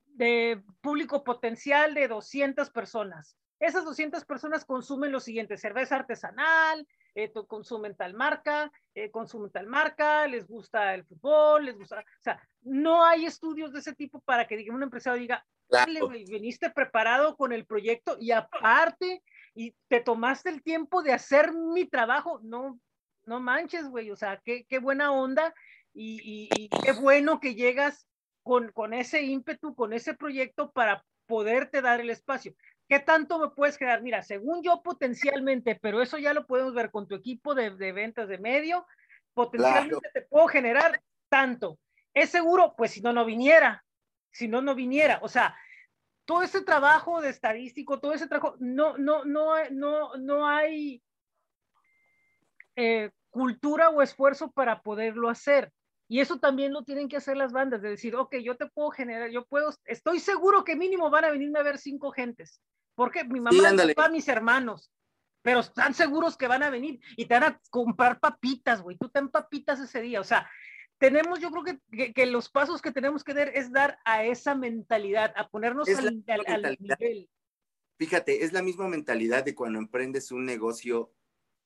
de 0.05 0.64
público 0.82 1.24
potencial 1.24 1.93
de 1.93 2.07
200 2.07 2.70
personas. 2.70 3.38
Esas 3.64 3.86
200 3.86 4.26
personas 4.26 4.66
consumen 4.66 5.14
lo 5.14 5.22
siguiente, 5.22 5.57
cerveza 5.57 5.95
artesanal, 5.95 6.86
eh, 7.16 7.32
consumen 7.47 7.95
tal 7.95 8.14
marca, 8.14 8.70
eh, 8.93 9.09
consumen 9.09 9.51
tal 9.51 9.68
marca, 9.68 10.28
les 10.28 10.45
gusta 10.45 10.93
el 10.93 11.05
fútbol, 11.05 11.64
les 11.64 11.78
gusta, 11.78 11.99
o 12.01 12.22
sea, 12.22 12.45
no 12.64 13.05
hay 13.05 13.26
estudios 13.26 13.72
de 13.72 13.80
ese 13.80 13.93
tipo 13.93 14.20
para 14.20 14.47
que 14.47 14.57
diga, 14.57 14.76
un 14.76 14.84
empresario 14.84 15.22
diga, 15.22 15.45
claro. 15.70 16.09
viniste 16.09 16.72
preparado 16.72 17.38
con 17.38 17.53
el 17.53 17.66
proyecto 17.66 18.18
y 18.20 18.32
aparte, 18.32 19.24
y 19.55 19.74
te 19.88 20.01
tomaste 20.01 20.49
el 20.49 20.61
tiempo 20.61 21.01
de 21.01 21.14
hacer 21.14 21.53
mi 21.53 21.86
trabajo, 21.86 22.41
no, 22.43 22.82
no 23.26 23.39
manches, 23.39 23.88
güey, 23.88 24.11
o 24.11 24.18
sea, 24.18 24.41
qué, 24.43 24.66
qué 24.66 24.80
buena 24.80 25.14
onda 25.14 25.55
y, 25.93 26.49
y, 26.51 26.70
qué 26.84 26.91
bueno 26.91 27.39
que 27.39 27.55
llegas 27.55 28.09
con, 28.41 28.74
con 28.74 28.93
ese 28.93 29.22
ímpetu, 29.22 29.74
con 29.74 29.93
ese 29.93 30.16
proyecto 30.16 30.74
para 30.74 31.05
poderte 31.28 31.82
dar 31.82 32.01
el 32.01 32.09
espacio. 32.09 32.53
¿Qué 32.93 32.99
tanto 32.99 33.39
me 33.39 33.49
puedes 33.49 33.75
crear? 33.75 34.03
Mira, 34.03 34.21
según 34.21 34.61
yo 34.61 34.83
potencialmente, 34.83 35.73
pero 35.81 35.99
eso 35.99 36.19
ya 36.19 36.31
lo 36.31 36.45
podemos 36.45 36.75
ver 36.75 36.91
con 36.91 37.07
tu 37.07 37.15
equipo 37.15 37.55
de, 37.55 37.71
ventas 37.91 38.27
de 38.27 38.37
medio, 38.37 38.85
potencialmente 39.33 40.11
te 40.13 40.21
puedo 40.21 40.45
generar 40.45 41.01
tanto. 41.27 41.79
¿Es 42.13 42.29
seguro? 42.29 42.75
Pues 42.77 42.91
si 42.91 43.01
no, 43.01 43.11
no 43.11 43.25
viniera. 43.25 43.83
Si 44.31 44.47
no, 44.47 44.61
no 44.61 44.75
viniera. 44.75 45.17
O 45.23 45.27
sea, 45.27 45.57
todo 46.23 46.43
ese 46.43 46.61
trabajo 46.61 47.19
de 47.19 47.31
estadístico, 47.31 47.99
todo 47.99 48.13
ese 48.13 48.27
trabajo, 48.27 48.57
no, 48.59 48.95
no, 48.99 49.25
no, 49.25 49.55
no, 49.71 50.15
no 50.17 50.47
hay 50.47 51.01
eh, 52.75 53.09
cultura 53.31 53.89
o 53.89 54.03
esfuerzo 54.03 54.51
para 54.51 54.83
poderlo 54.83 55.29
hacer. 55.29 55.71
Y 56.14 56.20
eso 56.20 56.38
también 56.38 56.72
lo 56.72 56.84
tienen 56.84 57.09
que 57.09 57.18
hacer 57.18 57.36
las 57.36 57.51
bandas, 57.51 57.82
de 57.82 57.89
decir, 57.89 58.16
ok, 58.16 58.36
yo 58.36 58.55
te 58.55 58.68
puedo 58.68 58.91
generar, 58.91 59.32
yo 59.32 59.47
puedo, 59.47 59.74
estoy 59.86 60.20
seguro 60.20 60.64
que 60.64 60.76
mínimo 60.76 61.09
van 61.09 61.26
a 61.26 61.32
venirme 61.32 61.57
a 61.57 61.64
ver 61.64 61.80
cinco 61.80 62.11
gentes. 62.11 62.61
Porque 62.93 63.24
mi 63.24 63.39
mamá, 63.39 63.49
sí, 63.49 63.76
mi 63.76 64.11
mis 64.11 64.28
hermanos, 64.28 64.91
pero 65.41 65.61
están 65.61 65.95
seguros 65.95 66.38
que 66.38 66.47
van 66.47 66.61
a 66.61 66.70
venir 66.70 66.99
y 67.18 67.26
te 67.26 67.34
van 67.34 67.45
a 67.45 67.61
comprar 67.72 68.20
papitas, 68.20 68.84
güey. 68.84 68.95
Tú 68.95 69.09
ten 69.09 69.28
papitas 69.30 69.80
ese 69.80 70.01
día. 70.01 70.22
O 70.22 70.24
sea, 70.24 70.47
tenemos, 70.99 71.39
yo 71.39 71.49
creo 71.49 71.80
que, 71.89 72.14
que, 72.14 72.26
los 72.28 72.47
pasos 72.47 72.80
que 72.80 72.91
tenemos 72.91 73.24
que 73.24 73.34
dar 73.34 73.49
es 73.49 73.72
dar 73.72 73.97
a 74.05 74.24
esa 74.24 74.53
mentalidad, 74.53 75.34
a 75.36 75.49
ponernos 75.49 75.89
al, 75.89 76.24
al, 76.45 76.78
nivel. 76.80 77.28
Fíjate, 77.97 78.43
es 78.43 78.53
la 78.53 78.61
misma 78.61 78.88
mentalidad 78.88 79.43
de 79.43 79.55
cuando 79.55 79.80
emprendes 79.80 80.32
un 80.32 80.45
negocio 80.45 81.11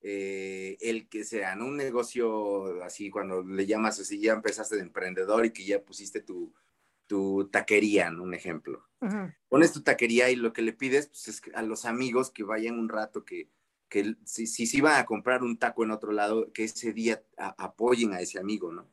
eh, 0.09 0.77
el 0.79 1.09
que 1.09 1.25
sea, 1.25 1.57
¿no? 1.57 1.65
Un 1.65 1.75
negocio 1.75 2.81
así, 2.81 3.09
cuando 3.09 3.43
le 3.43 3.65
llamas 3.65 3.99
así, 3.99 4.21
ya 4.21 4.31
empezaste 4.31 4.77
de 4.77 4.83
emprendedor 4.83 5.45
y 5.45 5.51
que 5.51 5.65
ya 5.65 5.83
pusiste 5.83 6.21
tu, 6.21 6.53
tu 7.07 7.49
taquería, 7.51 8.09
¿no? 8.09 8.23
Un 8.23 8.33
ejemplo. 8.33 8.87
Pones 9.49 9.73
tu 9.73 9.83
taquería 9.83 10.29
y 10.29 10.37
lo 10.37 10.53
que 10.53 10.61
le 10.61 10.71
pides 10.71 11.07
pues, 11.07 11.27
es 11.27 11.41
a 11.53 11.61
los 11.61 11.83
amigos 11.83 12.31
que 12.31 12.43
vayan 12.43 12.79
un 12.79 12.87
rato, 12.87 13.25
que, 13.25 13.49
que 13.89 14.15
si, 14.23 14.47
si, 14.47 14.65
si 14.65 14.79
van 14.79 14.95
a 14.95 15.05
comprar 15.05 15.43
un 15.43 15.59
taco 15.59 15.83
en 15.83 15.91
otro 15.91 16.13
lado, 16.13 16.53
que 16.53 16.63
ese 16.63 16.93
día 16.93 17.21
apoyen 17.35 18.13
a 18.13 18.21
ese 18.21 18.39
amigo, 18.39 18.71
¿no? 18.71 18.89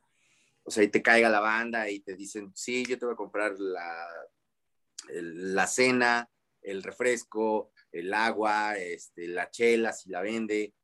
O 0.65 0.73
sea, 0.73 0.83
y 0.83 0.89
te 0.89 1.01
caiga 1.01 1.29
la 1.29 1.39
banda 1.39 1.89
y 1.91 2.01
te 2.01 2.17
dicen, 2.17 2.51
sí, 2.57 2.85
yo 2.87 2.99
te 2.99 3.05
voy 3.05 3.13
a 3.13 3.17
comprar 3.17 3.55
la, 3.61 4.09
la 5.11 5.67
cena, 5.69 6.29
el 6.61 6.83
refresco, 6.83 7.71
el 7.93 8.13
agua, 8.13 8.77
este, 8.79 9.29
la 9.29 9.49
chela, 9.49 9.93
si 9.93 10.11
la 10.11 10.21
vende, 10.23 10.75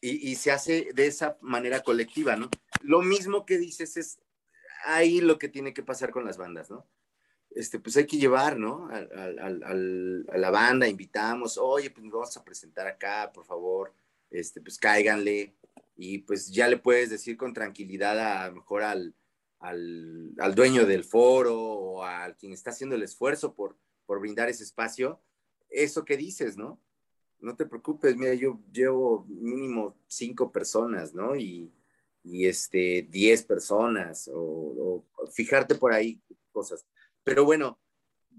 y, 0.00 0.34
se 0.36 0.52
hace 0.52 0.88
de 0.94 1.06
esa 1.06 1.38
manera 1.40 1.80
colectiva, 1.80 2.36
¿no? 2.36 2.48
Lo 2.82 3.02
mismo 3.02 3.46
que 3.46 3.58
dices 3.58 3.96
es 3.96 4.18
ahí 4.84 5.20
lo 5.20 5.38
que 5.38 5.48
tiene 5.48 5.74
que 5.74 5.82
pasar 5.82 6.10
con 6.10 6.24
las 6.24 6.36
bandas, 6.36 6.70
¿no? 6.70 6.86
Este, 7.50 7.80
pues 7.80 7.96
hay 7.96 8.06
que 8.06 8.18
llevar, 8.18 8.58
¿no? 8.58 8.88
A, 8.90 8.98
a, 8.98 10.38
la 10.38 10.50
banda, 10.50 10.86
invitamos, 10.86 11.58
oye, 11.58 11.90
pues 11.90 12.04
nos 12.04 12.12
vamos 12.12 12.36
a 12.36 12.44
presentar 12.44 12.86
acá, 12.86 13.32
por 13.32 13.44
favor, 13.44 13.94
este, 14.30 14.60
pues 14.60 14.78
cáiganle, 14.78 15.56
y 15.96 16.18
pues 16.18 16.48
ya 16.50 16.68
le 16.68 16.76
puedes 16.76 17.10
decir 17.10 17.36
con 17.36 17.54
tranquilidad 17.54 18.18
a, 18.18 18.48
lo 18.48 18.56
mejor 18.56 18.82
al, 18.82 19.14
al, 19.60 20.34
al, 20.38 20.54
dueño 20.54 20.84
del 20.84 21.04
foro 21.04 21.58
o 21.58 22.04
a 22.04 22.34
quien 22.34 22.52
está 22.52 22.70
haciendo 22.70 22.94
el 22.94 23.02
esfuerzo 23.02 23.54
por, 23.54 23.78
por 24.04 24.20
brindar 24.20 24.48
ese 24.48 24.62
espacio, 24.62 25.20
eso 25.70 26.04
que 26.04 26.16
dices, 26.16 26.56
¿no? 26.56 26.78
No 27.40 27.54
te 27.56 27.66
preocupes, 27.66 28.16
mira, 28.16 28.34
yo 28.34 28.60
llevo 28.72 29.24
mínimo 29.28 29.96
cinco 30.06 30.50
personas, 30.50 31.14
¿no? 31.14 31.36
Y, 31.36 31.72
y 32.22 32.46
este, 32.46 33.06
diez 33.10 33.42
personas, 33.42 34.30
o, 34.32 35.04
fijarte 35.32 35.74
por 35.74 35.92
ahí 35.92 36.20
cosas. 36.52 36.86
Pero 37.22 37.44
bueno, 37.44 37.78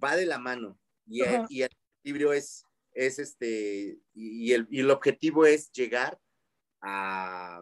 va 0.03 0.15
de 0.15 0.25
la 0.25 0.39
mano 0.39 0.79
y, 1.05 1.21
y 1.49 1.61
el 1.61 1.69
equilibrio 2.01 2.33
es, 2.33 2.65
es 2.93 3.19
este, 3.19 3.99
y 4.13 4.51
el, 4.53 4.67
y 4.69 4.79
el 4.79 4.91
objetivo 4.91 5.45
es 5.45 5.71
llegar 5.71 6.19
a, 6.81 7.61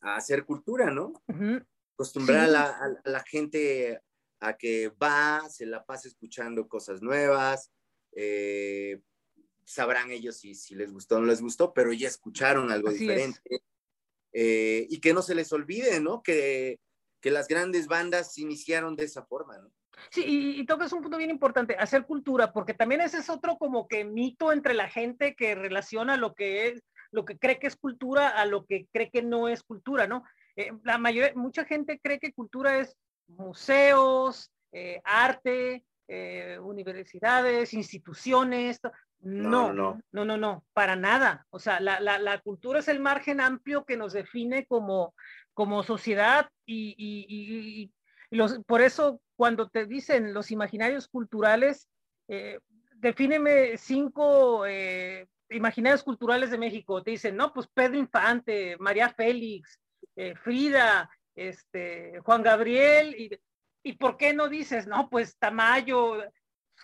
a 0.00 0.16
hacer 0.16 0.44
cultura, 0.44 0.90
¿no? 0.90 1.12
Acostumbrar 1.94 2.44
a, 2.44 2.48
la, 2.48 2.62
a, 2.64 3.10
la, 3.10 3.20
gente 3.20 4.00
a 4.40 4.56
que 4.56 4.88
va, 5.02 5.48
se 5.48 5.66
la 5.66 5.84
pase 5.84 6.08
escuchando 6.08 6.68
cosas 6.68 7.02
nuevas, 7.02 7.70
eh, 8.12 9.00
sabrán 9.64 10.10
ellos 10.10 10.36
si, 10.36 10.54
si 10.54 10.74
les 10.74 10.92
gustó 10.92 11.16
o 11.16 11.20
no 11.20 11.26
les 11.26 11.40
gustó, 11.40 11.72
pero 11.72 11.92
ya 11.92 12.08
escucharon 12.08 12.70
algo 12.70 12.90
diferente. 12.90 13.40
Eh, 14.36 14.88
y 14.90 15.00
que 15.00 15.14
no 15.14 15.22
se 15.22 15.36
les 15.36 15.52
olvide, 15.52 16.00
¿no? 16.00 16.22
Que, 16.22 16.80
que 17.20 17.30
las 17.30 17.46
grandes 17.46 17.86
bandas 17.86 18.36
iniciaron 18.36 18.96
de 18.96 19.04
esa 19.04 19.24
forma, 19.24 19.56
¿no? 19.58 19.70
Sí, 20.10 20.24
y, 20.26 20.60
y, 20.60 20.66
tocas 20.66 20.92
un 20.92 21.02
punto 21.02 21.16
bien 21.16 21.30
importante, 21.30 21.76
hacer 21.76 22.04
cultura, 22.04 22.52
porque 22.52 22.74
también 22.74 23.00
ese 23.00 23.18
es 23.18 23.30
otro 23.30 23.56
como 23.58 23.86
que 23.86 24.04
mito 24.04 24.52
entre 24.52 24.74
la 24.74 24.88
gente 24.88 25.36
que 25.36 25.54
relaciona 25.54 26.16
lo 26.16 26.34
que 26.34 26.66
es, 26.66 26.82
lo 27.12 27.24
que 27.24 27.38
cree 27.38 27.60
que 27.60 27.68
es 27.68 27.76
cultura 27.76 28.28
a 28.28 28.44
lo 28.44 28.66
que 28.66 28.88
cree 28.92 29.08
que 29.08 29.22
no 29.22 29.48
es 29.48 29.62
cultura, 29.62 30.08
¿no? 30.08 30.24
Eh, 30.56 30.72
la 30.82 30.98
mayoría, 30.98 31.32
mucha 31.36 31.64
gente 31.64 32.00
cree 32.02 32.18
que 32.18 32.32
cultura 32.32 32.80
es 32.80 32.96
museos, 33.28 34.50
eh, 34.72 35.00
arte, 35.04 35.84
universidades, 36.60 37.72
instituciones, 37.72 38.78
no, 39.24 39.72
no, 39.72 40.00
no, 40.12 40.24
no, 40.24 40.36
no, 40.36 40.64
para 40.72 40.96
nada. 40.96 41.46
O 41.50 41.58
sea, 41.58 41.80
la, 41.80 42.00
la, 42.00 42.18
la, 42.18 42.40
cultura 42.40 42.80
es 42.80 42.88
el 42.88 43.00
margen 43.00 43.40
amplio 43.40 43.84
que 43.84 43.96
nos 43.96 44.12
define 44.12 44.66
como, 44.66 45.14
como 45.54 45.82
sociedad 45.82 46.48
y, 46.66 46.94
y, 46.98 47.82
y, 47.82 47.92
los, 48.36 48.58
por 48.66 48.82
eso 48.82 49.20
cuando 49.36 49.68
te 49.68 49.86
dicen 49.86 50.34
los 50.34 50.50
imaginarios 50.50 51.08
culturales, 51.08 51.88
eh, 52.28 52.58
defíneme 52.96 53.76
cinco 53.78 54.66
eh, 54.66 55.26
imaginarios 55.50 56.02
culturales 56.02 56.50
de 56.50 56.58
México. 56.58 57.02
Te 57.02 57.12
dicen, 57.12 57.36
no, 57.36 57.52
pues 57.52 57.66
Pedro 57.68 57.98
Infante, 57.98 58.76
María 58.78 59.08
Félix, 59.08 59.78
eh, 60.16 60.34
Frida, 60.36 61.08
este, 61.34 62.20
Juan 62.20 62.42
Gabriel, 62.42 63.14
y, 63.18 63.30
y 63.82 63.94
¿por 63.94 64.16
qué 64.16 64.32
no 64.32 64.48
dices, 64.48 64.86
no, 64.86 65.08
pues 65.08 65.36
Tamayo, 65.38 66.22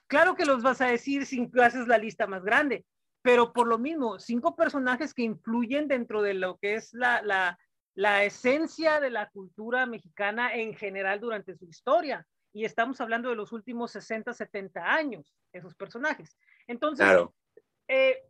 Claro 0.07 0.35
que 0.35 0.45
los 0.45 0.63
vas 0.63 0.81
a 0.81 0.87
decir 0.87 1.27
si 1.27 1.51
haces 1.63 1.87
la 1.87 1.99
lista 1.99 2.27
más 2.27 2.43
grande, 2.43 2.85
pero 3.23 3.53
por 3.53 3.67
lo 3.67 3.79
mismo, 3.79 4.19
cinco 4.19 4.57
personajes 4.57 5.15
que 5.15 5.23
influyen 5.23 5.89
dentro 5.89 6.23
de 6.23 6.35
lo 6.35 6.59
que 6.59 6.75
es 6.75 6.93
la, 6.93 7.57
la 7.95 8.25
esencia 8.25 9.01
de 9.01 9.11
la 9.11 9.29
cultura 9.31 9.87
mexicana 9.87 10.55
en 10.55 10.75
general 10.75 11.21
durante 11.21 11.55
su 11.55 11.67
historia. 11.67 12.27
Y 12.53 12.65
estamos 12.65 13.01
hablando 13.01 13.29
de 13.29 13.37
los 13.37 13.53
últimos 13.53 13.93
60, 13.93 14.33
70 14.33 14.81
años, 14.81 15.35
esos 15.53 15.75
personajes. 15.75 16.37
Entonces, 16.67 17.07
eh, 17.89 18.23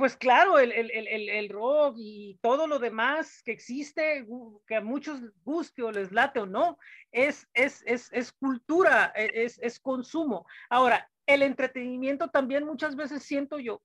pues 0.00 0.16
claro, 0.16 0.58
el, 0.58 0.72
el, 0.72 0.90
el, 0.90 1.28
el, 1.28 1.48
rock 1.50 1.96
y 1.98 2.38
todo 2.40 2.66
lo 2.66 2.78
demás 2.78 3.42
que 3.44 3.52
existe, 3.52 4.26
que 4.66 4.76
a 4.76 4.80
muchos 4.80 5.20
guste 5.44 5.82
o 5.82 5.92
les 5.92 6.10
late 6.10 6.40
o 6.40 6.46
no, 6.46 6.78
es, 7.12 7.46
es, 7.52 7.82
es, 7.86 8.10
es 8.10 8.32
cultura, 8.32 9.12
e, 9.14 9.30
es, 9.44 9.58
es 9.58 9.78
consumo. 9.78 10.46
Ahora, 10.70 11.10
el 11.26 11.42
entretenimiento 11.42 12.30
también 12.30 12.64
muchas 12.64 12.96
veces 12.96 13.22
siento 13.22 13.58
yo 13.58 13.82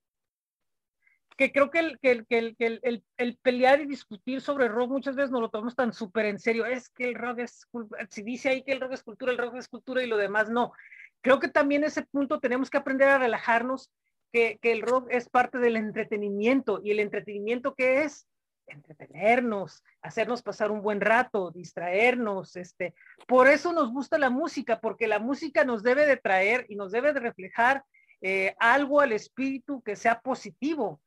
que 1.36 1.52
creo 1.52 1.70
que 1.70 1.80
el, 1.80 1.98
que, 2.00 2.24
que, 2.24 2.38
el, 2.38 2.56
el, 2.58 3.04
el, 3.18 3.36
pelear 3.36 3.82
y 3.82 3.86
discutir 3.86 4.40
sobre 4.40 4.68
rock 4.68 4.90
muchas 4.90 5.16
veces 5.16 5.30
no 5.30 5.42
lo 5.42 5.50
tomamos 5.50 5.76
tan 5.76 5.92
súper 5.92 6.24
en 6.24 6.38
serio. 6.38 6.64
Es 6.64 6.88
que 6.88 7.08
el 7.08 7.14
rock 7.14 7.40
es, 7.40 7.68
si 8.08 8.22
dice 8.22 8.48
ahí 8.48 8.62
que 8.62 8.72
el 8.72 8.80
rock 8.80 8.92
es 8.92 9.02
cultura, 9.02 9.32
el 9.32 9.38
rock 9.38 9.56
es 9.56 9.68
cultura 9.68 10.02
y 10.02 10.06
lo 10.06 10.16
demás 10.16 10.48
no. 10.48 10.72
Creo 11.20 11.38
que 11.38 11.48
también 11.48 11.84
ese 11.84 12.06
punto 12.06 12.40
tenemos 12.40 12.70
que 12.70 12.78
aprender 12.78 13.08
a 13.08 13.18
relajarnos, 13.18 13.92
que, 14.32 14.58
que 14.60 14.72
el 14.72 14.82
rock 14.82 15.08
es 15.10 15.28
parte 15.28 15.58
del 15.58 15.76
entretenimiento 15.76 16.80
y 16.82 16.90
el 16.90 17.00
entretenimiento 17.00 17.74
que 17.74 18.02
es 18.02 18.26
entretenernos, 18.66 19.82
hacernos 20.02 20.42
pasar 20.42 20.70
un 20.70 20.82
buen 20.82 21.00
rato, 21.00 21.50
distraernos, 21.50 22.56
este, 22.56 22.94
por 23.26 23.48
eso 23.48 23.72
nos 23.72 23.92
gusta 23.92 24.18
la 24.18 24.30
música, 24.30 24.80
porque 24.80 25.06
la 25.06 25.18
música 25.18 25.64
nos 25.64 25.82
debe 25.82 26.06
de 26.06 26.16
traer 26.16 26.66
y 26.68 26.76
nos 26.76 26.92
debe 26.92 27.12
de 27.12 27.20
reflejar 27.20 27.84
eh, 28.22 28.54
algo 28.58 29.00
al 29.00 29.12
espíritu 29.12 29.82
que 29.82 29.96
sea 29.96 30.20
positivo, 30.20 31.00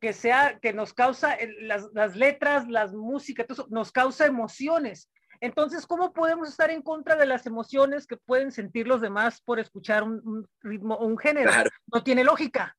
que 0.00 0.12
sea, 0.12 0.58
que 0.60 0.72
nos 0.72 0.92
causa, 0.92 1.36
las, 1.60 1.88
las 1.92 2.16
letras, 2.16 2.68
las 2.68 2.92
músicas, 2.92 3.46
nos 3.68 3.92
causa 3.92 4.26
emociones. 4.26 5.10
Entonces, 5.40 5.86
¿cómo 5.86 6.12
podemos 6.12 6.48
estar 6.48 6.70
en 6.70 6.82
contra 6.82 7.16
de 7.16 7.26
las 7.26 7.46
emociones 7.46 8.06
que 8.06 8.16
pueden 8.16 8.52
sentir 8.52 8.86
los 8.86 9.00
demás 9.00 9.40
por 9.40 9.60
escuchar 9.60 10.02
un, 10.02 10.48
ritmo 10.60 10.98
un 10.98 11.16
género? 11.18 11.50
No 11.92 12.02
tiene 12.02 12.24
lógica. 12.24 12.76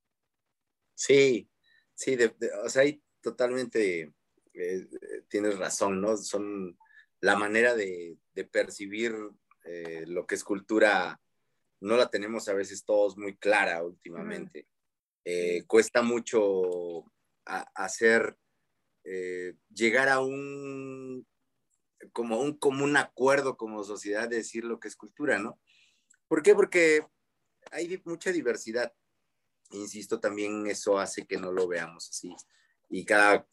Sí, 0.94 1.50
sí, 1.94 2.18
o 2.64 2.70
sea, 2.70 2.82
hay 2.82 3.02
totalmente, 3.22 4.14
eh, 4.54 4.88
tienes 5.30 5.58
razón, 5.58 6.02
¿no? 6.02 6.18
Son 6.18 6.78
la 7.22 7.36
manera 7.36 7.76
de, 7.76 8.18
percibir 8.52 9.14
eh, 9.66 10.06
lo 10.08 10.26
que 10.26 10.36
es 10.36 10.46
cultura, 10.46 11.20
no 11.82 11.98
la 11.98 12.10
tenemos 12.10 12.48
a 12.48 12.54
veces 12.54 12.86
todos 12.86 13.18
muy 13.18 13.36
clara 13.36 13.84
últimamente. 13.84 14.66
Eh, 15.26 15.64
cuesta 15.68 16.02
mucho 16.02 17.04
hacer, 17.46 18.38
eh, 19.04 19.56
llegar 19.74 20.08
a 20.08 20.22
un, 20.22 21.28
como 22.12 22.40
un 22.40 22.58
común 22.58 22.98
acuerdo 22.98 23.58
como 23.58 23.84
sociedad 23.84 24.30
de 24.30 24.38
decir 24.38 24.64
lo 24.66 24.80
que 24.80 24.88
es 24.88 24.96
cultura, 24.96 25.40
¿no? 25.40 25.60
¿Por 26.28 26.44
qué? 26.44 26.54
Porque 26.56 27.06
hay 27.72 28.02
mucha 28.06 28.32
diversidad. 28.32 28.94
Insisto, 29.72 30.20
también 30.20 30.68
eso 30.68 31.00
hace 31.00 31.26
que 31.26 31.38
no 31.38 31.52
lo 31.52 31.68
veamos 31.68 32.10
así. 32.10 32.36
Y 32.90 33.06
cada, 33.06 33.48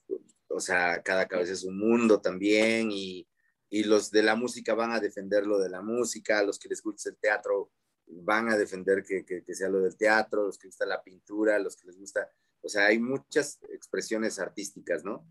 o 0.48 0.60
sea, 0.60 1.02
cada 1.02 1.26
cabeza 1.26 1.52
es 1.52 1.64
un 1.64 1.78
mundo 1.78 2.20
también 2.20 2.90
y, 2.90 3.28
y 3.68 3.84
los 3.84 4.10
de 4.10 4.22
la 4.22 4.36
música 4.36 4.74
van 4.74 4.92
a 4.92 5.00
defender 5.00 5.46
lo 5.46 5.58
de 5.58 5.68
la 5.68 5.82
música, 5.82 6.42
los 6.42 6.58
que 6.58 6.68
les 6.68 6.82
gusta 6.82 7.10
el 7.10 7.16
teatro 7.16 7.70
van 8.06 8.48
a 8.48 8.56
defender 8.56 9.02
que, 9.02 9.24
que, 9.24 9.54
sea 9.54 9.68
lo 9.68 9.80
del 9.80 9.96
teatro, 9.96 10.44
los 10.44 10.58
que 10.58 10.68
les 10.68 10.74
gusta 10.74 10.86
la 10.86 11.02
pintura, 11.02 11.58
los 11.58 11.76
que 11.76 11.88
les 11.88 11.98
gusta, 11.98 12.30
o 12.60 12.68
sea, 12.68 12.86
hay 12.86 12.98
muchas 12.98 13.58
expresiones 13.70 14.38
artísticas, 14.38 15.04
¿no? 15.04 15.26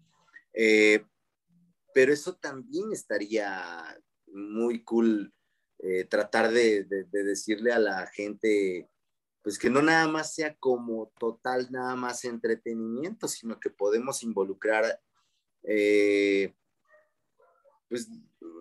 Eh, 0.54 1.06
pero 1.96 2.12
eso 2.12 2.36
también 2.36 2.92
estaría 2.92 3.98
muy 4.28 4.84
cool 4.84 5.34
eh, 5.80 6.04
tratar 6.04 6.52
de, 6.52 6.84
de, 6.84 7.24
decirle 7.24 7.72
a 7.72 7.80
la 7.80 8.06
gente, 8.08 8.90
pues 9.42 9.58
que 9.58 9.70
no 9.70 9.82
nada 9.82 10.06
más 10.10 10.36
sea 10.36 10.54
como 10.56 11.14
total, 11.18 11.72
nada 11.72 11.96
más 11.96 12.26
entretenimiento, 12.26 13.30
sino 13.30 13.62
que 13.62 13.70
podemos 13.70 14.24
involucrar, 14.24 15.00
eh, 15.64 16.54
pues, 17.88 18.10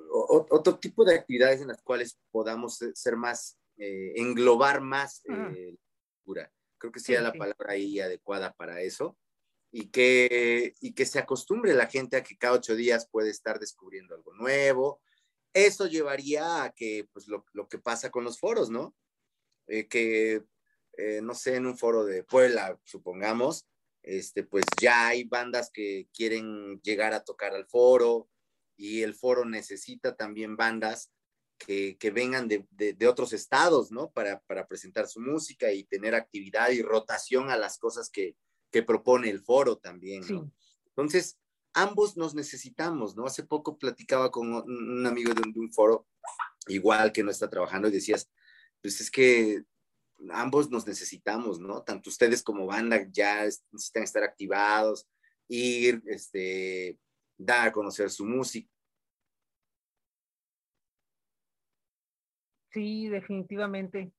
otro 0.09 0.79
tipo 0.79 1.05
de 1.05 1.17
actividades 1.17 1.61
en 1.61 1.67
las 1.69 1.83
cuales 1.83 2.17
podamos 2.31 2.79
ser 2.95 3.17
más 3.17 3.59
eh, 3.79 4.13
englobar 4.15 4.81
más 4.81 5.25
eh, 5.25 5.77
cultura. 6.23 6.53
Creo 6.79 6.93
que 6.93 7.01
sea 7.01 7.21
la 7.21 7.33
palabra 7.33 7.73
ahí 7.73 7.99
adecuada 7.99 8.53
para 8.53 8.81
eso. 8.81 9.19
Y 9.77 9.87
que, 9.89 10.75
y 10.81 10.93
que 10.93 11.05
se 11.05 11.19
acostumbre 11.19 11.75
la 11.75 11.89
gente 11.89 12.17
a 12.17 12.23
que 12.23 12.37
cada 12.37 12.55
ocho 12.55 12.77
días 12.77 13.09
puede 13.11 13.31
estar 13.31 13.59
descubriendo 13.59 14.15
algo 14.15 14.33
nuevo. 14.35 15.01
Eso 15.53 15.87
llevaría 15.89 16.63
a 16.63 16.71
que, 16.71 17.09
pues, 17.13 17.27
lo, 17.27 17.45
lo 17.53 17.69
que 17.69 17.79
pasa 17.79 18.11
con 18.11 18.23
los 18.23 18.39
foros, 18.39 18.71
¿no? 18.71 18.95
Eh, 19.67 19.89
que, 19.89 20.45
no 21.23 21.35
sé, 21.35 21.57
en 21.57 21.67
un 21.67 21.77
foro 21.77 22.05
de 22.05 22.23
Puebla, 22.23 22.79
supongamos, 22.85 23.67
este, 24.05 24.45
pues 24.45 24.65
ya 24.79 25.09
hay 25.09 25.25
bandas 25.25 25.71
que 25.73 26.09
quieren 26.15 26.81
llegar 26.83 27.15
a 27.15 27.25
tocar 27.25 27.55
al 27.55 27.67
foro 27.67 28.29
y 28.77 29.03
el 29.03 29.15
foro 29.15 29.47
necesita 29.47 30.15
también 30.15 30.57
bandas 30.57 31.11
que, 31.57 31.97
vengan 32.13 32.47
de, 32.49 33.09
otros 33.09 33.33
estados, 33.33 33.91
¿no? 33.91 34.11
Para, 34.13 34.43
presentar 34.69 35.09
su 35.09 35.21
música 35.21 35.73
y 35.73 35.85
tener 35.85 36.15
actividad 36.15 36.71
y 36.71 36.83
rotación 36.83 37.51
a 37.51 37.57
las 37.57 37.79
cosas 37.79 38.11
que, 38.11 38.37
propone 38.83 39.31
el 39.31 39.41
foro 39.41 39.77
también, 39.77 40.23
¿no? 40.29 40.51
Entonces, 40.87 41.39
ambos 41.73 42.17
nos 42.17 42.35
necesitamos, 42.35 43.17
¿no? 43.17 43.27
Hace 43.27 43.45
poco 43.45 43.79
platicaba 43.79 44.31
con 44.31 44.53
un 44.53 45.07
amigo 45.07 45.33
de 45.35 45.43
un, 45.57 45.73
foro, 45.73 46.07
igual 46.67 47.13
que 47.13 47.23
no 47.23 47.31
está 47.31 47.49
trabajando, 47.49 47.89
y 47.89 47.93
decías, 47.93 48.31
pues 48.81 49.01
es 49.01 49.11
que 49.11 49.65
ambos 50.31 50.71
nos 50.71 50.87
necesitamos, 50.87 51.61
¿no? 51.61 51.83
Tanto 51.83 52.11
ustedes 52.11 52.43
como 52.43 52.67
banda 52.67 53.07
ya 53.11 53.45
necesitan 53.45 54.03
estar 54.03 54.23
activados, 54.23 55.07
ir, 55.49 56.03
este, 56.07 56.99
dar 57.37 57.69
a 57.69 57.73
conocer 57.73 58.11
su 58.11 58.25
música 58.25 58.69
Sí, 62.75 63.09
definitivamente. 63.09 64.11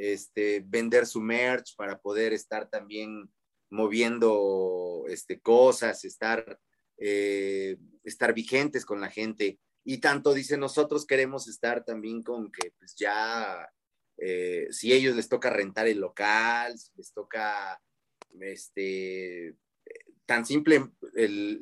Este, 0.00 0.62
vender 0.64 1.06
su 1.06 1.20
merch 1.20 1.74
para 1.74 1.98
poder 1.98 2.32
estar 2.32 2.70
también 2.70 3.28
moviendo 3.68 5.04
este, 5.08 5.40
cosas, 5.40 6.04
estar, 6.04 6.60
eh, 6.98 7.76
estar 8.04 8.32
vigentes 8.32 8.84
con 8.84 9.00
la 9.00 9.10
gente. 9.10 9.58
Y 9.84 9.98
tanto 9.98 10.34
dice, 10.34 10.56
nosotros 10.56 11.04
queremos 11.04 11.48
estar 11.48 11.84
también 11.84 12.22
con 12.22 12.52
que 12.52 12.72
pues 12.78 12.94
ya, 12.94 13.68
eh, 14.18 14.68
si 14.70 14.92
ellos 14.92 15.16
les 15.16 15.28
toca 15.28 15.50
rentar 15.50 15.88
el 15.88 15.98
local, 15.98 16.78
si 16.78 16.92
les 16.94 17.12
toca, 17.12 17.82
este, 18.40 19.56
tan 20.26 20.46
simple 20.46 20.92
el, 21.16 21.60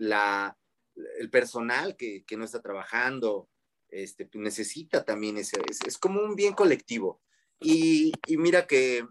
personal 1.30 1.96
que, 1.96 2.24
no 2.36 2.44
está 2.44 2.60
trabajando, 2.60 3.48
este, 3.88 4.28
necesita 4.34 5.06
también 5.06 5.38
ese, 5.38 5.56
es, 5.86 5.96
como 5.96 6.20
un 6.20 6.36
bien 6.36 6.52
colectivo. 6.52 7.22
Y, 7.60 8.12
mira 8.36 8.66
que, 8.66 9.06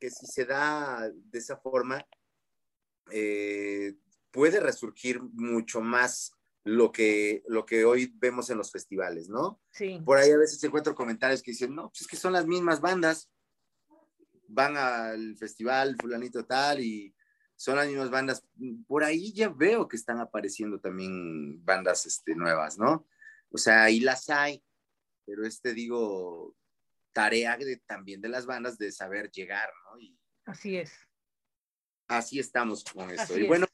si 0.00 0.26
se 0.26 0.44
da 0.44 1.10
de 1.10 1.38
esa 1.38 1.56
forma, 1.58 2.06
eh, 3.10 3.94
puede 4.30 4.60
resurgir 4.60 5.20
mucho 5.20 5.80
más 5.80 6.32
lo 6.64 6.92
que, 6.92 7.42
lo 7.48 7.64
que 7.64 7.84
hoy 7.84 8.12
vemos 8.16 8.50
en 8.50 8.58
los 8.58 8.70
festivales, 8.70 9.28
¿no? 9.28 9.60
Sí. 9.70 10.00
Por 10.04 10.18
ahí 10.18 10.30
a 10.30 10.38
veces 10.38 10.62
encuentro 10.62 10.94
comentarios 10.94 11.42
que 11.42 11.52
dicen, 11.52 11.74
no, 11.74 11.88
pues 11.88 12.02
es 12.02 12.06
que 12.06 12.16
son 12.16 12.32
las 12.32 12.46
mismas 12.46 12.80
bandas, 12.80 13.30
van 14.48 14.76
al 14.76 15.36
festival 15.36 15.96
fulanito 16.00 16.44
tal 16.44 16.80
y 16.80 17.14
son 17.56 17.76
las 17.76 17.88
mismas 17.88 18.10
bandas. 18.10 18.44
Por 18.86 19.04
ahí 19.04 19.32
ya 19.32 19.48
veo 19.48 19.88
que 19.88 19.96
están 19.96 20.18
apareciendo 20.18 20.80
también 20.80 21.64
bandas 21.64 22.06
este, 22.06 22.34
nuevas, 22.34 22.78
¿no? 22.78 23.06
O 23.50 23.58
sea, 23.58 23.84
ahí 23.84 24.00
las 24.00 24.28
hay, 24.28 24.62
pero 25.24 25.46
este, 25.46 25.72
digo, 25.72 26.56
tarea 27.12 27.56
de, 27.56 27.76
también 27.86 28.20
de 28.20 28.28
las 28.28 28.46
bandas 28.46 28.78
de 28.78 28.92
saber 28.92 29.30
llegar, 29.30 29.70
¿no? 29.84 30.00
Y 30.00 30.18
así 30.44 30.76
es. 30.76 30.92
Así 32.08 32.38
estamos 32.38 32.84
con 32.84 33.10
esto. 33.10 33.38
y 33.38 33.46
bueno, 33.46 33.66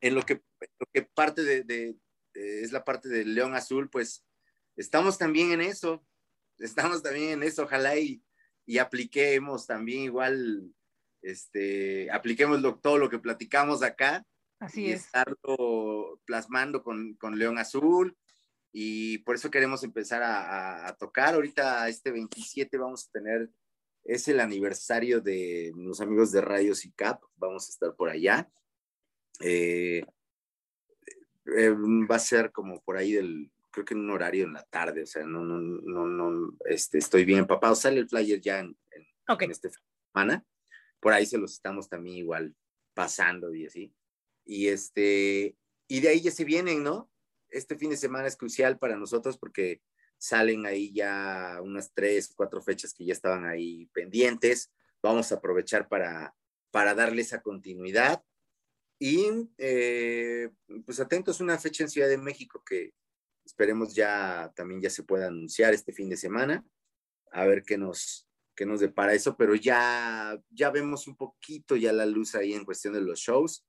en 0.00 0.14
lo 0.14 0.22
que, 0.22 0.42
lo 0.78 0.86
que 0.92 1.02
parte 1.02 1.42
de, 1.42 1.96
es 2.34 2.72
la 2.72 2.84
parte 2.84 3.08
del 3.08 3.34
León 3.34 3.54
Azul, 3.54 3.88
pues 3.88 4.24
estamos 4.76 5.18
también 5.18 5.52
en 5.52 5.60
eso, 5.60 6.06
estamos 6.58 7.02
también 7.02 7.30
en 7.30 7.42
eso, 7.42 7.64
ojalá 7.64 7.96
y, 7.96 8.22
y 8.66 8.78
apliquemos 8.78 9.66
también 9.66 10.02
igual 10.02 10.74
este, 11.22 12.10
apliquemos 12.10 12.60
todo 12.80 12.98
lo 12.98 13.08
que 13.08 13.18
platicamos 13.18 13.82
acá. 13.82 14.24
Así 14.60 14.86
y 14.86 14.92
es. 14.92 15.06
Estarlo 15.06 16.20
plasmando 16.24 16.82
con, 16.82 17.14
con, 17.14 17.38
León 17.38 17.58
Azul. 17.58 18.16
Y 18.72 19.18
por 19.18 19.36
eso 19.36 19.50
queremos 19.50 19.82
empezar 19.82 20.22
a, 20.22 20.86
a, 20.86 20.96
tocar. 20.96 21.34
Ahorita, 21.34 21.88
este 21.88 22.10
27, 22.10 22.76
vamos 22.76 23.06
a 23.06 23.10
tener 23.12 23.50
es 24.08 24.26
el 24.26 24.40
aniversario 24.40 25.20
de 25.20 25.70
los 25.76 26.00
amigos 26.00 26.32
de 26.32 26.40
Rayos 26.40 26.86
y 26.86 26.92
Cap, 26.92 27.20
vamos 27.36 27.68
a 27.68 27.72
estar 27.72 27.94
por 27.94 28.08
allá. 28.08 28.50
Eh, 29.40 30.02
eh, 31.56 31.70
va 31.70 32.16
a 32.16 32.18
ser 32.18 32.50
como 32.50 32.80
por 32.80 32.96
ahí 32.96 33.12
del, 33.12 33.50
creo 33.70 33.84
que 33.84 33.92
en 33.92 34.00
un 34.00 34.10
horario 34.10 34.44
en 34.44 34.54
la 34.54 34.64
tarde, 34.64 35.02
o 35.02 35.06
sea, 35.06 35.24
no, 35.24 35.44
no, 35.44 35.60
no, 35.60 36.06
no, 36.06 36.56
este, 36.64 36.96
estoy 36.96 37.26
bien 37.26 37.40
empapado. 37.40 37.74
Sale 37.74 38.00
el 38.00 38.08
flyer 38.08 38.40
ya 38.40 38.60
en, 38.60 38.76
en, 38.92 39.50
esta 39.50 39.68
semana. 40.14 40.42
Por 41.00 41.12
ahí 41.12 41.26
se 41.26 41.36
los 41.36 41.52
estamos 41.52 41.90
también 41.90 42.16
igual 42.16 42.56
pasando 42.94 43.54
y 43.54 43.66
así. 43.66 43.92
Y 44.46 44.68
este, 44.68 45.54
y 45.86 46.00
de 46.00 46.08
ahí 46.08 46.22
ya 46.22 46.30
se 46.30 46.44
vienen, 46.44 46.82
¿no? 46.82 47.10
Este 47.50 47.76
fin 47.76 47.90
de 47.90 47.96
semana 47.96 48.28
es 48.28 48.36
crucial 48.36 48.78
para 48.78 48.96
nosotros 48.96 49.38
porque 49.38 49.82
salen 50.18 50.66
ahí 50.66 50.92
ya 50.92 51.60
unas 51.62 51.92
tres, 51.92 52.32
cuatro 52.34 52.60
fechas 52.60 52.92
que 52.92 53.04
ya 53.04 53.12
estaban 53.12 53.44
ahí 53.44 53.86
pendientes. 53.92 54.72
Vamos 55.02 55.30
a 55.30 55.36
aprovechar 55.36 55.88
para, 55.88 56.34
para 56.70 56.94
darle 56.94 57.22
esa 57.22 57.40
continuidad. 57.40 58.22
Y 58.98 59.48
eh, 59.58 60.50
pues 60.84 60.98
atentos, 60.98 61.40
una 61.40 61.58
fecha 61.58 61.84
en 61.84 61.90
Ciudad 61.90 62.08
de 62.08 62.18
México 62.18 62.62
que 62.66 62.94
esperemos 63.44 63.94
ya 63.94 64.52
también 64.54 64.80
ya 64.80 64.90
se 64.90 65.04
pueda 65.04 65.28
anunciar 65.28 65.72
este 65.72 65.92
fin 65.92 66.10
de 66.10 66.16
semana, 66.16 66.66
a 67.30 67.46
ver 67.46 67.62
qué 67.62 67.78
nos, 67.78 68.28
qué 68.54 68.66
nos 68.66 68.80
depara 68.80 69.14
eso, 69.14 69.36
pero 69.36 69.54
ya, 69.54 70.38
ya 70.50 70.70
vemos 70.70 71.06
un 71.06 71.16
poquito 71.16 71.76
ya 71.76 71.92
la 71.92 72.04
luz 72.04 72.34
ahí 72.34 72.52
en 72.52 72.64
cuestión 72.64 72.92
de 72.92 73.00
los 73.00 73.20
shows 73.20 73.64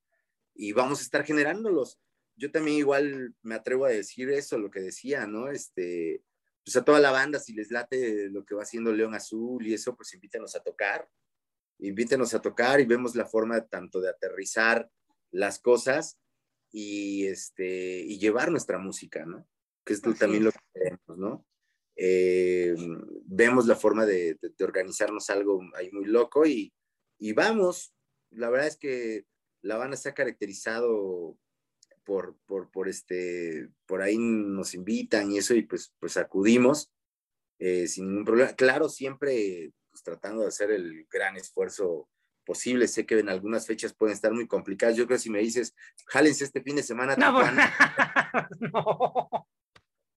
y 0.53 0.73
vamos 0.73 0.99
a 0.99 1.03
estar 1.03 1.23
generándolos. 1.23 1.99
Yo 2.39 2.51
también 2.51 2.77
igual 2.77 3.35
me 3.41 3.55
atrevo 3.55 3.85
a 3.85 3.89
decir 3.89 4.29
eso, 4.29 4.57
lo 4.57 4.71
que 4.71 4.79
decía, 4.79 5.27
¿no? 5.27 5.49
Este, 5.51 6.23
pues 6.63 6.77
a 6.77 6.85
toda 6.85 6.99
la 6.99 7.11
banda, 7.11 7.37
si 7.37 7.53
les 7.53 7.69
late 7.69 8.29
lo 8.29 8.45
que 8.45 8.55
va 8.55 8.63
haciendo 8.63 8.93
León 8.93 9.13
Azul 9.13 9.67
y 9.67 9.73
eso, 9.73 9.95
pues 9.95 10.13
invítenos 10.13 10.55
a 10.55 10.61
tocar, 10.63 11.09
invítenos 11.79 12.33
a 12.33 12.41
tocar 12.41 12.79
y 12.79 12.85
vemos 12.85 13.13
la 13.15 13.25
forma 13.25 13.67
tanto 13.67 13.99
de 13.99 14.09
aterrizar 14.09 14.89
las 15.31 15.59
cosas 15.59 16.17
y, 16.71 17.25
este, 17.27 17.99
y 17.99 18.19
llevar 18.19 18.51
nuestra 18.51 18.77
música, 18.77 19.25
¿no? 19.25 19.45
Que 19.83 19.93
es 19.93 20.01
también 20.01 20.45
lo 20.45 20.51
que 20.51 20.59
queremos, 20.73 21.17
¿no? 21.17 21.45
Eh, 21.97 22.73
vemos 23.25 23.65
la 23.65 23.75
forma 23.75 24.05
de, 24.05 24.39
organizarnos 24.61 25.29
algo 25.29 25.61
ahí 25.75 25.91
muy 25.91 26.05
loco 26.05 26.45
y, 26.45 26.73
y, 27.17 27.33
vamos, 27.33 27.93
la 28.29 28.49
verdad 28.49 28.67
es 28.67 28.77
que 28.77 29.25
la 29.61 29.75
banda 29.75 29.97
se 29.97 30.07
ha 30.07 30.13
caracterizado 30.13 31.37
por, 32.09 32.35
por, 32.47 32.71
por, 32.71 32.89
este, 32.89 33.69
por 33.85 34.01
ahí 34.01 34.17
nos 34.17 34.73
invitan 34.73 35.31
y 35.31 35.37
eso 35.37 35.53
y 35.53 35.61
pues, 35.61 35.93
pues 35.99 36.17
acudimos 36.17 36.91
eh, 37.59 37.87
sin 37.87 38.07
ningún 38.07 38.25
problema. 38.25 38.51
Claro, 38.53 38.89
siempre 38.89 39.73
pues, 39.91 40.01
tratando 40.01 40.41
de 40.41 40.47
hacer 40.47 40.71
el 40.71 41.05
gran 41.11 41.37
esfuerzo 41.37 42.09
posible. 42.43 42.87
Sé 42.87 43.05
que 43.05 43.19
en 43.19 43.29
algunas 43.29 43.67
fechas 43.67 43.93
pueden 43.93 44.15
estar 44.15 44.33
muy 44.33 44.47
complicadas. 44.47 44.97
Yo 44.97 45.05
creo 45.05 45.19
que 45.19 45.21
si 45.21 45.29
me 45.29 45.37
dices, 45.37 45.75
jálense 46.07 46.45
este 46.45 46.63
fin 46.63 46.77
de 46.77 46.81
semana, 46.81 47.15
no, 47.15 47.31
no. 48.59 49.47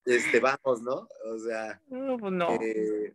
Este, 0.03 0.39
vamos, 0.39 0.81
¿no? 0.81 1.07
O 1.25 1.39
sea, 1.45 1.79
no, 1.89 2.17
pues 2.17 2.33
no. 2.33 2.59
Eh, 2.59 3.13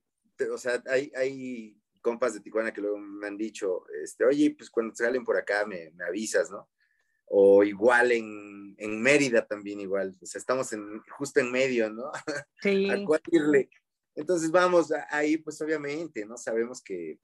o 0.53 0.57
sea, 0.57 0.81
hay, 0.87 1.11
hay 1.17 1.77
compas 2.01 2.33
de 2.33 2.41
Tijuana 2.41 2.73
que 2.73 2.81
luego 2.81 2.99
me 2.99 3.27
han 3.27 3.37
dicho, 3.37 3.87
este, 4.05 4.25
oye, 4.25 4.55
pues 4.57 4.71
cuando 4.71 4.95
salen 4.95 5.25
por 5.25 5.37
acá 5.37 5.67
me, 5.67 5.91
me 5.97 6.05
avisas, 6.05 6.49
¿no? 6.49 6.69
O 7.31 7.63
igual 7.63 8.13
en, 8.13 8.75
en, 8.79 9.03
Mérida 9.03 9.47
también 9.47 9.81
igual, 9.81 10.17
o 10.21 10.27
sea, 10.27 10.39
estamos 10.39 10.73
en, 10.73 11.01
justo 11.11 11.41
en 11.41 11.53
medio, 11.53 11.91
¿no? 11.91 12.11
Sí. 12.63 12.91
¿A 12.91 13.05
cuál 13.05 13.21
irle? 13.31 13.71
Entonces 14.15 14.51
vamos, 14.51 14.93
ahí 15.11 15.37
pues 15.37 15.61
obviamente, 15.61 16.25
¿no? 16.27 16.37
Sabemos 16.37 16.83
que, 16.83 17.21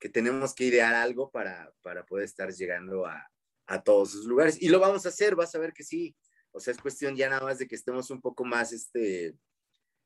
que 0.00 0.08
tenemos 0.08 0.54
que 0.54 0.64
idear 0.64 0.94
algo 0.94 1.30
para, 1.30 1.72
para 1.82 2.04
poder 2.04 2.24
estar 2.24 2.52
llegando 2.52 3.06
a, 3.06 3.30
a 3.66 3.82
todos 3.82 4.10
esos 4.10 4.26
lugares. 4.26 4.60
Y 4.60 4.68
lo 4.68 4.80
vamos 4.80 5.06
a 5.06 5.10
hacer, 5.10 5.36
vas 5.36 5.54
a 5.54 5.58
ver 5.58 5.72
que 5.72 5.84
sí. 5.84 6.16
O 6.52 6.60
sea, 6.60 6.72
es 6.72 6.80
cuestión 6.80 7.16
ya 7.16 7.28
nada 7.28 7.42
más 7.42 7.58
de 7.58 7.66
que 7.66 7.74
estemos 7.74 8.10
un 8.10 8.20
poco 8.20 8.44
más, 8.44 8.72
este, 8.72 9.36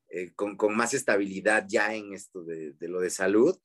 eh, 0.09 0.33
con, 0.35 0.57
con, 0.57 0.75
más 0.75 0.93
estabilidad 0.93 1.65
ya 1.67 1.93
en 1.93 2.13
esto 2.13 2.43
de, 2.43 2.73
de, 2.73 2.87
lo 2.87 2.99
de 3.01 3.09
salud. 3.09 3.57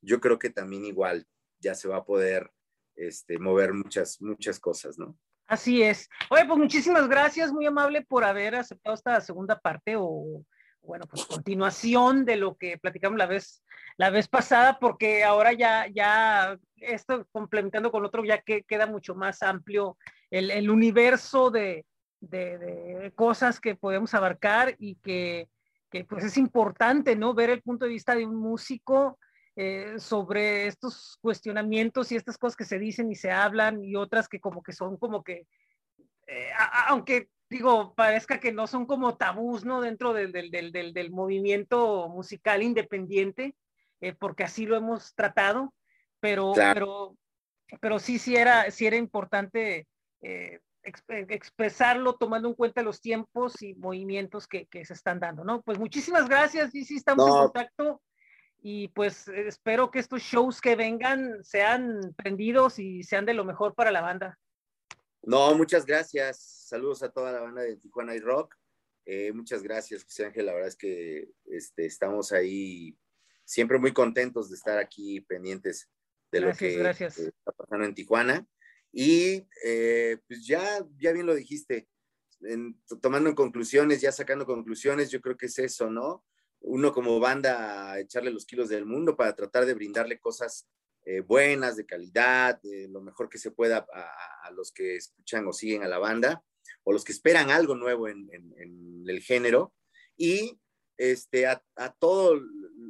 Yo 0.00 0.20
creo 0.20 0.38
que 0.38 0.50
también 0.50 0.84
igual 0.84 1.26
ya 1.60 1.74
se 1.74 1.88
va 1.88 1.98
a 1.98 2.04
poder 2.04 2.50
este, 2.98 3.38
mover 3.38 3.72
muchas, 3.72 4.20
muchas 4.20 4.58
cosas, 4.60 4.98
¿no? 4.98 5.16
Así 5.46 5.82
es. 5.82 6.08
Oye, 6.28 6.44
pues 6.44 6.58
muchísimas 6.58 7.08
gracias, 7.08 7.52
muy 7.52 7.64
amable 7.64 8.02
por 8.02 8.22
haber 8.22 8.54
aceptado 8.54 8.94
esta 8.94 9.18
segunda 9.22 9.58
parte 9.58 9.94
o, 9.96 10.44
bueno, 10.82 11.06
pues 11.08 11.24
continuación 11.24 12.24
de 12.24 12.36
lo 12.36 12.56
que 12.56 12.76
platicamos 12.76 13.18
la 13.18 13.26
vez, 13.26 13.62
la 13.96 14.10
vez 14.10 14.28
pasada, 14.28 14.78
porque 14.78 15.24
ahora 15.24 15.54
ya, 15.54 15.86
ya 15.86 16.58
esto 16.76 17.26
complementando 17.32 17.90
con 17.90 18.04
otro, 18.04 18.24
ya 18.24 18.42
que 18.42 18.62
queda 18.62 18.86
mucho 18.86 19.14
más 19.14 19.42
amplio 19.42 19.96
el, 20.30 20.50
el 20.50 20.70
universo 20.70 21.50
de, 21.50 21.86
de, 22.20 22.58
de, 22.58 23.12
cosas 23.14 23.60
que 23.60 23.74
podemos 23.74 24.12
abarcar 24.14 24.74
y 24.78 24.96
que, 24.96 25.48
que, 25.90 26.04
pues 26.04 26.24
es 26.24 26.36
importante, 26.36 27.16
¿no? 27.16 27.34
Ver 27.34 27.50
el 27.50 27.62
punto 27.62 27.86
de 27.86 27.92
vista 27.92 28.14
de 28.14 28.26
un 28.26 28.36
músico 28.36 29.18
eh, 29.60 29.98
sobre 29.98 30.68
estos 30.68 31.18
cuestionamientos 31.20 32.12
y 32.12 32.14
estas 32.14 32.38
cosas 32.38 32.54
que 32.54 32.64
se 32.64 32.78
dicen 32.78 33.10
y 33.10 33.16
se 33.16 33.32
hablan 33.32 33.82
y 33.82 33.96
otras 33.96 34.28
que 34.28 34.38
como 34.38 34.62
que 34.62 34.72
son 34.72 34.96
como 34.98 35.24
que, 35.24 35.48
eh, 36.28 36.50
aunque 36.86 37.28
digo, 37.50 37.92
parezca 37.96 38.38
que 38.38 38.52
no 38.52 38.68
son 38.68 38.86
como 38.86 39.16
tabús, 39.16 39.64
¿no? 39.64 39.80
Dentro 39.80 40.12
del, 40.12 40.30
del, 40.30 40.52
del, 40.52 40.92
del 40.92 41.10
movimiento 41.10 42.08
musical 42.08 42.62
independiente, 42.62 43.56
eh, 44.00 44.12
porque 44.12 44.44
así 44.44 44.64
lo 44.64 44.76
hemos 44.76 45.12
tratado, 45.16 45.74
pero, 46.20 46.52
claro. 46.52 47.16
pero, 47.66 47.78
pero 47.80 47.98
sí, 47.98 48.20
sí 48.20 48.36
era, 48.36 48.70
sí 48.70 48.86
era 48.86 48.94
importante 48.94 49.88
expresarlo 50.82 52.14
tomando 52.14 52.46
en 52.46 52.54
cuenta 52.54 52.82
los 52.82 53.00
tiempos 53.00 53.60
y 53.60 53.74
movimientos 53.74 54.46
que, 54.46 54.66
que, 54.66 54.84
se 54.84 54.94
están 54.94 55.18
dando, 55.18 55.42
¿no? 55.42 55.62
Pues 55.62 55.80
muchísimas 55.80 56.28
gracias 56.28 56.72
y 56.76 56.84
sí 56.84 56.94
estamos 56.94 57.26
no. 57.26 57.34
en 57.34 57.42
contacto 57.42 58.00
y 58.70 58.88
pues 58.88 59.28
espero 59.28 59.90
que 59.90 59.98
estos 59.98 60.20
shows 60.20 60.60
que 60.60 60.76
vengan 60.76 61.42
sean 61.42 62.14
prendidos 62.14 62.78
y 62.78 63.02
sean 63.02 63.24
de 63.24 63.32
lo 63.32 63.46
mejor 63.46 63.74
para 63.74 63.90
la 63.90 64.02
banda. 64.02 64.38
No, 65.22 65.54
muchas 65.54 65.86
gracias. 65.86 66.66
Saludos 66.68 67.02
a 67.02 67.10
toda 67.10 67.32
la 67.32 67.40
banda 67.40 67.62
de 67.62 67.76
Tijuana 67.76 68.14
y 68.14 68.20
Rock. 68.20 68.54
Eh, 69.06 69.32
muchas 69.32 69.62
gracias, 69.62 70.04
José 70.04 70.26
Ángel. 70.26 70.44
La 70.44 70.52
verdad 70.52 70.68
es 70.68 70.76
que 70.76 71.30
este, 71.46 71.86
estamos 71.86 72.30
ahí 72.30 72.94
siempre 73.42 73.78
muy 73.78 73.94
contentos 73.94 74.50
de 74.50 74.56
estar 74.56 74.76
aquí 74.76 75.22
pendientes 75.22 75.90
de 76.30 76.40
gracias, 76.40 76.60
lo 76.60 76.76
que 76.76 76.82
gracias. 76.82 77.18
está 77.18 77.52
pasando 77.52 77.86
en 77.86 77.94
Tijuana. 77.94 78.46
Y 78.92 79.48
eh, 79.64 80.18
pues 80.28 80.46
ya, 80.46 80.86
ya 80.98 81.12
bien 81.12 81.24
lo 81.24 81.34
dijiste, 81.34 81.88
en, 82.42 82.78
tomando 83.00 83.30
en 83.30 83.34
conclusiones, 83.34 84.02
ya 84.02 84.12
sacando 84.12 84.44
conclusiones, 84.44 85.10
yo 85.10 85.22
creo 85.22 85.38
que 85.38 85.46
es 85.46 85.58
eso, 85.58 85.90
¿no? 85.90 86.22
Uno 86.60 86.92
como 86.92 87.20
banda 87.20 87.92
a 87.92 88.00
echarle 88.00 88.30
los 88.30 88.46
kilos 88.46 88.68
del 88.68 88.84
mundo 88.84 89.16
para 89.16 89.34
tratar 89.34 89.66
de 89.66 89.74
brindarle 89.74 90.18
cosas 90.18 90.68
eh, 91.04 91.20
buenas, 91.20 91.76
de 91.76 91.86
calidad, 91.86 92.60
lo 92.90 93.00
mejor 93.00 93.28
que 93.28 93.38
se 93.38 93.50
pueda 93.50 93.86
a, 93.92 94.50
los 94.50 94.72
que 94.72 94.96
escuchan 94.96 95.46
o 95.46 95.52
siguen 95.52 95.82
a 95.82 95.88
la 95.88 95.98
banda, 95.98 96.42
o 96.84 96.92
los 96.92 97.04
que 97.04 97.12
esperan 97.12 97.50
algo 97.50 97.74
nuevo 97.74 98.08
en, 98.08 98.28
el 99.06 99.20
género, 99.22 99.72
y 100.16 100.60
este, 100.96 101.46
a, 101.46 101.64
a, 101.76 101.92
todos 101.94 102.40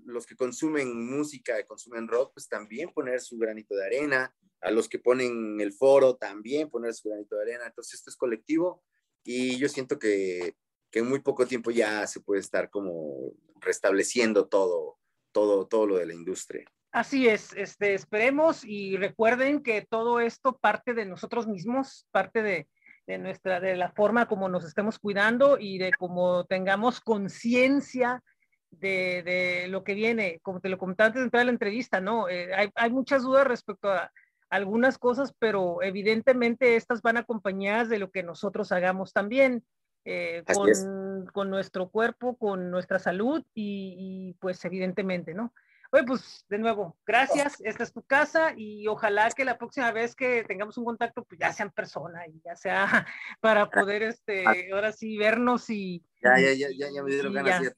los 0.05 0.27
que 0.27 0.35
consumen 0.35 1.09
música, 1.09 1.65
consumen 1.67 2.09
rock, 2.09 2.33
pues 2.35 2.49
también 2.49 2.91
poner 2.93 3.21
su 3.21 3.39
granito 3.39 3.77
de 3.77 3.87
arena, 3.87 4.35
a 4.61 4.71
los 4.73 4.89
que 4.89 4.99
ponen 4.99 5.61
el 5.61 5.73
foro 5.73 6.17
también 6.17 6.71
poner 6.71 6.95
su 6.95 7.09
granito 7.09 7.37
de 7.37 7.43
arena, 7.43 7.67
entonces 7.67 7.95
esto 7.95 8.11
es 8.11 8.17
colectivo, 8.17 8.83
y 9.23 9.59
yo 9.59 9.69
siento 9.69 9.99
que 9.99 10.57
que 10.91 11.01
en 11.01 11.09
muy 11.09 11.21
poco 11.21 11.47
tiempo 11.47 11.71
ya 11.71 12.07
se 12.07 12.21
puede 12.21 12.41
estar 12.41 12.71
como 12.71 13.33
restableciendo 13.61 14.47
todo, 14.49 14.99
todo, 15.33 15.67
todo 15.67 15.87
lo 15.87 15.97
de 15.97 16.07
la 16.07 16.15
industria. 16.15 16.65
Así 16.91 17.29
es, 17.29 17.53
este, 17.53 17.95
esperemos 17.95 18.65
y 18.65 18.97
recuerden 18.97 19.63
que 19.63 19.83
todo 19.83 20.21
esto 20.21 20.57
parte 20.57 20.95
de 20.95 21.05
nosotros 21.05 21.47
mismos, 21.47 22.07
parte 22.11 22.43
de, 22.43 22.67
de 23.07 23.19
nuestra, 23.19 23.61
de 23.61 23.77
la 23.77 23.91
forma 23.93 24.27
como 24.27 24.49
nos 24.49 24.65
estemos 24.65 24.99
cuidando 24.99 25.59
y 25.59 25.79
de 25.79 25.93
cómo 25.93 26.45
tengamos 26.45 27.01
conciencia 27.01 28.23
de, 28.71 29.23
de, 29.23 29.69
lo 29.69 29.85
que 29.85 29.95
viene, 29.95 30.41
como 30.43 30.61
te 30.61 30.69
lo 30.69 30.79
comenté 30.79 31.05
antes 31.05 31.21
de 31.21 31.25
entrar 31.25 31.43
a 31.43 31.45
la 31.45 31.53
entrevista, 31.53 32.01
¿no? 32.01 32.29
Eh, 32.29 32.55
hay, 32.55 32.71
hay, 32.75 32.91
muchas 32.91 33.23
dudas 33.23 33.47
respecto 33.47 33.91
a 33.91 34.11
algunas 34.51 34.99
cosas, 34.99 35.35
pero 35.39 35.83
evidentemente 35.83 36.77
estas 36.77 37.03
van 37.03 37.17
acompañadas 37.17 37.89
de 37.89 37.99
lo 37.99 38.11
que 38.11 38.23
nosotros 38.23 38.73
hagamos 38.73 39.13
también 39.13 39.65
eh, 40.05 40.45
con, 40.55 41.27
con, 41.33 41.51
nuestro 41.51 41.89
cuerpo, 41.89 42.37
con 42.37 42.71
nuestra 42.71 42.99
salud 42.99 43.45
y, 43.55 43.95
y, 43.99 44.33
pues 44.41 44.65
evidentemente, 44.65 45.35
¿no? 45.35 45.53
Oye, 45.91 46.05
pues 46.05 46.45
de 46.49 46.59
nuevo, 46.59 46.99
gracias, 47.07 47.61
esta 47.61 47.83
es 47.83 47.93
tu 47.93 48.03
casa 48.03 48.53
y 48.55 48.87
ojalá 48.89 49.31
que 49.31 49.45
la 49.47 49.57
próxima 49.57 49.91
vez 49.91 50.15
que 50.15 50.45
tengamos 50.45 50.77
un 50.77 50.85
contacto, 50.85 51.25
pues 51.25 51.41
ya 51.41 51.51
sea 51.53 51.65
en 51.65 51.73
persona 51.73 52.27
y 52.27 52.43
ya 52.45 52.55
sea 52.57 52.85
para 53.41 53.71
poder, 53.71 54.03
este, 54.03 54.71
ahora 54.73 54.93
sí, 54.93 55.17
vernos 55.17 55.71
y... 55.71 56.05
Ya, 56.23 56.39
ya, 56.39 56.53
ya, 56.53 56.69
ya, 56.77 56.89
ya 56.93 57.03
me 57.03 57.11
dieron 57.11 57.33
ganas. 57.33 57.63
Ya. 57.63 57.73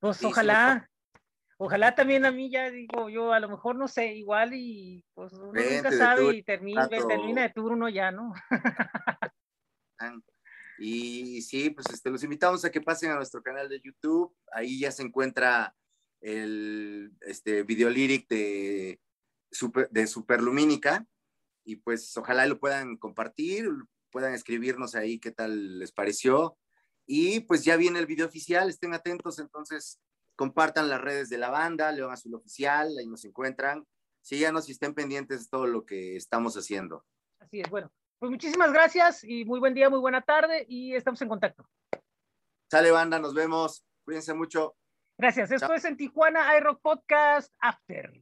Pues 0.00 0.16
sí, 0.16 0.26
ojalá, 0.26 0.90
ojalá 1.58 1.94
también 1.94 2.24
a 2.24 2.32
mí 2.32 2.50
ya 2.50 2.70
digo 2.70 3.08
yo, 3.08 3.32
a 3.32 3.38
lo 3.38 3.48
mejor 3.48 3.76
no 3.76 3.86
sé, 3.86 4.14
igual 4.14 4.54
y 4.54 5.04
pues 5.14 5.32
uno 5.32 5.52
nunca 5.52 5.92
sabe 5.92 6.34
y 6.34 6.42
termina, 6.42 6.88
termina 6.88 7.42
de 7.42 7.50
turno 7.50 7.88
ya, 7.88 8.10
¿no? 8.10 8.32
y 10.78 11.42
sí, 11.42 11.70
pues 11.70 11.86
este, 11.92 12.10
los 12.10 12.22
invitamos 12.22 12.64
a 12.64 12.70
que 12.70 12.80
pasen 12.80 13.10
a 13.10 13.16
nuestro 13.16 13.42
canal 13.42 13.68
de 13.68 13.80
YouTube, 13.80 14.34
ahí 14.52 14.78
ya 14.78 14.92
se 14.92 15.02
encuentra 15.02 15.74
el 16.20 17.12
este, 17.20 17.62
video 17.62 17.90
lyric 17.90 18.28
de, 18.28 19.00
super, 19.50 19.88
de 19.90 20.06
Superlumínica 20.06 21.06
y 21.64 21.76
pues 21.76 22.16
ojalá 22.16 22.46
lo 22.46 22.58
puedan 22.58 22.96
compartir, 22.96 23.68
puedan 24.10 24.34
escribirnos 24.34 24.94
ahí 24.94 25.18
qué 25.18 25.30
tal 25.30 25.78
les 25.78 25.92
pareció. 25.92 26.56
Y 27.06 27.40
pues 27.40 27.64
ya 27.64 27.76
viene 27.76 27.98
el 27.98 28.06
video 28.06 28.26
oficial, 28.26 28.68
estén 28.68 28.94
atentos, 28.94 29.38
entonces 29.38 30.00
compartan 30.36 30.88
las 30.88 31.00
redes 31.00 31.28
de 31.30 31.38
la 31.38 31.50
banda, 31.50 31.90
León 31.90 32.12
Azul 32.12 32.34
Oficial, 32.34 32.96
ahí 32.98 33.06
nos 33.06 33.24
encuentran. 33.24 33.86
Síganos 34.20 34.68
y 34.68 34.72
estén 34.72 34.94
pendientes 34.94 35.44
de 35.44 35.48
todo 35.50 35.66
lo 35.66 35.84
que 35.84 36.16
estamos 36.16 36.56
haciendo. 36.56 37.04
Así 37.38 37.60
es, 37.60 37.70
bueno, 37.70 37.90
pues 38.18 38.30
muchísimas 38.30 38.72
gracias 38.72 39.24
y 39.24 39.44
muy 39.44 39.60
buen 39.60 39.74
día, 39.74 39.90
muy 39.90 40.00
buena 40.00 40.22
tarde 40.22 40.64
y 40.68 40.94
estamos 40.94 41.20
en 41.22 41.28
contacto. 41.28 41.68
Sale 42.70 42.90
banda, 42.90 43.18
nos 43.18 43.34
vemos. 43.34 43.84
Cuídense 44.04 44.34
mucho. 44.34 44.76
Gracias. 45.18 45.50
Esto 45.50 45.74
es 45.74 45.84
en 45.84 45.96
Tijuana 45.96 46.56
iRock 46.56 46.80
Podcast 46.80 47.52
After. 47.60 48.12